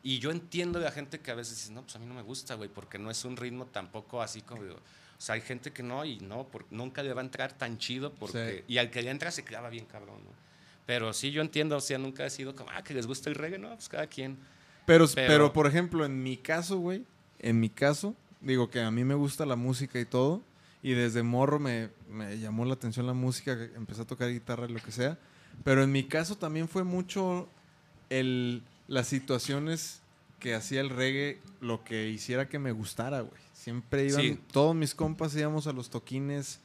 [0.03, 2.15] Y yo entiendo de la gente que a veces dice, no, pues a mí no
[2.15, 4.63] me gusta, güey, porque no es un ritmo tampoco así como...
[5.21, 7.77] O sea, hay gente que no y no, porque nunca le va a entrar tan
[7.77, 8.65] chido porque...
[8.69, 10.31] Y al que le entra se clava bien cabrón, ¿no?
[10.87, 13.35] Pero sí, yo entiendo, o sea, nunca he sido como, ah, que les gusta el
[13.37, 14.39] reggae, no, pues cada quien.
[14.87, 17.05] Pero, Pero- pero, por ejemplo, en mi caso, güey,
[17.39, 20.43] en mi caso, digo que a mí me gusta la música y todo,
[20.83, 24.73] y desde morro me, me llamó la atención la música, empecé a tocar guitarra y
[24.73, 25.19] lo que sea,
[25.65, 27.47] pero en mi caso también fue mucho
[28.09, 30.00] el, las situaciones
[30.41, 33.41] que hacía el reggae lo que hiciera que me gustara, güey.
[33.55, 34.41] Siempre iban, Sí.
[34.51, 36.59] todos mis compas íbamos a los toquines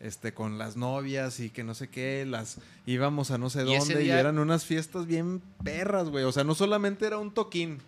[0.00, 3.76] este, con las novias y que no sé qué, las íbamos a no sé Y
[3.76, 6.24] dónde y eran unas fiestas bien perras, güey.
[6.24, 7.78] O sea, no solamente era un toquín,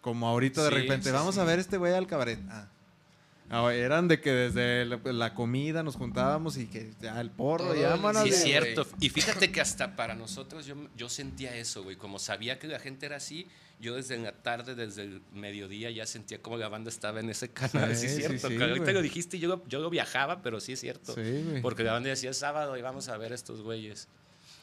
[0.00, 2.40] como ahorita de Sí, repente, sí, vamos a ver este güey al cabaret.
[2.48, 2.66] Ah.
[3.52, 7.74] Ah, eran de que desde la, la comida nos juntábamos y que ya el porro,
[7.74, 8.86] ya, mano, Sí, de- cierto.
[9.00, 11.96] Y fíjate que hasta para nosotros yo, yo sentía eso, güey.
[11.96, 13.48] Como sabía que la gente era así,
[13.80, 17.48] yo desde la tarde, desde el mediodía, ya sentía como la banda estaba en ese
[17.50, 17.96] canal.
[17.96, 18.48] Sí, Sí, es sí, cierto.
[18.48, 18.94] sí, que ahorita güey.
[18.94, 21.12] lo dijiste y yo, lo- yo lo viajaba, pero sí es cierto.
[21.14, 21.60] Sí, güey.
[21.60, 24.06] Porque la banda decía sábado y vamos a ver estos güeyes.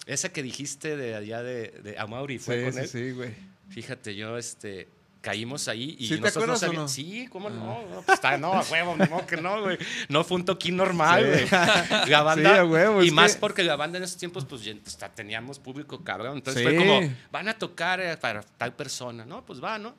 [0.06, 2.88] Esa que dijiste de allá de, de Amauri fue Sí, con sí, él.
[2.88, 3.34] sí, güey.
[3.70, 4.88] Fíjate, yo este
[5.28, 6.84] caímos ahí y ¿Sí nosotros no sabíamos.
[6.84, 6.88] no?
[6.96, 7.82] Sí, ¿cómo no?
[7.82, 9.78] No, pues, está- no, a huevo, modo que no, güey.
[10.08, 11.46] No fue un toquín normal, güey.
[12.10, 12.54] La banda.
[12.54, 15.10] Sí, a huevo, y más que- porque la banda en esos tiempos, pues ya hasta
[15.10, 16.38] teníamos público cabrón.
[16.38, 16.68] Entonces Sí.
[16.68, 17.02] fue como,
[17.32, 19.46] van a tocar eh, para tal persona, ¿no?
[19.46, 19.94] Pues va, ¿no?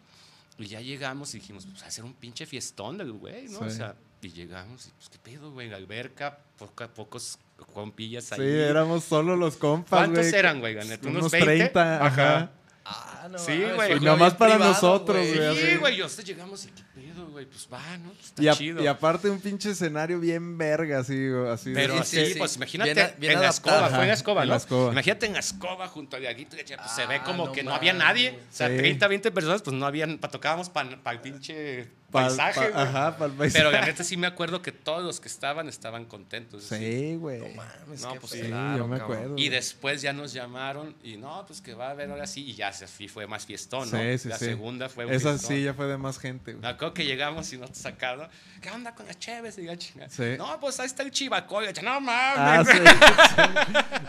[0.59, 3.61] Y ya llegamos y dijimos, pues a hacer un pinche fiestón del güey, ¿no?
[3.61, 3.77] O Sí.
[3.77, 5.69] sea, y llegamos y pues, ¿qué pedo, güey?
[5.69, 7.39] La alberca, poco a pocos
[7.75, 8.39] compillas ahí.
[8.41, 10.13] Sí, éramos solo los compas, güey.
[10.15, 10.75] ¿Cuántos eran, güey?
[10.75, 11.05] Ganet?
[11.05, 11.47] ¿Unos, Unos 20?
[11.69, 12.51] 30, ajá.
[12.91, 13.97] Ah, no Sí, güey.
[13.97, 15.37] Y nomás para privado, nosotros, güey.
[15.37, 15.57] güey.
[15.71, 18.11] Sí, güey, nosotros llegamos y qué pedo, güey, pues va, ¿no?
[18.13, 18.83] Pues está Y, a- chido.
[18.83, 21.73] y aparte un pinche escenario bien verga, así, güey, así.
[21.75, 22.39] Pero Sí, así, sí, sí.
[22.39, 24.53] pues imagínate Bien a- bien en la escoba, fue en la escoba, en ¿no?
[24.55, 24.93] la escoba.
[24.93, 27.75] Imagínate en la escoba junto al Diaguito, pues se ve Ah, como no que no
[27.75, 28.33] había nadie.
[28.33, 28.47] mames.
[28.47, 28.77] O sea, Sí.
[28.79, 32.69] 30, 20 personas, pues no habían, pa- tocábamos para el pinche paisaje.
[32.71, 33.59] pa- ajá, pa'l paisaje.
[33.65, 36.65] Pero la neta sí me acuerdo que todos los que estaban estaban contentos.
[36.65, 37.17] sí.
[37.17, 37.41] Güey.
[37.41, 38.41] No mames, No, pues Sí.
[38.43, 39.17] Claro, yo me cabrón.
[39.19, 39.35] acuerdo.
[39.39, 42.45] Y después ya nos llamaron y no, pues que va a haber ahora sí.
[42.49, 43.99] Y ya así fue más fiestón, ¿no?
[43.99, 44.45] Sí, sí, la sí.
[44.47, 45.57] segunda fue un Esa fiestón.
[45.57, 46.63] sí ya fue de más gente, güey.
[46.63, 48.29] Me acuerdo que llegamos y nos sacaron.
[48.61, 49.57] ¿Qué onda con las cheves?
[49.59, 50.11] Y la chingada.
[50.11, 50.37] Sí.
[50.37, 51.67] No, pues ahí está el chivacoy.
[51.83, 52.69] No Ah, mames.
[52.69, 52.79] sí.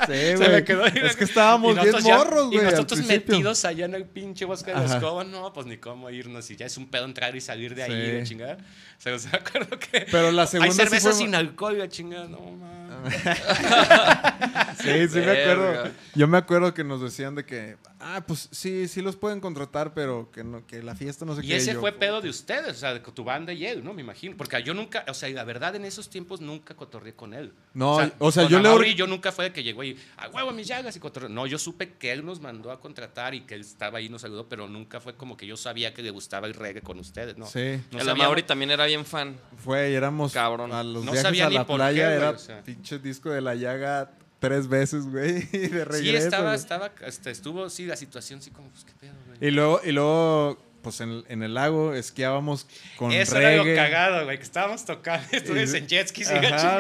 [0.08, 0.50] Sí, Se güey.
[0.52, 0.94] me quedó ahí.
[1.04, 2.60] Es que estábamos bien ya- morros, güey.
[2.60, 4.96] Y nosotros metidos allá en el pinche bosque de Ajá.
[4.96, 6.50] escoba, no, pues ni cómo irnos.
[6.50, 8.12] Y ya es un pedo entrar y salir de ahí, Sí.
[8.14, 8.58] la chingada.
[9.00, 10.06] O sea, me acuerdo que.
[10.12, 13.16] Pero la segunda Hay sí cerveza fue- sin alcohol, la chingada, no mames.
[14.84, 15.92] Sí, sí me acuerdo.
[16.16, 19.94] Yo me acuerdo que nos decían de que, ah, pues sí, sí los pueden contratar,
[19.94, 21.58] pero que no, que la fiesta no sé Y qué.
[21.58, 23.94] ese yo, fue pedo de ustedes, o sea, de tu banda y él, ¿no?
[23.94, 24.36] Me imagino.
[24.38, 27.54] Porque yo nunca, o sea, y la verdad, en esos tiempos nunca cotorreé con él.
[27.74, 30.28] No, o sea, con yo le- Amaury yo nunca fue de que llegó y, a
[30.30, 31.30] huevo, mis llagas y cotorreé.
[31.30, 34.10] No, yo supe que él nos mandó a contratar y que él estaba ahí y
[34.10, 37.00] nos saludó, pero nunca fue como que yo sabía que le gustaba el reggae con
[37.00, 37.46] ustedes, ¿no?
[37.46, 37.82] Sí.
[37.92, 39.36] No el Amaury también era bien fan.
[39.58, 40.72] Fue y éramos Cabrón.
[40.74, 42.64] a los No viajes sabía a ni por playa, qué, era o sea.
[42.64, 46.04] pinche disco de la llaga tres veces, güey, y de regreso.
[46.04, 46.56] Sí, estaba, güey.
[46.56, 46.92] estaba,
[47.26, 49.38] estuvo, sí, la situación, sí, como, pues, qué pedo, güey.
[49.42, 52.68] Y luego, y luego pues en, en el lago esquiábamos
[52.98, 53.76] con Eso era reggae.
[53.76, 56.80] lo cagado, güey, que estábamos tocando, estuvimos Y- en jet skis y Ajá,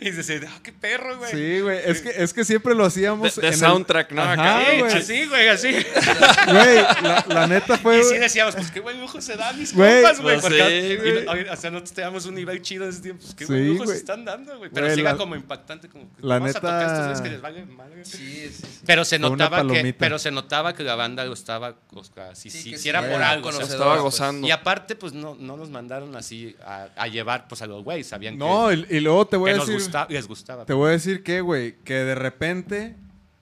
[0.00, 1.30] y se dice, ah, qué perro, güey.
[1.30, 1.78] Sí, güey.
[1.84, 3.34] Es que, es que siempre lo hacíamos.
[3.36, 4.22] De- de en el- soundtrack, ¿no?
[4.22, 4.70] Ajá, Acá.
[4.70, 4.92] Sí, güey.
[4.92, 5.72] así, güey, así.
[6.46, 8.00] Güey, la, la neta fue.
[8.00, 10.40] Y sí decíamos, pues qué buen lujo se dan mis Güey, compas, güey.
[10.40, 11.48] pues porque- sí, güey.
[11.48, 13.22] o sea, nosotros teníamos un nivel chido en ese tiempo.
[13.22, 14.70] Pues qué Sí, buen lujo se están dando, güey.
[14.72, 17.28] Pero era la- como impactante, como que la vamos a tocar estos neta- güeyes que
[17.30, 18.04] les vale madre.
[18.04, 18.80] Sí, sí, sí.
[18.86, 22.50] Pero se notaba que, pero se notaba que la banda lo estaba, o sea, si,
[22.50, 23.50] Sí, si- era era por algo.
[23.50, 24.02] Estaba pues.
[24.02, 24.46] gozando.
[24.46, 28.06] y aparte, pues no, no nos mandaron así a, a llevar pues a los güeyes,
[28.08, 29.74] sabían No, que, y, y luego te voy a decir.
[29.74, 30.64] gusta- les gustaba.
[30.64, 32.96] Te voy a decir que, güey, que de repente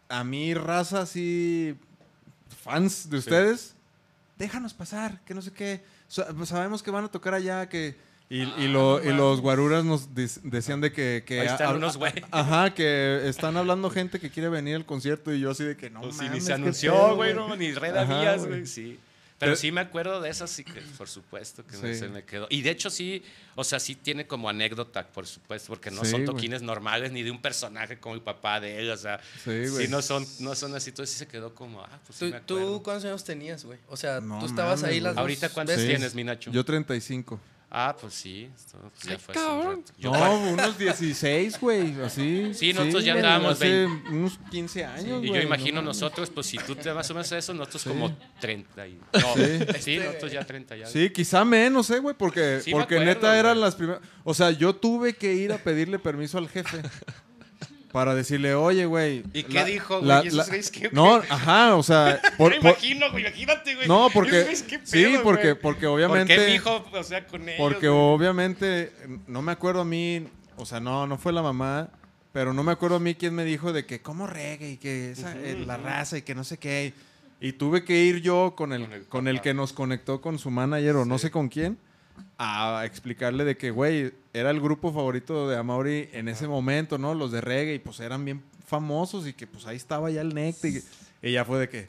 [0.09, 1.75] a mí, raza así,
[2.63, 3.75] fans de ustedes,
[4.39, 5.83] déjanos pasar, que no sé qué.
[6.37, 7.97] Pues sabemos que van a tocar allá, que.
[8.31, 11.25] Y, y lo- y los guaruras nos decían de que.
[11.27, 12.25] que Ahí están a- unos güeyes.
[12.31, 15.91] Ajá, que están hablando gente que quiere venir al concierto y yo así de que
[15.91, 16.01] no.
[16.01, 18.39] Pues sí, ni mames, se anunció, güey, no, ni red güey.
[18.49, 18.99] güey, sí.
[19.45, 21.95] Pero sí me acuerdo de eso, sí que por supuesto que Sí.
[21.99, 22.47] se me quedó.
[22.51, 23.23] Y de hecho sí,
[23.55, 27.23] o sea, sí tiene como anécdota, por supuesto, porque no Sí, son toquines normales ni
[27.23, 29.89] de un personaje como el papá de él, o sea, Sí, sí, güey.
[29.89, 32.41] no son, no son así, entonces sí se quedó como, ah, pues sí ¿Tú, me
[32.41, 32.83] tú acuerdo.
[32.83, 33.79] cuántos años tenías, güey?
[33.89, 35.89] O sea, No tú estabas mames, ahí las Ahorita cuántos veces?
[35.91, 36.51] tienes, mi Nacho?
[36.51, 37.41] Yo 35.
[37.77, 39.83] Ah, pues sí, esto, pues, ya fue cabrón.
[39.99, 42.55] Yo no, unos 16, güey, así.
[42.55, 46.47] Sí, nosotros ya andábamos Hace unos 15 y años, yo güey, imagino no nosotros, pues
[46.47, 47.89] si tú te más o menos a eso, nosotros Sí.
[47.89, 49.01] como 30 y...
[49.13, 49.97] No, sí, Sí.
[49.99, 50.87] nosotros ya 30 ya.
[50.87, 54.03] Sí, quizá menos, eh, güey, porque, Sí porque acuerdo, neta eran las primeras.
[54.23, 56.81] O sea, yo tuve que ir a pedirle permiso al jefe.
[57.95, 59.23] para decirle, oye, güey.
[59.33, 60.27] ¿Y qué la- dijo, la- güey?
[60.27, 62.21] ¿Esos la- qué- No, ajá, o sea.
[62.37, 63.87] por- Me por- imagino, güey, imagínate, güey.
[63.87, 64.43] no, porque.
[64.43, 65.62] güeyes, ¿qué Sí, porque, güey?
[65.62, 66.35] porque ¿Por obviamente.
[66.35, 67.55] qué dijo, o sea, con ellos?
[67.57, 68.01] Porque güey?
[68.01, 68.91] obviamente,
[69.29, 70.27] no me acuerdo a mí,
[70.57, 71.89] o sea, no, no fue la mamá,
[72.33, 75.12] pero no me acuerdo a mí quién me dijo de que cómo reggae y que
[75.12, 76.95] esa, eh, la raza y que no sé qué.
[77.41, 79.43] Y tuve que ir yo con el, Con el con el papá.
[79.45, 81.79] que nos conectó con su manager o no sé con quién
[82.39, 87.15] a explicarle de que, güey, era el grupo favorito de Amaury en ese momento, ¿no?
[87.15, 90.35] Los de reggae y pues eran bien famosos y que pues ahí estaba ya el
[90.35, 90.82] Necte
[91.23, 91.89] y, ya fue de que,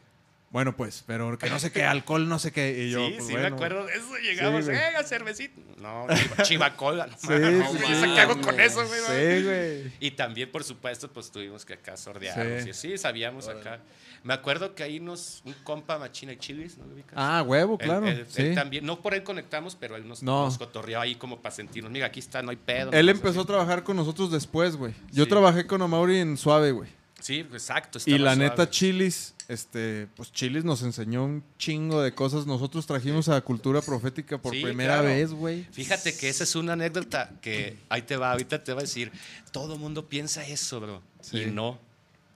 [0.52, 2.86] bueno, pues, pero que no sé qué, alcohol, no sé qué.
[2.86, 3.50] Y yo, sí, pues, sí, bueno.
[3.50, 4.16] me acuerdo de eso.
[4.24, 5.60] Llegamos, Sí, eh, cervecita.
[5.78, 7.08] No, chiva- chivacola.
[7.08, 8.14] No, Sí, mames, sí.
[8.14, 9.00] ¿qué hago con eso, güey?
[9.02, 9.94] Sí, güey.
[10.00, 12.64] Y también, por supuesto, pues tuvimos que acá sordearnos.
[12.64, 12.74] Sí.
[12.74, 13.82] Sí, sabíamos acá.
[14.24, 17.14] Me acuerdo que ahí nos, un compa machina y chilis, ¿no lo ubicas?
[17.16, 18.08] Ah, huevo, claro.
[18.08, 18.42] él, sí.
[18.42, 20.46] él también, no por él conectamos, pero él nos, No.
[20.46, 21.92] nos cotorreó ahí como para sentirnos.
[21.92, 22.92] Mira, aquí está, no hay pedo.
[22.92, 24.94] Él no empezó a trabajar con nosotros después, güey.
[25.12, 26.90] Yo trabajé con Amauri en Suave, güey.
[27.26, 27.98] Sí, exacto.
[28.06, 28.70] Y la neta.
[28.70, 32.46] Chilis, este, pues Chilis nos enseñó un chingo de cosas.
[32.46, 35.08] Nosotros trajimos a Cultura Profética por Sí, primera claro.
[35.08, 35.64] vez, güey.
[35.72, 39.12] Fíjate que esa es una anécdota que ahí te va, ahorita te va a decir,
[39.52, 41.02] todo mundo piensa eso, bro.
[41.20, 41.40] Sí.
[41.40, 41.80] Y no,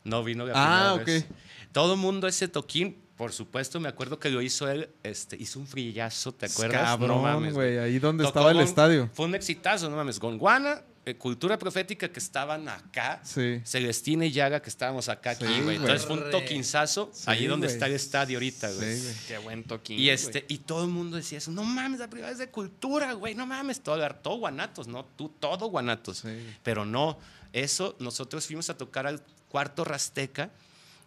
[0.06, 1.26] no vino la Ah, primera vez.
[1.30, 1.38] ok.
[1.72, 5.68] Todo mundo ese toquín, por supuesto, me acuerdo que lo hizo él, este, hizo un
[5.68, 6.82] frillazo, ¿te acuerdas?
[6.82, 7.78] Cabrón, no güey.
[7.78, 9.10] Ahí donde Tocó estaba el con- estadio.
[9.14, 10.20] Fue un exitazo, no mames.
[10.20, 13.20] Gondwana, eh, Cultura Profética que estaban acá.
[13.24, 13.62] Sí.
[13.66, 15.78] Celestina y Llaga que estábamos acá Sí, aquí, güey.
[15.78, 19.00] Entonces fue un toquinzazo Sí, ahí donde está el estadio ahorita, güey.
[19.28, 20.00] Qué buen toquín.
[20.00, 23.14] Y este, y todo el mundo decía eso, no mames, la primera vez de cultura,
[23.14, 25.06] güey, no mames, todo, todo guanatos, ¿no?
[25.16, 26.20] Tú, todo guanatos.
[26.20, 26.30] Sí.
[26.64, 27.18] Pero no,
[27.54, 30.50] eso, nosotros fuimos a tocar al cuarto Rasteca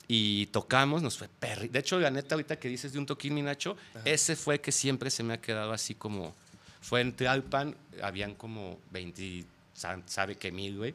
[0.09, 1.69] y tocamos, nos fue perri.
[1.69, 4.73] De hecho, la neta, ahorita que dices de un toquín, mi Nacho, ese fue que
[4.73, 6.35] siempre se me ha quedado así como,
[6.81, 10.95] fue en Tlalpan, habían como 20, sa- sabe qué mil, güey.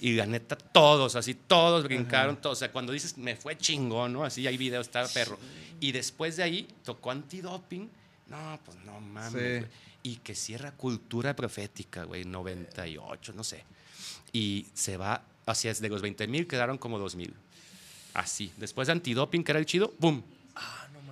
[0.00, 2.58] Y la neta, todos, así, todos brincaron, todos.
[2.58, 4.24] O sea, cuando dices, me fue chingón, ¿no?
[4.24, 5.38] Así hay videos, estaba perro.
[5.80, 7.90] Y después de ahí, tocó antidoping.
[8.28, 9.68] No, pues no mames, Sí.
[10.04, 13.64] Y que cierra cultura profética, güey, 98, no sé.
[14.32, 17.34] Y se va, hacia de los 20 mil quedaron como 2 mil.
[18.14, 18.52] Así.
[18.56, 20.22] Después de antidoping, que era el chido, ¡pum!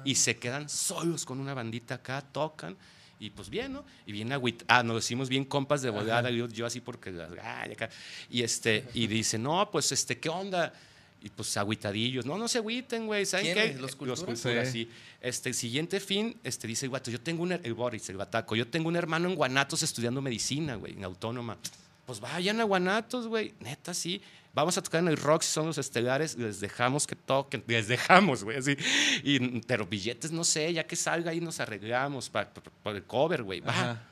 [0.06, 2.76] y se quedan solos con una bandita acá, tocan.
[3.18, 3.84] Y pues bien, ¿no?
[4.06, 7.88] Y bien agüit Ah, nos hicimos bien compas de volada, yo, yo así porque acá.
[8.30, 10.72] Y este, y dice, no, pues este, ¿qué onda?
[11.22, 12.26] Y pues agüitadillos.
[12.26, 13.24] No, no se agüiten, güey.
[13.24, 13.72] ¿Saben ¿Quiénes?
[13.72, 13.78] qué?
[13.80, 14.26] ¿Los Cultura?
[14.26, 14.84] Cultura, Sí.
[14.84, 14.90] sí.
[15.20, 18.54] Este, el siguiente fin, este, dice el guato, yo tengo un, el Boris, el bataco,
[18.54, 21.56] yo tengo un hermano en Guanatos estudiando medicina, güey, en autónoma.
[22.04, 23.54] Pues vayan a Guanatos, güey.
[23.60, 24.20] Neta, sí.
[24.56, 27.86] Vamos a tocar en el rock, si son los estelares, les dejamos que toquen, les
[27.88, 28.74] dejamos, güey, así.
[29.22, 32.50] Y, pero billetes, no sé, ya que salga ahí nos arreglamos para
[32.86, 33.60] el cover, güey.
[33.60, 34.02] Va.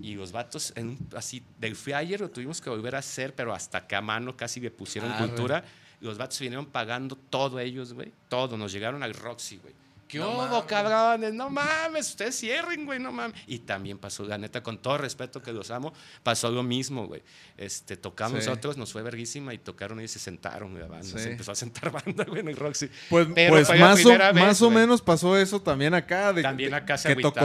[0.00, 3.52] Y los vatos, en un- así, del flyer lo tuvimos que volver a hacer, pero
[3.54, 5.26] hasta que a mano casi le pusieron Arre.
[5.26, 5.64] cultura.
[6.00, 8.12] Y los vatos vinieron pagando todo ellos, güey.
[8.28, 8.56] Todo.
[8.56, 9.74] Nos llegaron al Roxy, güey.
[10.12, 11.32] ¿Qué No hubo, cabrones?
[11.32, 13.34] No mames, ustedes cierren, güey, no mames.
[13.46, 17.22] Y también pasó, la neta, con todo respeto que los amo, pasó lo mismo, güey.
[17.56, 18.48] Este, tocamos Sí.
[18.50, 21.06] nosotros, nos fue verguísima y tocaron y se sentaron la banda.
[21.06, 21.18] Sí.
[21.18, 22.90] Se empezó a sentar banda, güey, en el Roxy.
[23.08, 24.76] Pues, Pero pues más, o, primera vez, más o güey.
[24.78, 26.34] menos pasó eso también acá.
[26.34, 27.40] De, También de- acá se Que tocó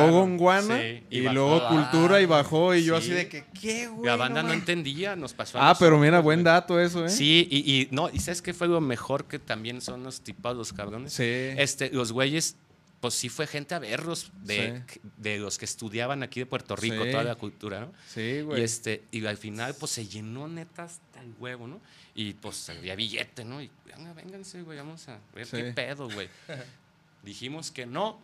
[0.67, 1.33] Sí, y, y bajó.
[1.33, 2.75] luego Cultura y bajó.
[2.75, 3.05] Y yo Sí.
[3.07, 4.05] así de que, ¿qué, güey?
[4.05, 4.59] La banda no, mames".
[4.59, 7.09] entendía, nos pasó a Ah, pero mira, buen dato eso, ¿eh?
[7.09, 10.55] Sí, y, y no, y sabes qué fue lo mejor que también son los tipos,
[10.55, 11.13] los cabrones.
[11.13, 11.23] Sí.
[11.23, 12.56] Este, los güeyes,
[12.99, 14.81] pues sí fue gente a verlos de,
[15.17, 17.11] de los que estudiaban aquí de Puerto Rico, Sí.
[17.11, 17.93] toda la cultura, ¿no?
[18.07, 18.63] Sí, Y güey.
[18.63, 21.79] este, y al final, pues se llenó neta hasta el huevo, ¿no?
[22.15, 23.61] Y pues había billete, ¿no?
[23.61, 25.57] Y venga, vénganse, güey, vamos a ver Sí.
[25.57, 26.27] qué pedo, güey.
[27.23, 28.19] Dijimos que no,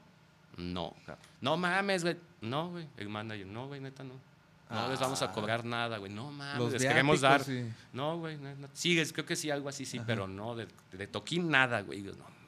[0.57, 0.95] no.
[1.41, 2.17] No mames, güey.
[2.41, 2.87] No, güey.
[2.97, 4.13] El manager, no, güey, neta, no.
[4.69, 6.11] No les vamos a cobrar nada, güey.
[6.11, 7.41] No mames, Los les queremos dar.
[7.47, 8.37] y- No, güey.
[8.37, 8.67] no, no.
[8.73, 11.99] Sí, creo que sí, algo así, sí, pero no, de, de toquín nada, güey.
[11.99, 12.43] Y yo, no mames.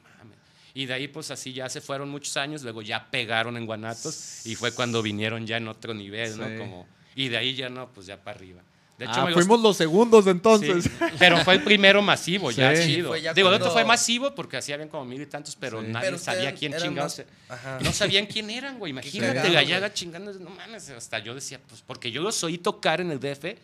[0.78, 4.44] Y de ahí, pues así ya se fueron muchos años, luego ya pegaron en Guanatos
[4.44, 6.46] y fue cuando vinieron ya en otro nivel, ¿no?
[6.46, 6.58] Sí.
[6.58, 8.60] Como, y de ahí ya no, pues ya para arriba.
[8.98, 10.84] De Ah, me fuimos los segundos entonces.
[10.84, 12.94] Sí, pero fue el primero masivo, ya Sí.
[12.94, 13.16] chido.
[13.16, 15.80] Ya Digo, el otro cuando- fue masivo porque así habían como mil y tantos, pero
[15.80, 15.86] Sí.
[15.88, 17.22] nadie Pero sabía quién chingados.
[17.48, 17.82] más-.
[17.82, 18.90] No sabían quién eran, güey.
[18.90, 19.66] Imagínate cagado, la güey.
[19.72, 20.32] llaga chingando.
[20.34, 23.56] No mames, hasta yo decía, pues porque yo los oí tocar en el DF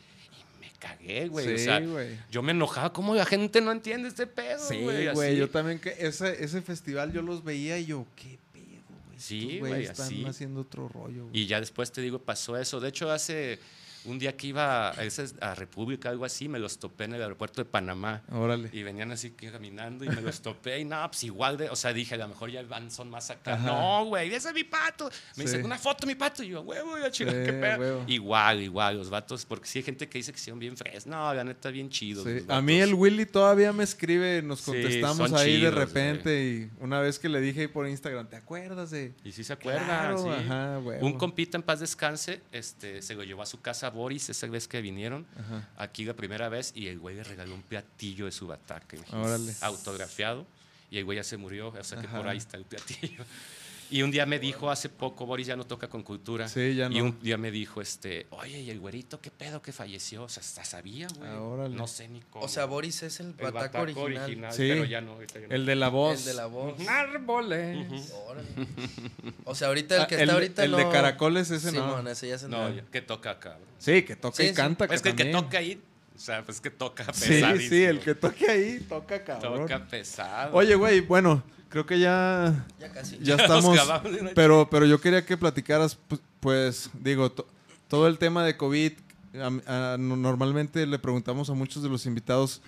[0.83, 1.47] cagué, güey.
[1.47, 2.19] o Sí, sea, güey.
[2.31, 2.93] yo me enojaba.
[2.93, 5.09] ¿Cómo la gente no entiende este pedo, Sí, güey?
[5.13, 5.37] güey.
[5.37, 9.19] Yo también que ese, ese festival yo los veía y yo, qué pedo, güey.
[9.21, 10.25] Sí, güey, están así.
[10.25, 11.41] haciendo otro rollo, güey.
[11.41, 12.81] Y ya después te digo, pasó eso.
[12.81, 13.59] De hecho, hace
[14.05, 17.71] Un día que iba a, República, algo así, me los topé en el aeropuerto de
[17.71, 18.23] Panamá.
[18.31, 18.69] Órale.
[18.73, 21.93] Y venían así caminando y me los topé y no, pues igual de, o sea,
[21.93, 23.55] dije, a lo mejor ya van, son más acá.
[23.55, 23.67] Ajá.
[23.67, 25.09] No, güey, ese es mi pato.
[25.37, 25.53] Me Sí.
[25.57, 26.43] dice, una foto mi pato.
[26.43, 27.79] Y yo, huevo, ya chido, Sí, qué pedo.
[27.79, 28.05] huevo.
[28.09, 31.07] Igual, igual, los vatos, porque sí hay gente que dice que son bien frescos.
[31.07, 32.25] No, la neta, bien chidos.
[32.25, 36.71] Sí, los A mí el Willy todavía me escribe, nos contestamos ahí de repente y
[36.83, 39.13] una vez que le dije ahí por Instagram, ¿te acuerdas de...?
[39.25, 40.29] Y sí se acuerdan, Claro, sí.
[40.29, 40.79] ajá.
[41.01, 44.67] Un compita en paz descanse, este, se lo llevó a su casa Boris esa vez
[44.67, 45.69] que vinieron, Ajá.
[45.77, 48.97] aquí la primera vez, y el güey le regaló un platillo de su bataca,
[49.61, 50.47] autografiado,
[50.91, 52.19] y el güey ya se murió, o sea que Ajá.
[52.19, 53.25] por ahí está el platillo.
[53.93, 56.49] Y un día me dijo hace poco, Boris ya no toca con cultura.
[56.49, 57.05] Sí, ya Y no.
[57.05, 60.23] un día me dijo, este, oye, ¿y el güerito qué pedo que falleció?
[60.25, 61.29] O sea, hasta sabía, güey.
[61.31, 62.45] Ah, no sé ni cómo.
[62.45, 64.25] O sea, Boris es el el bataco, bataco original.
[64.25, 64.69] original, Sí.
[64.69, 65.21] pero ya no.
[65.23, 65.55] ya no.
[65.55, 66.21] El de la voz.
[66.21, 66.89] El de la voz.
[66.89, 68.13] Árboles.
[68.27, 68.49] Órale.
[69.45, 70.77] O sea, ahorita el Ah, que el, está de- ahorita el no...
[70.79, 72.11] de caracoles ese Simón, no.
[72.11, 73.51] ese ya se No, no, que toca acá.
[73.59, 73.67] bro.
[73.79, 74.55] Sí, que toca Sí, y sí.
[74.55, 74.87] canta.
[74.87, 75.81] Es que el que toca ahí,
[76.17, 77.69] o sea, pues que toca Sí, pesadísimo.
[77.71, 79.61] sí, el que toque ahí toca cabrón.
[79.63, 80.55] toca pesado.
[80.57, 81.43] Oye, güey, bueno,
[81.73, 83.19] creo que ya, Ya casi.
[83.21, 83.77] ya estamos.
[84.37, 87.47] Pero, pero yo quería que platicaras, pu- pues, digo, to-
[87.89, 88.93] todo el tema de COVID.
[89.35, 92.61] a- a- no- normalmente le preguntamos a muchos de los invitados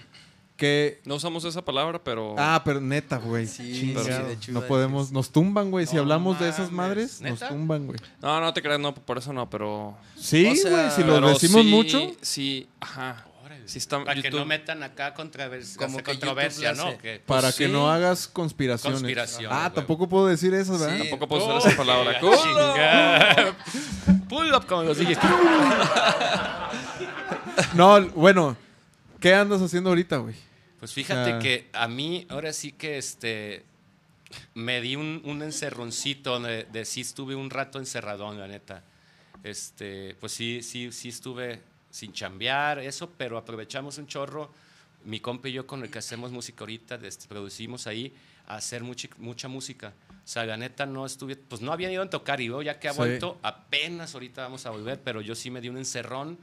[0.56, 1.00] que.
[1.04, 2.34] No usamos esa palabra, pero.
[2.38, 3.46] Ah, pero neta, güey.
[3.46, 5.86] Sí, sí, de hecho no podemos, nos tumban, güey.
[5.86, 7.98] Si No hablamos de esas madres, nos tumban, güey.
[8.22, 9.94] No, no te creas, no, por eso no, pero.
[10.16, 10.56] Sí, O güey.
[10.56, 12.12] sea, si lo decimos sí, mucho.
[12.22, 13.26] Sí, ajá.
[13.64, 13.68] Órale.
[13.68, 16.96] Sí está- Para que no metan acá controversia, Como que controversia, ¿no?
[16.98, 19.02] Que- Para Pues que no hagas conspiraciones.
[19.50, 20.96] Ah, tampoco puedo decir eso, ¿verdad?
[20.96, 21.08] Sí.
[21.08, 22.20] Tampoco puedo usar esa palabra.
[24.28, 25.18] Pull up como los DJs.
[27.74, 28.56] No, bueno.
[29.20, 30.34] ¿Qué andas haciendo ahorita, güey?
[30.78, 33.64] Pues fíjate sea- que a mí ahora sí que este
[34.52, 38.82] me di un, un encerroncito de, de sí estuve un rato encerradón, la neta.
[39.42, 41.62] Este, pues sí, sí, sí estuve
[41.94, 44.50] sin chambear, eso, pero aprovechamos un chorro,
[45.04, 48.12] mi compa y yo con el que hacemos música ahorita, este, producimos ahí,
[48.48, 49.92] a hacer mucha, mucha música.
[50.10, 52.80] O sea, la neta no estuve, pues no había ido a tocar y luego ya
[52.80, 52.98] que ha Sí.
[52.98, 56.36] vuelto, apenas ahorita vamos a volver, pero yo sí me di un encerrón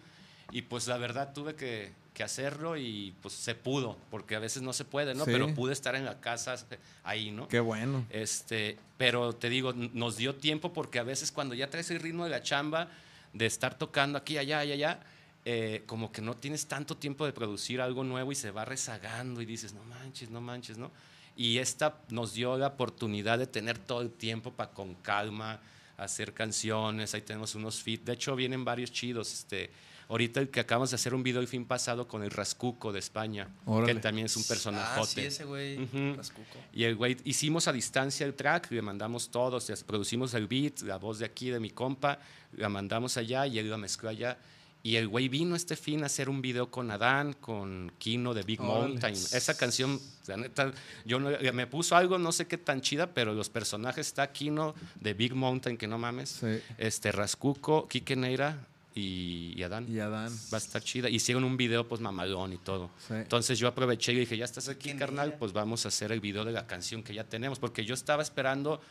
[0.53, 4.61] y pues la verdad tuve que, que hacerlo y pues se pudo, porque a veces
[4.63, 5.25] no se puede, ¿no?
[5.25, 5.31] Sí.
[5.33, 6.55] Pero pude estar en la casa
[7.03, 7.49] ahí, ¿no?
[7.49, 8.05] Qué bueno.
[8.09, 12.23] Este, pero te digo, nos dio tiempo porque a veces cuando ya traes el ritmo
[12.23, 12.87] de la chamba,
[13.33, 14.99] de estar tocando aquí, allá, allá, allá,
[15.45, 19.41] eh, como que no tienes tanto tiempo de producir algo nuevo y se va rezagando
[19.41, 20.91] y dices, no manches, no manches, ¿no?
[21.35, 25.59] Y esta nos dio la oportunidad de tener todo el tiempo para con calma
[25.97, 29.69] hacer canciones, ahí tenemos unos feats, de hecho vienen varios chidos, este,
[30.09, 32.99] ahorita el que acabamos de hacer un video el fin pasado con el Rascuco de
[32.99, 33.93] España, Órale.
[33.93, 35.07] que también es un Ah, personajote.
[35.07, 35.81] sí, ese güey.
[35.83, 36.15] Ujú.
[36.17, 36.57] Rascuco.
[36.73, 40.97] Y el güey, hicimos a distancia el track, le mandamos todos, producimos el beat, la
[40.97, 42.19] voz de aquí de mi compa,
[42.57, 44.37] la mandamos allá y él la mezcló allá.
[44.83, 48.41] Y el güey vino este fin a hacer un video con Adán, con Kino de
[48.41, 48.59] Big.
[48.61, 49.13] Mountain.
[49.13, 50.71] Esa canción, la neta,
[51.05, 54.73] yo no- me puso algo, no sé qué tan chida, pero los personajes está Kino
[54.99, 56.29] de Big Mountain, que no mames.
[56.29, 56.59] Sí.
[56.79, 59.85] Este, Rascuco, Kike Neira y, y Adán.
[59.87, 60.31] Y Adán.
[60.51, 61.09] Va a estar chida.
[61.09, 62.89] Hicieron un video, pues mamalón y todo.
[63.07, 63.13] Sí.
[63.13, 66.19] Entonces yo aproveché y dije, ya estás aquí, ¿Quién carnal, pues vamos a hacer el
[66.21, 67.59] video de la canción que ya tenemos.
[67.59, 68.81] Porque yo estaba esperando,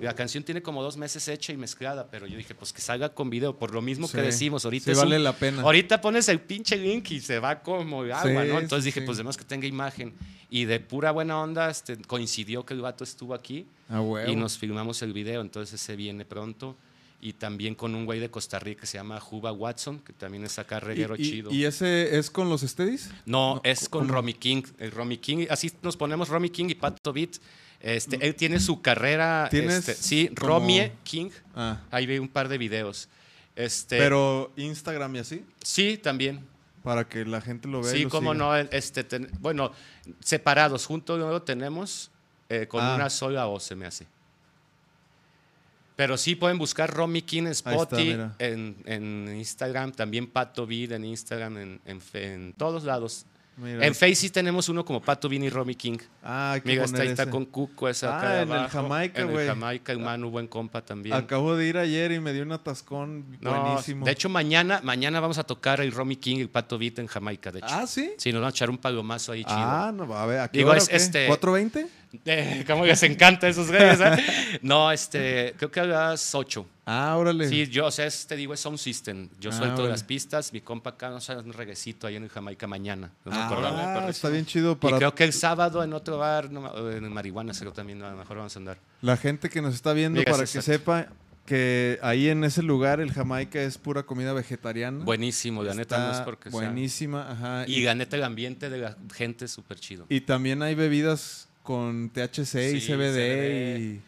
[0.00, 3.10] la canción tiene como dos meses hecha y mezclada, pero yo dije, pues que salga
[3.10, 4.64] con video, por lo mismo que decimos.
[4.64, 5.62] Ahorita Sí es vale un- la pena.
[5.62, 8.58] Ahorita pones el pinche link y se va como agua, Sí, ¿no?
[8.58, 10.14] Entonces dije, pues debemos que tenga imagen.
[10.50, 14.56] Y de pura buena onda, este, coincidió que el vato estuvo aquí Ah, y nos
[14.58, 16.76] filmamos el video, entonces se viene pronto.
[17.20, 20.44] Y también con un güey de Costa Rica que se llama Juba Watson, que también
[20.44, 21.50] es acá reguero ¿Y, y- chido.
[21.50, 23.10] ¿Y ese es con los steadies?
[23.26, 24.14] No, No, es con ¿cómo?
[24.14, 24.62] Romy King.
[24.78, 27.38] El Romy King, así nos ponemos Romy King y Pato Beat.
[27.80, 29.48] Este, él tiene su carrera.
[29.50, 31.30] ¿Tienes este, sí, como- Romy King.
[31.54, 31.80] Ah.
[31.90, 33.08] Ahí ve un par de videos.
[33.54, 36.44] Este, Pero Instagram y así, sí, también.
[36.82, 37.92] para que la gente lo vea.
[37.92, 38.44] y Sí, lo cómo siga.
[38.44, 38.56] no.
[38.56, 39.72] Este, ten- bueno,
[40.20, 42.10] separados, juntos no lo tenemos
[42.48, 42.94] eh, con Ah.
[42.94, 44.06] una sola O, se me hace.
[45.96, 51.04] Pero sí pueden buscar Romy King en Spotify, en, en Instagram, también Pato Vid en
[51.04, 53.26] Instagram, en, en en todos lados.
[53.60, 53.84] Mira.
[53.86, 55.98] En Face sí tenemos uno como Pato Vini y Romy King.
[56.22, 58.54] Ah, hay que Mira, está, ahí está con Cuco, esa Ah, acá de en el
[58.58, 58.70] abajo.
[58.82, 59.42] Jamaica, En güey.
[59.44, 61.16] el Jamaica, el Manu, buen compa también.
[61.16, 64.04] Acabo de ir ayer y me dio un atascón No, buenísimo.
[64.06, 67.06] De hecho, mañana, mañana vamos a tocar el Romy King y el Pato Beat en
[67.08, 67.68] Jamaica, de hecho.
[67.70, 68.12] Ah, ¿sí?
[68.16, 69.56] Sí, nos vamos a echar un palomazo ahí chido.
[69.58, 70.96] Ah, no, a ver, ¿a qué Digo, hora es o qué?
[70.96, 71.86] este- ¿4.20?
[72.24, 74.00] Eh, ¿Cómo les encanta esos güeyes?
[74.00, 74.16] eh?
[74.62, 76.66] No, este, creo que a las 8.
[76.86, 77.48] Ah, órale.
[77.48, 79.28] Sí, yo, o sea, es- te digo, es Sound System.
[79.38, 79.90] Yo Ah, suelto órale.
[79.90, 83.10] las pistas, mi compa acá nos hace un reguecito ahí en Jamaica mañana.
[83.26, 87.12] Ah, está bien chido Y para creo que el sábado en otro bar, no, en
[87.12, 88.78] Marihuana, creo también, a lo mejor vamos a andar.
[89.02, 90.62] la gente que nos está viendo, para que exacto.
[90.72, 91.08] sepa.
[91.44, 95.02] Que ahí en ese lugar el Jamaica es pura comida vegetariana.
[95.02, 97.64] Buenísimo, la neta no es porque sea- Buenísima, ajá.
[97.66, 100.04] Y la neta el ambiente de la gente es súper chido.
[100.10, 102.38] Y también hay bebidas con THC
[102.76, 103.78] y Sí, CBD, CBD.
[103.78, 104.00] y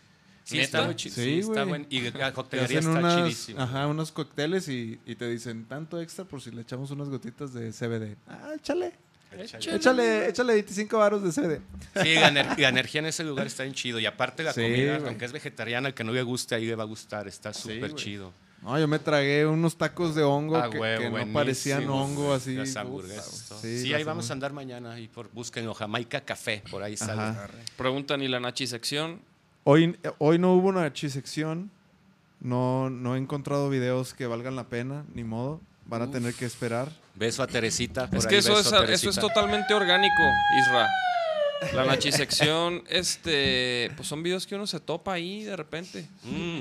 [0.45, 0.65] Sí, ¿Neta?
[0.65, 1.15] está muy chido.
[1.15, 1.87] Sí, Sí, está buen.
[1.91, 3.63] Y la te coctelería hacen está unas, chidísima.
[3.65, 7.53] ajá, unos cócteles y, y te dicen tanto extra por si le echamos unas gotitas
[7.53, 8.17] de CBD.
[8.27, 8.93] Ah, échale.
[9.39, 11.61] Échale, échale 25 baros de CBD.
[12.03, 14.01] Sí, la, ener- la energía en ese lugar está bien chido.
[14.01, 16.75] Y aparte la Sí, comida, aunque es vegetariana, el que no le guste ahí le
[16.75, 17.29] va a gustar.
[17.29, 18.33] Está súper chido.
[18.63, 22.35] No, yo me tragué unos tacos de hongo Ah, que, huevo, que no parecían hongo
[22.35, 22.55] así.
[22.55, 23.49] Las hamburguesas.
[23.61, 25.73] sí, Sí, las ahí vamos a andar mañana y por búsquenlo.
[25.73, 27.23] Jamaica Café, por ahí sale.
[27.23, 27.49] Ajá.
[27.77, 29.23] Preguntan, ¿y la Nachi sección?
[29.65, 31.71] Hoy, hoy no hubo una chisección.
[32.41, 35.61] No, no he encontrado videos que valgan la pena, ni modo.
[35.87, 36.91] Van a tener que esperar.
[37.15, 38.09] Beso a Teresita.
[38.09, 40.23] por Es ahí, que eso es, a eso es totalmente orgánico,
[40.61, 40.89] Isra.
[41.75, 46.09] La Nachi sección, este, pues son videos que uno se topa ahí de repente.
[46.25, 46.61] Mm.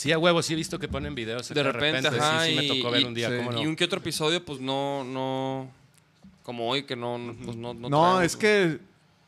[0.00, 1.48] Sí, a huevo, sí he visto que ponen videos.
[1.50, 3.28] De repente, ajá, sí, sí me y- tocó ver y- un día.
[3.28, 3.36] sí.
[3.36, 3.62] ¿cómo no?
[3.62, 5.70] Y un que otro episodio, pues no, no,
[6.42, 7.74] como hoy que no, no, pues no.
[7.74, 8.78] No, traemos, es que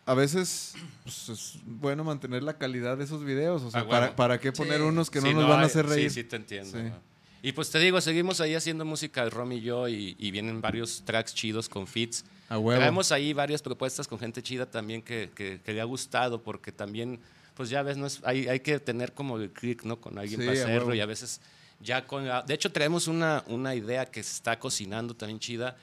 [0.07, 3.61] a veces pues, es bueno mantener la calidad de esos videos.
[3.63, 4.17] O sea, Ah, ¿para.
[4.17, 4.83] ¿para qué poner Sí.
[4.83, 6.11] unos que no Sí, nos van a hay- hacer reír?
[6.11, 6.71] Sí, sí, te entiendo.
[6.79, 6.85] Sí.
[7.43, 11.03] Y pues te digo, seguimos ahí haciendo música, Rom y yo, y, y vienen varios
[11.05, 12.25] tracks chidos con fits.
[12.49, 12.79] A huevo.
[12.79, 16.73] Traemos ahí varias propuestas con gente chida también que, que- que le ha gustado, porque
[16.73, 17.19] también,
[17.55, 20.01] pues ya ves, no es, hay, hay que tener como el click, ¿no?
[20.01, 20.95] Con alguien Sí, para hacerlo, huevo.
[20.95, 21.41] y a veces
[21.81, 25.77] ya con la- De hecho, traemos una, una idea que se está cocinando también chida,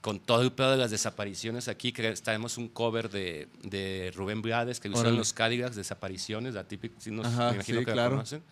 [0.00, 4.42] con todo el pedo de las desapariciones aquí, que traemos un cover de, de Rubén
[4.42, 5.16] Blades, que Órale.
[5.16, 8.10] los Cadillacs, Desapariciones, la típica, sí nos, Ajá, me imagino sí, que la claro.
[8.16, 8.42] conocen.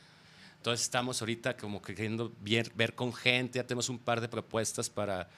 [0.58, 4.90] Entonces estamos ahorita como queriendo ver, ver con gente, ya tenemos un par de propuestas
[4.90, 5.28] para,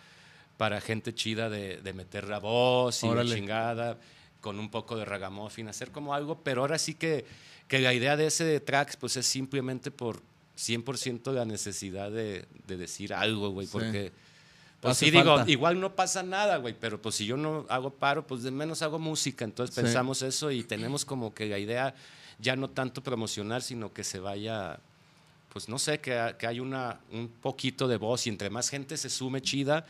[0.59, 3.35] para gente chida de, de meter la voz y la Órale.
[3.35, 3.99] chingada,
[4.43, 7.25] con un poco de ragamuffin, hacer como algo, pero ahora sí que,
[7.69, 10.21] que la idea de ese track pues es simplemente por
[10.59, 13.73] 100% la necesidad de, de decir algo, güey, Sí.
[13.73, 14.13] porque...
[14.83, 15.49] Pues Hace sí, digo, falta.
[15.51, 18.83] igual no pasa nada, güey, pero pues si yo no hago paro, pues de menos
[18.83, 19.45] hago música.
[19.45, 19.81] Entonces Sí.
[19.81, 21.95] pensamos eso y tenemos como que la idea
[22.41, 24.81] ya no tanto promocionar, sino que se vaya,
[25.53, 28.97] pues no sé, que, que hay una, un poquito de voz y entre más gente
[28.97, 29.87] se sume chida,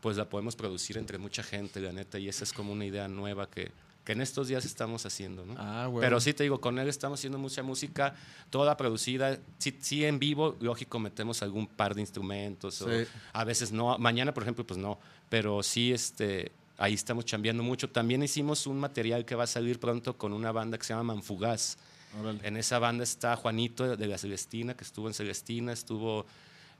[0.00, 2.18] pues la podemos producir entre mucha gente, la neta.
[2.18, 3.70] Y esa es como una idea nueva que,
[4.10, 5.54] que en estos días estamos haciendo, ¿no?
[5.56, 6.00] Ah, huevo.
[6.00, 8.16] Pero sí te digo, con él estamos haciendo mucha música,
[8.50, 9.38] toda producida.
[9.58, 12.82] Sí, sí en vivo, lógico, metemos algún par de instrumentos.
[12.82, 13.08] o Sí.
[13.32, 13.96] a veces no.
[13.98, 14.98] Mañana, por ejemplo, pues no.
[15.28, 17.88] Pero sí, este, ahí estamos chambeando mucho.
[17.88, 21.14] También hicimos un material que va a salir pronto con una banda que se llama
[21.14, 21.78] Manfugaz.
[22.20, 22.40] Órale.
[22.42, 26.26] En esa banda está Juanito de la Celestina, que estuvo en Celestina, estuvo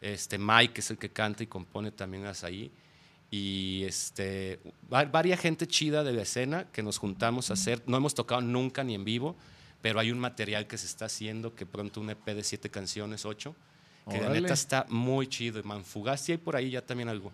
[0.00, 2.72] este, Mike, que es el que canta y compone también las ahí.
[3.30, 4.58] Y este,
[4.92, 7.82] va- varias gente chida de la escena que nos juntamos a hacer.
[7.86, 9.36] No hemos tocado nunca ni en vivo,
[9.82, 13.24] pero hay un material que se está haciendo, que pronto un EP de siete canciones,
[13.24, 13.54] ocho,
[14.10, 14.40] que la Órale.
[14.40, 15.62] neta está muy chido.
[15.62, 17.30] Manfugaz, sí hay por ahí ya también algo.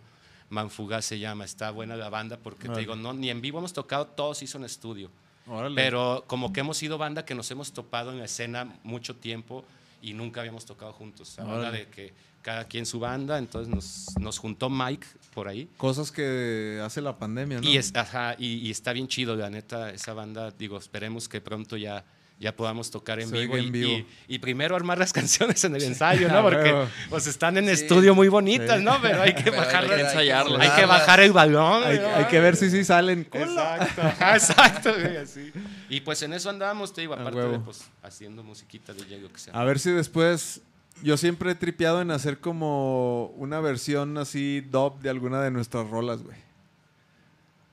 [0.51, 3.73] Manfugaz se llama, está buena la banda porque te digo, no, ni en vivo hemos
[3.73, 5.11] tocado, todos hizo en estudio.
[5.49, 5.75] Órale.
[5.75, 9.65] Pero como que hemos sido banda que nos hemos topado en la escena mucho tiempo
[10.03, 11.39] y nunca habíamos tocado juntos.
[11.39, 12.13] Habla de que
[12.43, 15.07] cada quien su banda, entonces nos, nos juntó Mike
[15.37, 15.69] por ahí.
[15.77, 17.69] Cosas que hace la pandemia, ¿no?
[17.69, 21.43] Y, es, ajá, y, y está bien chido, la neta, esa banda, digo, esperemos que
[21.43, 22.07] pronto ya,
[22.41, 23.91] ya podamos tocar en Se vivo, y, en vivo.
[23.91, 26.41] y- y primero armar las canciones en el ensayo, ¿no?
[26.43, 26.89] Porque huevo.
[27.11, 27.73] pues están en Sí.
[27.73, 28.85] estudio muy bonitas, Sí.
[28.85, 28.99] ¿no?
[29.03, 30.59] Pero hay que Pero bajar, que ensayarlas.
[30.71, 31.85] hay que bajar el balón.
[31.85, 32.09] hay, ¿no?
[32.17, 33.29] hay que ver si sí salen.
[33.31, 35.53] Exacto, ajá, exacto, güey, así.
[35.91, 39.29] Y pues en eso andamos, te digo, A aparte de pues haciendo musiquita de Diego
[39.31, 39.53] que sea.
[39.53, 40.63] A ver si después.
[41.03, 45.89] Yo siempre he tripeado en hacer como una versión así dub de alguna de nuestras
[45.89, 46.46] rolas, güey.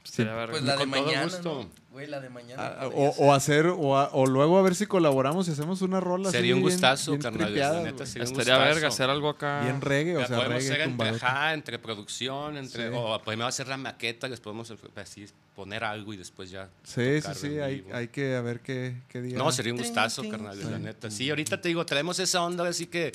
[0.03, 1.31] Pues la de todo mañana.
[1.43, 1.69] ¿no?
[1.91, 2.75] Güey, la de mañana.
[2.79, 5.99] Ah, o, o hacer, o, a- o luego a ver si colaboramos y hacemos una
[5.99, 9.61] rola así Sería un gustazo, bien carnal, la neta, sería Estaría verga hacer algo acá.
[9.63, 12.95] Bien reggae, o La sea, podemos reggae hacer entre, ajá, entre producción, entre, Sí.
[12.97, 15.25] o primero hacer la maqueta, les podemos así
[15.55, 16.67] poner algo y después ya.
[16.83, 17.95] Sí, sí, sí, en hay, vivo.
[17.95, 19.37] hay que a ver qué, qué día.
[19.37, 20.71] No, sería un gustazo, carnal, tin.
[20.71, 21.11] la neta.
[21.11, 23.11] Sí, ahorita te digo, traemos esa onda, así que,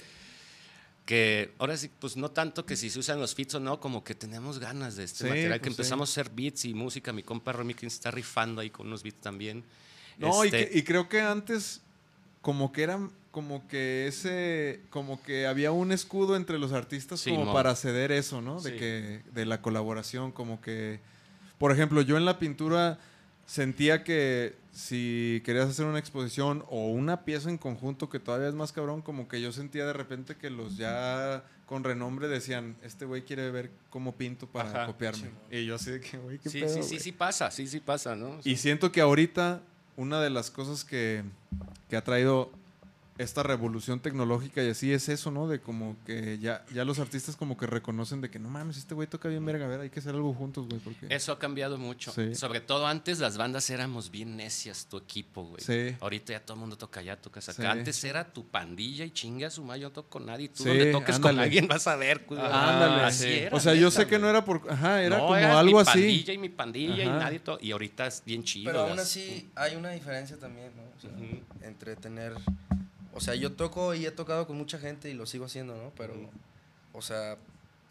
[1.09, 4.05] que ahora sí, pues no tanto que si se usan los fits o no, como
[4.05, 5.81] que tenemos ganas de este Sí, material, que pues sí.
[5.81, 7.15] empezamos a hacer beats y música.
[7.15, 9.65] Mi compa Romy King está rifando ahí con unos beats también.
[10.19, 11.81] No, y, Este, que- y creo que antes
[12.43, 17.31] como que eran como que ese como que había un escudo entre los artistas Sí,
[17.31, 17.53] como mo.
[17.55, 18.61] para ceder eso, ¿no?
[18.61, 21.01] De que de la colaboración como que
[21.57, 22.99] por ejemplo, yo en la pintura
[23.49, 28.55] sentía que si querías hacer una exposición o una pieza en conjunto que todavía es
[28.55, 33.07] más cabrón, como que yo sentía de repente que los ya con renombre decían, este
[33.07, 34.87] güey quiere ver cómo pinto para Ajá.
[34.87, 35.31] copiarme.
[35.51, 37.01] y yo así de que, güey, qué sí, pedo, sí, sí, güey?".
[37.01, 38.39] sí pasa, sí, sí pasa, ¿no?
[38.45, 39.63] Y siento que ahorita
[39.97, 41.25] una de las cosas que,
[41.89, 42.53] que ha traído
[43.19, 45.49] esta revolución tecnológica y así es eso, ¿no?
[45.49, 48.95] De como que ya, ya los artistas como que reconocen de que no mames, este
[48.95, 50.81] güey toca bien verga, a ver, hay que hacer algo juntos, güey.
[50.81, 51.07] Porque...
[51.15, 52.13] Eso ha cambiado mucho.
[52.13, 52.35] Sí.
[52.35, 55.61] Sobre todo antes las bandas éramos bien necias, tu equipo, güey.
[55.61, 55.97] Sí.
[56.01, 57.63] Ahorita ya todo el mundo toca allá, tocas acá.
[57.63, 57.67] Sí.
[57.67, 60.49] Antes era tu pandilla y chinga su madre, yo no toco con nadie.
[60.49, 62.41] Tú Sí, donde toques con alguien vas a ver, güey.
[62.41, 63.03] Ándale.
[63.03, 63.39] Así sí.
[63.41, 64.21] era, o sea, yo sé que güey.
[64.23, 64.63] no era por...
[64.71, 65.91] Ajá, era No, como era algo mi así.
[65.91, 68.71] pandilla y mi pandilla y nadie to- Y ahorita es bien chido.
[68.71, 70.83] Pero aún las- así hay una diferencia también, ¿no?
[70.97, 71.11] O sea,
[71.69, 72.35] entre tener...
[73.19, 75.93] O sea, yo toco y he tocado con mucha gente y lo sigo haciendo, ¿no?
[75.97, 76.15] Pero,
[76.93, 77.37] o sea,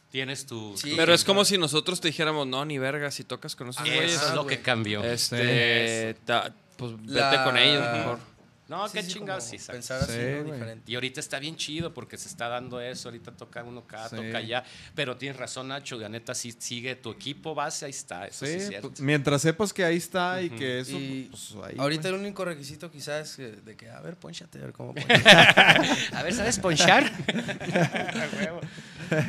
[0.09, 0.77] Tienes tu...
[0.77, 0.93] Sí.
[0.95, 3.93] Pero es como si nosotros te dijéramos, no, ni verga, si tocas con esos Eso
[3.93, 4.13] güeyes.
[4.15, 5.03] es Ah, lo que cambió.
[5.03, 8.19] Este, ta- pues vete La- con ellos mejor.
[8.69, 9.71] No, sí, qué sí, chingados, como sí.
[9.71, 10.43] Pensar así, Sí, ¿no?
[10.51, 10.91] Diferente.
[10.91, 13.07] Y ahorita está bien chido porque se está dando eso.
[13.09, 14.15] Ahorita toca uno acá, Sí.
[14.17, 14.63] toca allá.
[14.93, 15.97] Pero tienes razón, Nacho.
[15.97, 18.27] La neta, sí sigue tu equipo base, ahí está.
[18.27, 18.89] Eso sí, Sí, es cierto.
[18.89, 20.97] pues, mientras sepas que ahí está y que eso...
[20.97, 24.59] Y pues, ahí, ahorita el único requisito quizás es que- de que, a ver, ponchate,
[24.59, 24.93] a ver cómo.
[26.13, 27.05] A ver, ¿sabes ponchar?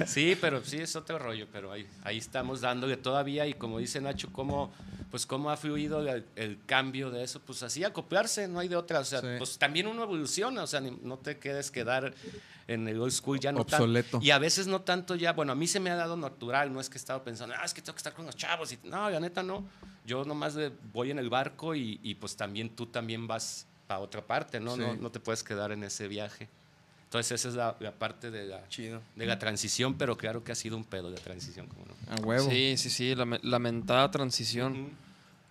[0.06, 4.00] sí, pero sí es otro rollo, pero ahí, ahí estamos dándole todavía y como dice
[4.00, 4.72] Nacho, cómo,
[5.10, 8.76] pues cómo ha fluido el, el cambio de eso, pues así acoplarse, no hay de
[8.76, 9.26] otra, o sea, Sí.
[9.38, 12.12] pues también uno evoluciona, o sea, ni- no te quedes quedar
[12.66, 14.18] en el old school ya no Obsoleto.
[14.22, 16.80] y a veces no tanto ya, bueno, a mí se me ha dado natural, no
[16.80, 18.78] es que he estado pensando, ah, es que tengo que estar con los chavos, y,
[18.84, 19.66] no, la neta no,
[20.04, 20.56] yo nomás
[20.92, 24.74] voy en el barco y, y, pues también tú también vas para otra parte, ¿no?
[24.74, 24.80] Sí.
[24.82, 24.94] ¿no?
[24.96, 26.48] No te puedes quedar en ese viaje.
[27.08, 29.00] Entonces esa es la, la parte de la, Chido.
[29.16, 31.94] de la transición, pero claro que ha sido un pedo de transición, como no.
[32.12, 32.50] A huevo.
[32.50, 34.90] Sí, sí, sí, la me- lamentada transición.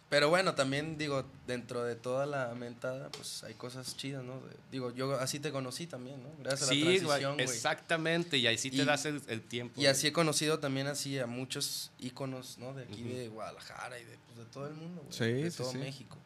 [0.09, 4.35] Pero bueno, también digo, dentro de toda la mentada, pues hay cosas chidas, ¿no?
[4.35, 6.29] De- digo, yo así te conocí también, ¿no?
[6.39, 7.43] Gracias a la transición, güey.
[7.45, 9.81] exactamente, y ahí sí te Y- das el, el tiempo.
[9.81, 12.73] Y así he conocido también así a muchos íconos, ¿no?
[12.75, 15.11] De aquí de Guadalajara y de, pues, de todo el mundo, güey.
[15.13, 15.77] Sí, de sí, todo sí.
[15.79, 16.17] México.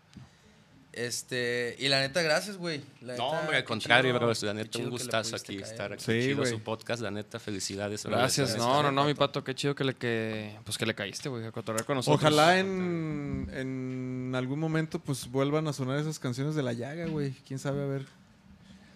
[0.94, 2.82] Este, y la neta, gracias, güey.
[3.02, 5.94] La No, neta, hombre, al contrario, chido, bro, la neta, un gustazo aquí caer, estar
[5.94, 6.04] aquí.
[6.04, 6.50] Sí, chido güey.
[6.52, 8.06] su podcast, la neta, felicidades.
[8.06, 8.58] Gracias.
[8.58, 9.44] No, no, no, mi Pato.
[9.44, 12.22] qué chido que le que pues que le caíste, güey, a cotorrear con nosotros.
[12.22, 17.32] Ojalá en, en algún momento pues vuelvan a sonar esas canciones de la llaga, güey.
[17.48, 18.06] Quién sabe, a ver.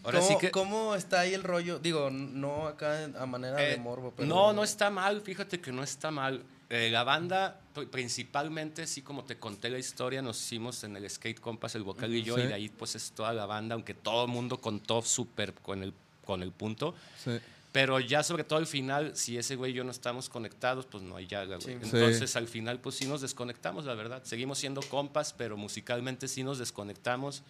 [0.03, 0.51] Ahora ¿Cómo, sí que...
[0.51, 1.80] ¿Cómo está ahí el rollo?
[1.80, 4.27] Digo, no acá a manera de Eh, morbo, pero...
[4.27, 6.43] No, no está mal, fíjate que no está mal.
[6.69, 7.59] Eh, la banda,
[7.91, 12.14] principalmente, así como te conté la historia, nos hicimos en el Skate Compass, el vocal
[12.14, 12.41] y yo, Sí.
[12.41, 15.84] y de ahí pues es toda la banda, aunque todo el mundo contó súper con
[15.84, 15.93] el,
[16.26, 16.95] con el punto.
[17.23, 17.31] Sí.
[17.72, 21.03] Pero ya sobre todo al final, si ese güey y yo no estamos conectados, pues
[21.03, 21.77] no hay llaga, güey.
[21.77, 21.80] Sí.
[21.84, 24.23] Entonces al final pues sí nos desconectamos, la verdad.
[24.23, 27.43] Seguimos siendo compas, pero musicalmente sí nos desconectamos.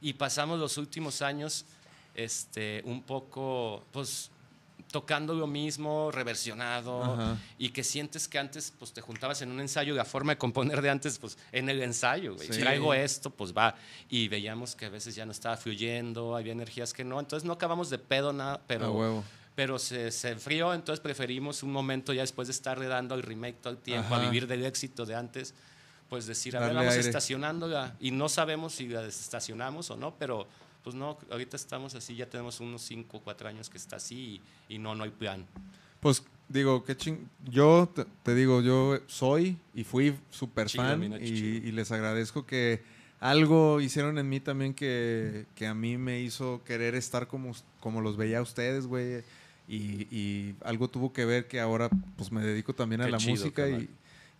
[0.00, 1.64] Y pasamos los últimos años
[2.14, 4.30] este, un poco, pues
[4.90, 7.36] tocando lo mismo, reversionado, Ajá.
[7.58, 10.80] y que sientes que antes pues te juntabas en un ensayo, la forma de componer
[10.82, 12.46] de antes, pues en el ensayo, güey.
[12.52, 12.60] Sí.
[12.60, 13.74] Traigo esto, pues va.
[14.08, 17.18] Y veíamos que a veces ya no estaba fluyendo, había energías que no.
[17.18, 19.24] Entonces no acabamos de pedo nada, pero huevo.
[19.54, 23.60] pero se, se enfrió, entonces preferimos un momento ya después de estarle dando el remake
[23.60, 24.22] todo el tiempo, Ajá.
[24.22, 25.54] a vivir del éxito de antes,
[26.08, 27.06] pues decir, a ver, vamos aire.
[27.06, 27.96] estacionándola.
[27.98, 30.46] Y no sabemos si la desestacionamos o no, pero
[30.84, 34.40] pues no, ahorita estamos así, ya tenemos unos 5 o 4 años que está así
[34.68, 35.46] y, y no, no hay plan.
[35.98, 37.26] Pues digo, qué ching...
[37.46, 42.82] Yo te, te digo, yo soy y fui súper fan y, y les agradezco que
[43.18, 48.02] algo hicieron en mí también que, que a mí me hizo querer estar como, como
[48.02, 49.24] los veía a ustedes, güey.
[49.66, 51.88] Y, y algo tuvo que ver que ahora
[52.18, 53.88] pues me dedico también a Qué la chido, música y.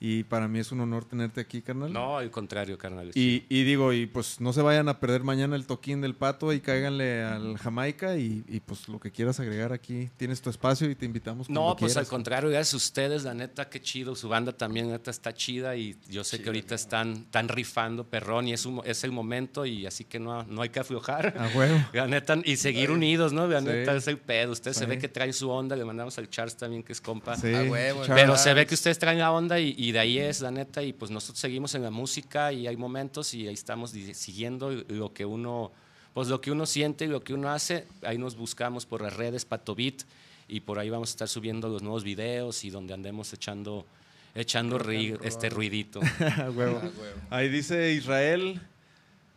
[0.06, 1.92] y para mí es un honor tenerte aquí, carnal.
[1.92, 3.10] No, al contrario, carnal.
[3.14, 6.52] Y, y digo, y pues no se vayan a perder mañana el toquín del pato
[6.52, 10.90] y cáiganle al Jamaica y, y, pues lo que quieras agregar aquí, tienes tu espacio
[10.90, 11.48] y te invitamos.
[11.48, 14.14] No, pues al contrario, gracias a ustedes, la neta, qué chido.
[14.14, 18.48] Su banda también, neta, está chida y yo sé que ahorita están, están rifando perrón
[18.48, 21.34] y es, un- es el momento y así que no, no hay que aflojar.
[21.38, 21.78] A huevo.
[21.94, 23.46] La neta, y seguir unidos, ¿no?
[23.46, 23.66] La Sí.
[23.66, 24.52] neta es el pedo.
[24.52, 27.36] Usted se ve que trae su onda, le mandamos al Charles también, que es compa.
[27.36, 28.02] Sí, A huevo.
[28.06, 30.82] Pero se ve que ustedes traen la onda y, y de ahí es, la neta,
[30.82, 35.12] y pues nosotros seguimos en la música y hay momentos y ahí estamos siguiendo lo
[35.14, 35.70] que uno,
[36.12, 37.86] pues lo que uno siente y lo que uno hace.
[38.02, 40.02] Ahí nos buscamos por las redes, Patobit,
[40.48, 43.86] y por ahí vamos a estar subiendo los nuevos videos y donde andemos echando,
[44.34, 46.00] echando ri- este ruidito.
[47.30, 48.60] Ahí dice Israel,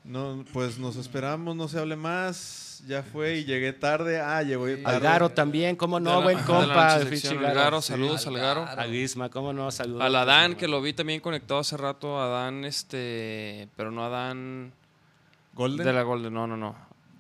[0.08, 4.20] no, pues nos esperamos, no se hable más, ya fue y llegué tarde.
[4.22, 4.82] Ah, llegó tarde.
[4.86, 6.94] Algaro también, cómo no, buen compa.
[6.96, 7.88] Algaro, Sí.
[7.92, 8.62] saludos, Algaro.
[8.62, 8.82] Algaro.
[8.82, 10.02] A Lisma, cómo no, saludos.
[10.04, 14.72] Al Adán, que lo vi también conectado hace rato, Adán, este, pero no Adán
[15.54, 15.86] Golden.
[15.86, 16.76] de la Golden, no, no, no.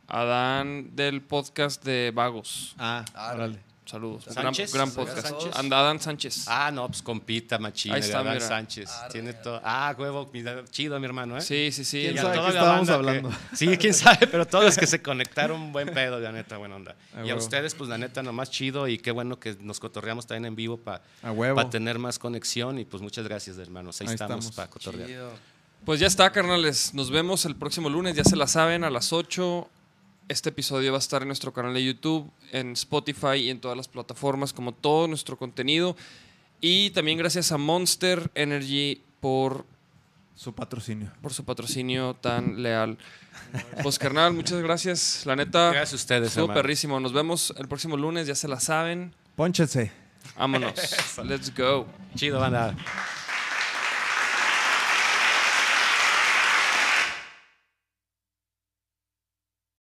[0.07, 2.75] Adán del podcast de Vagos.
[2.79, 3.59] Ah, Ah, órale.
[3.87, 4.25] Saludos.
[4.25, 4.73] Gran, ¿Sánchez?
[4.73, 5.27] gran ¿Adán podcast.
[5.29, 5.55] Sánchez?
[5.55, 6.45] Anda, Adán Sánchez.
[6.47, 8.47] Ah, no, pues compita, machina, Ahí está, Adán mira.
[8.47, 8.89] Sánchez.
[9.11, 9.61] Tiene todo.
[9.63, 10.29] Ah, huevo,
[10.69, 11.41] chido, mi hermano, ¿eh?
[11.41, 12.01] Sí, sí, sí.
[12.01, 13.31] ¿Quién Y a sabe toda estábamos que- hablando?
[13.53, 16.95] sí, quién sabe, pero todos los que se conectaron, buen pedo, la neta, buena onda.
[17.15, 20.27] A y a ustedes, pues la neta, nomás chido y qué bueno que nos cotorreamos
[20.27, 21.01] también en vivo para
[21.69, 24.01] tener más conexión y pues muchas gracias, hermanos.
[24.01, 24.55] Ahí, Ahí estamos, estamos.
[24.55, 25.07] para cotorrear.
[25.07, 25.31] Chido.
[25.85, 26.93] Pues ya está, carnales.
[26.93, 29.69] Nos vemos el próximo lunes, ya se la saben, a las 8.
[30.27, 33.77] Este episodio va a estar en nuestro canal de YouTube, en Spotify y en todas
[33.77, 35.95] las plataformas, como todo nuestro contenido.
[36.59, 39.65] Y también gracias a Monster Energy por,
[40.35, 41.11] Su patrocinio.
[41.21, 42.97] por su patrocinio tan leal.
[43.83, 45.25] Pues, carnal, muchas gracias.
[45.25, 46.61] La neta, Gracias a ustedes, estuvo hermano.
[46.61, 46.99] perrísimo.
[46.99, 49.13] Nos vemos el próximo lunes, ya se la saben.
[49.37, 49.91] Pónchense.
[50.37, 50.73] Vámonos.
[51.23, 51.87] Let's go.
[52.15, 52.75] Chido, banda.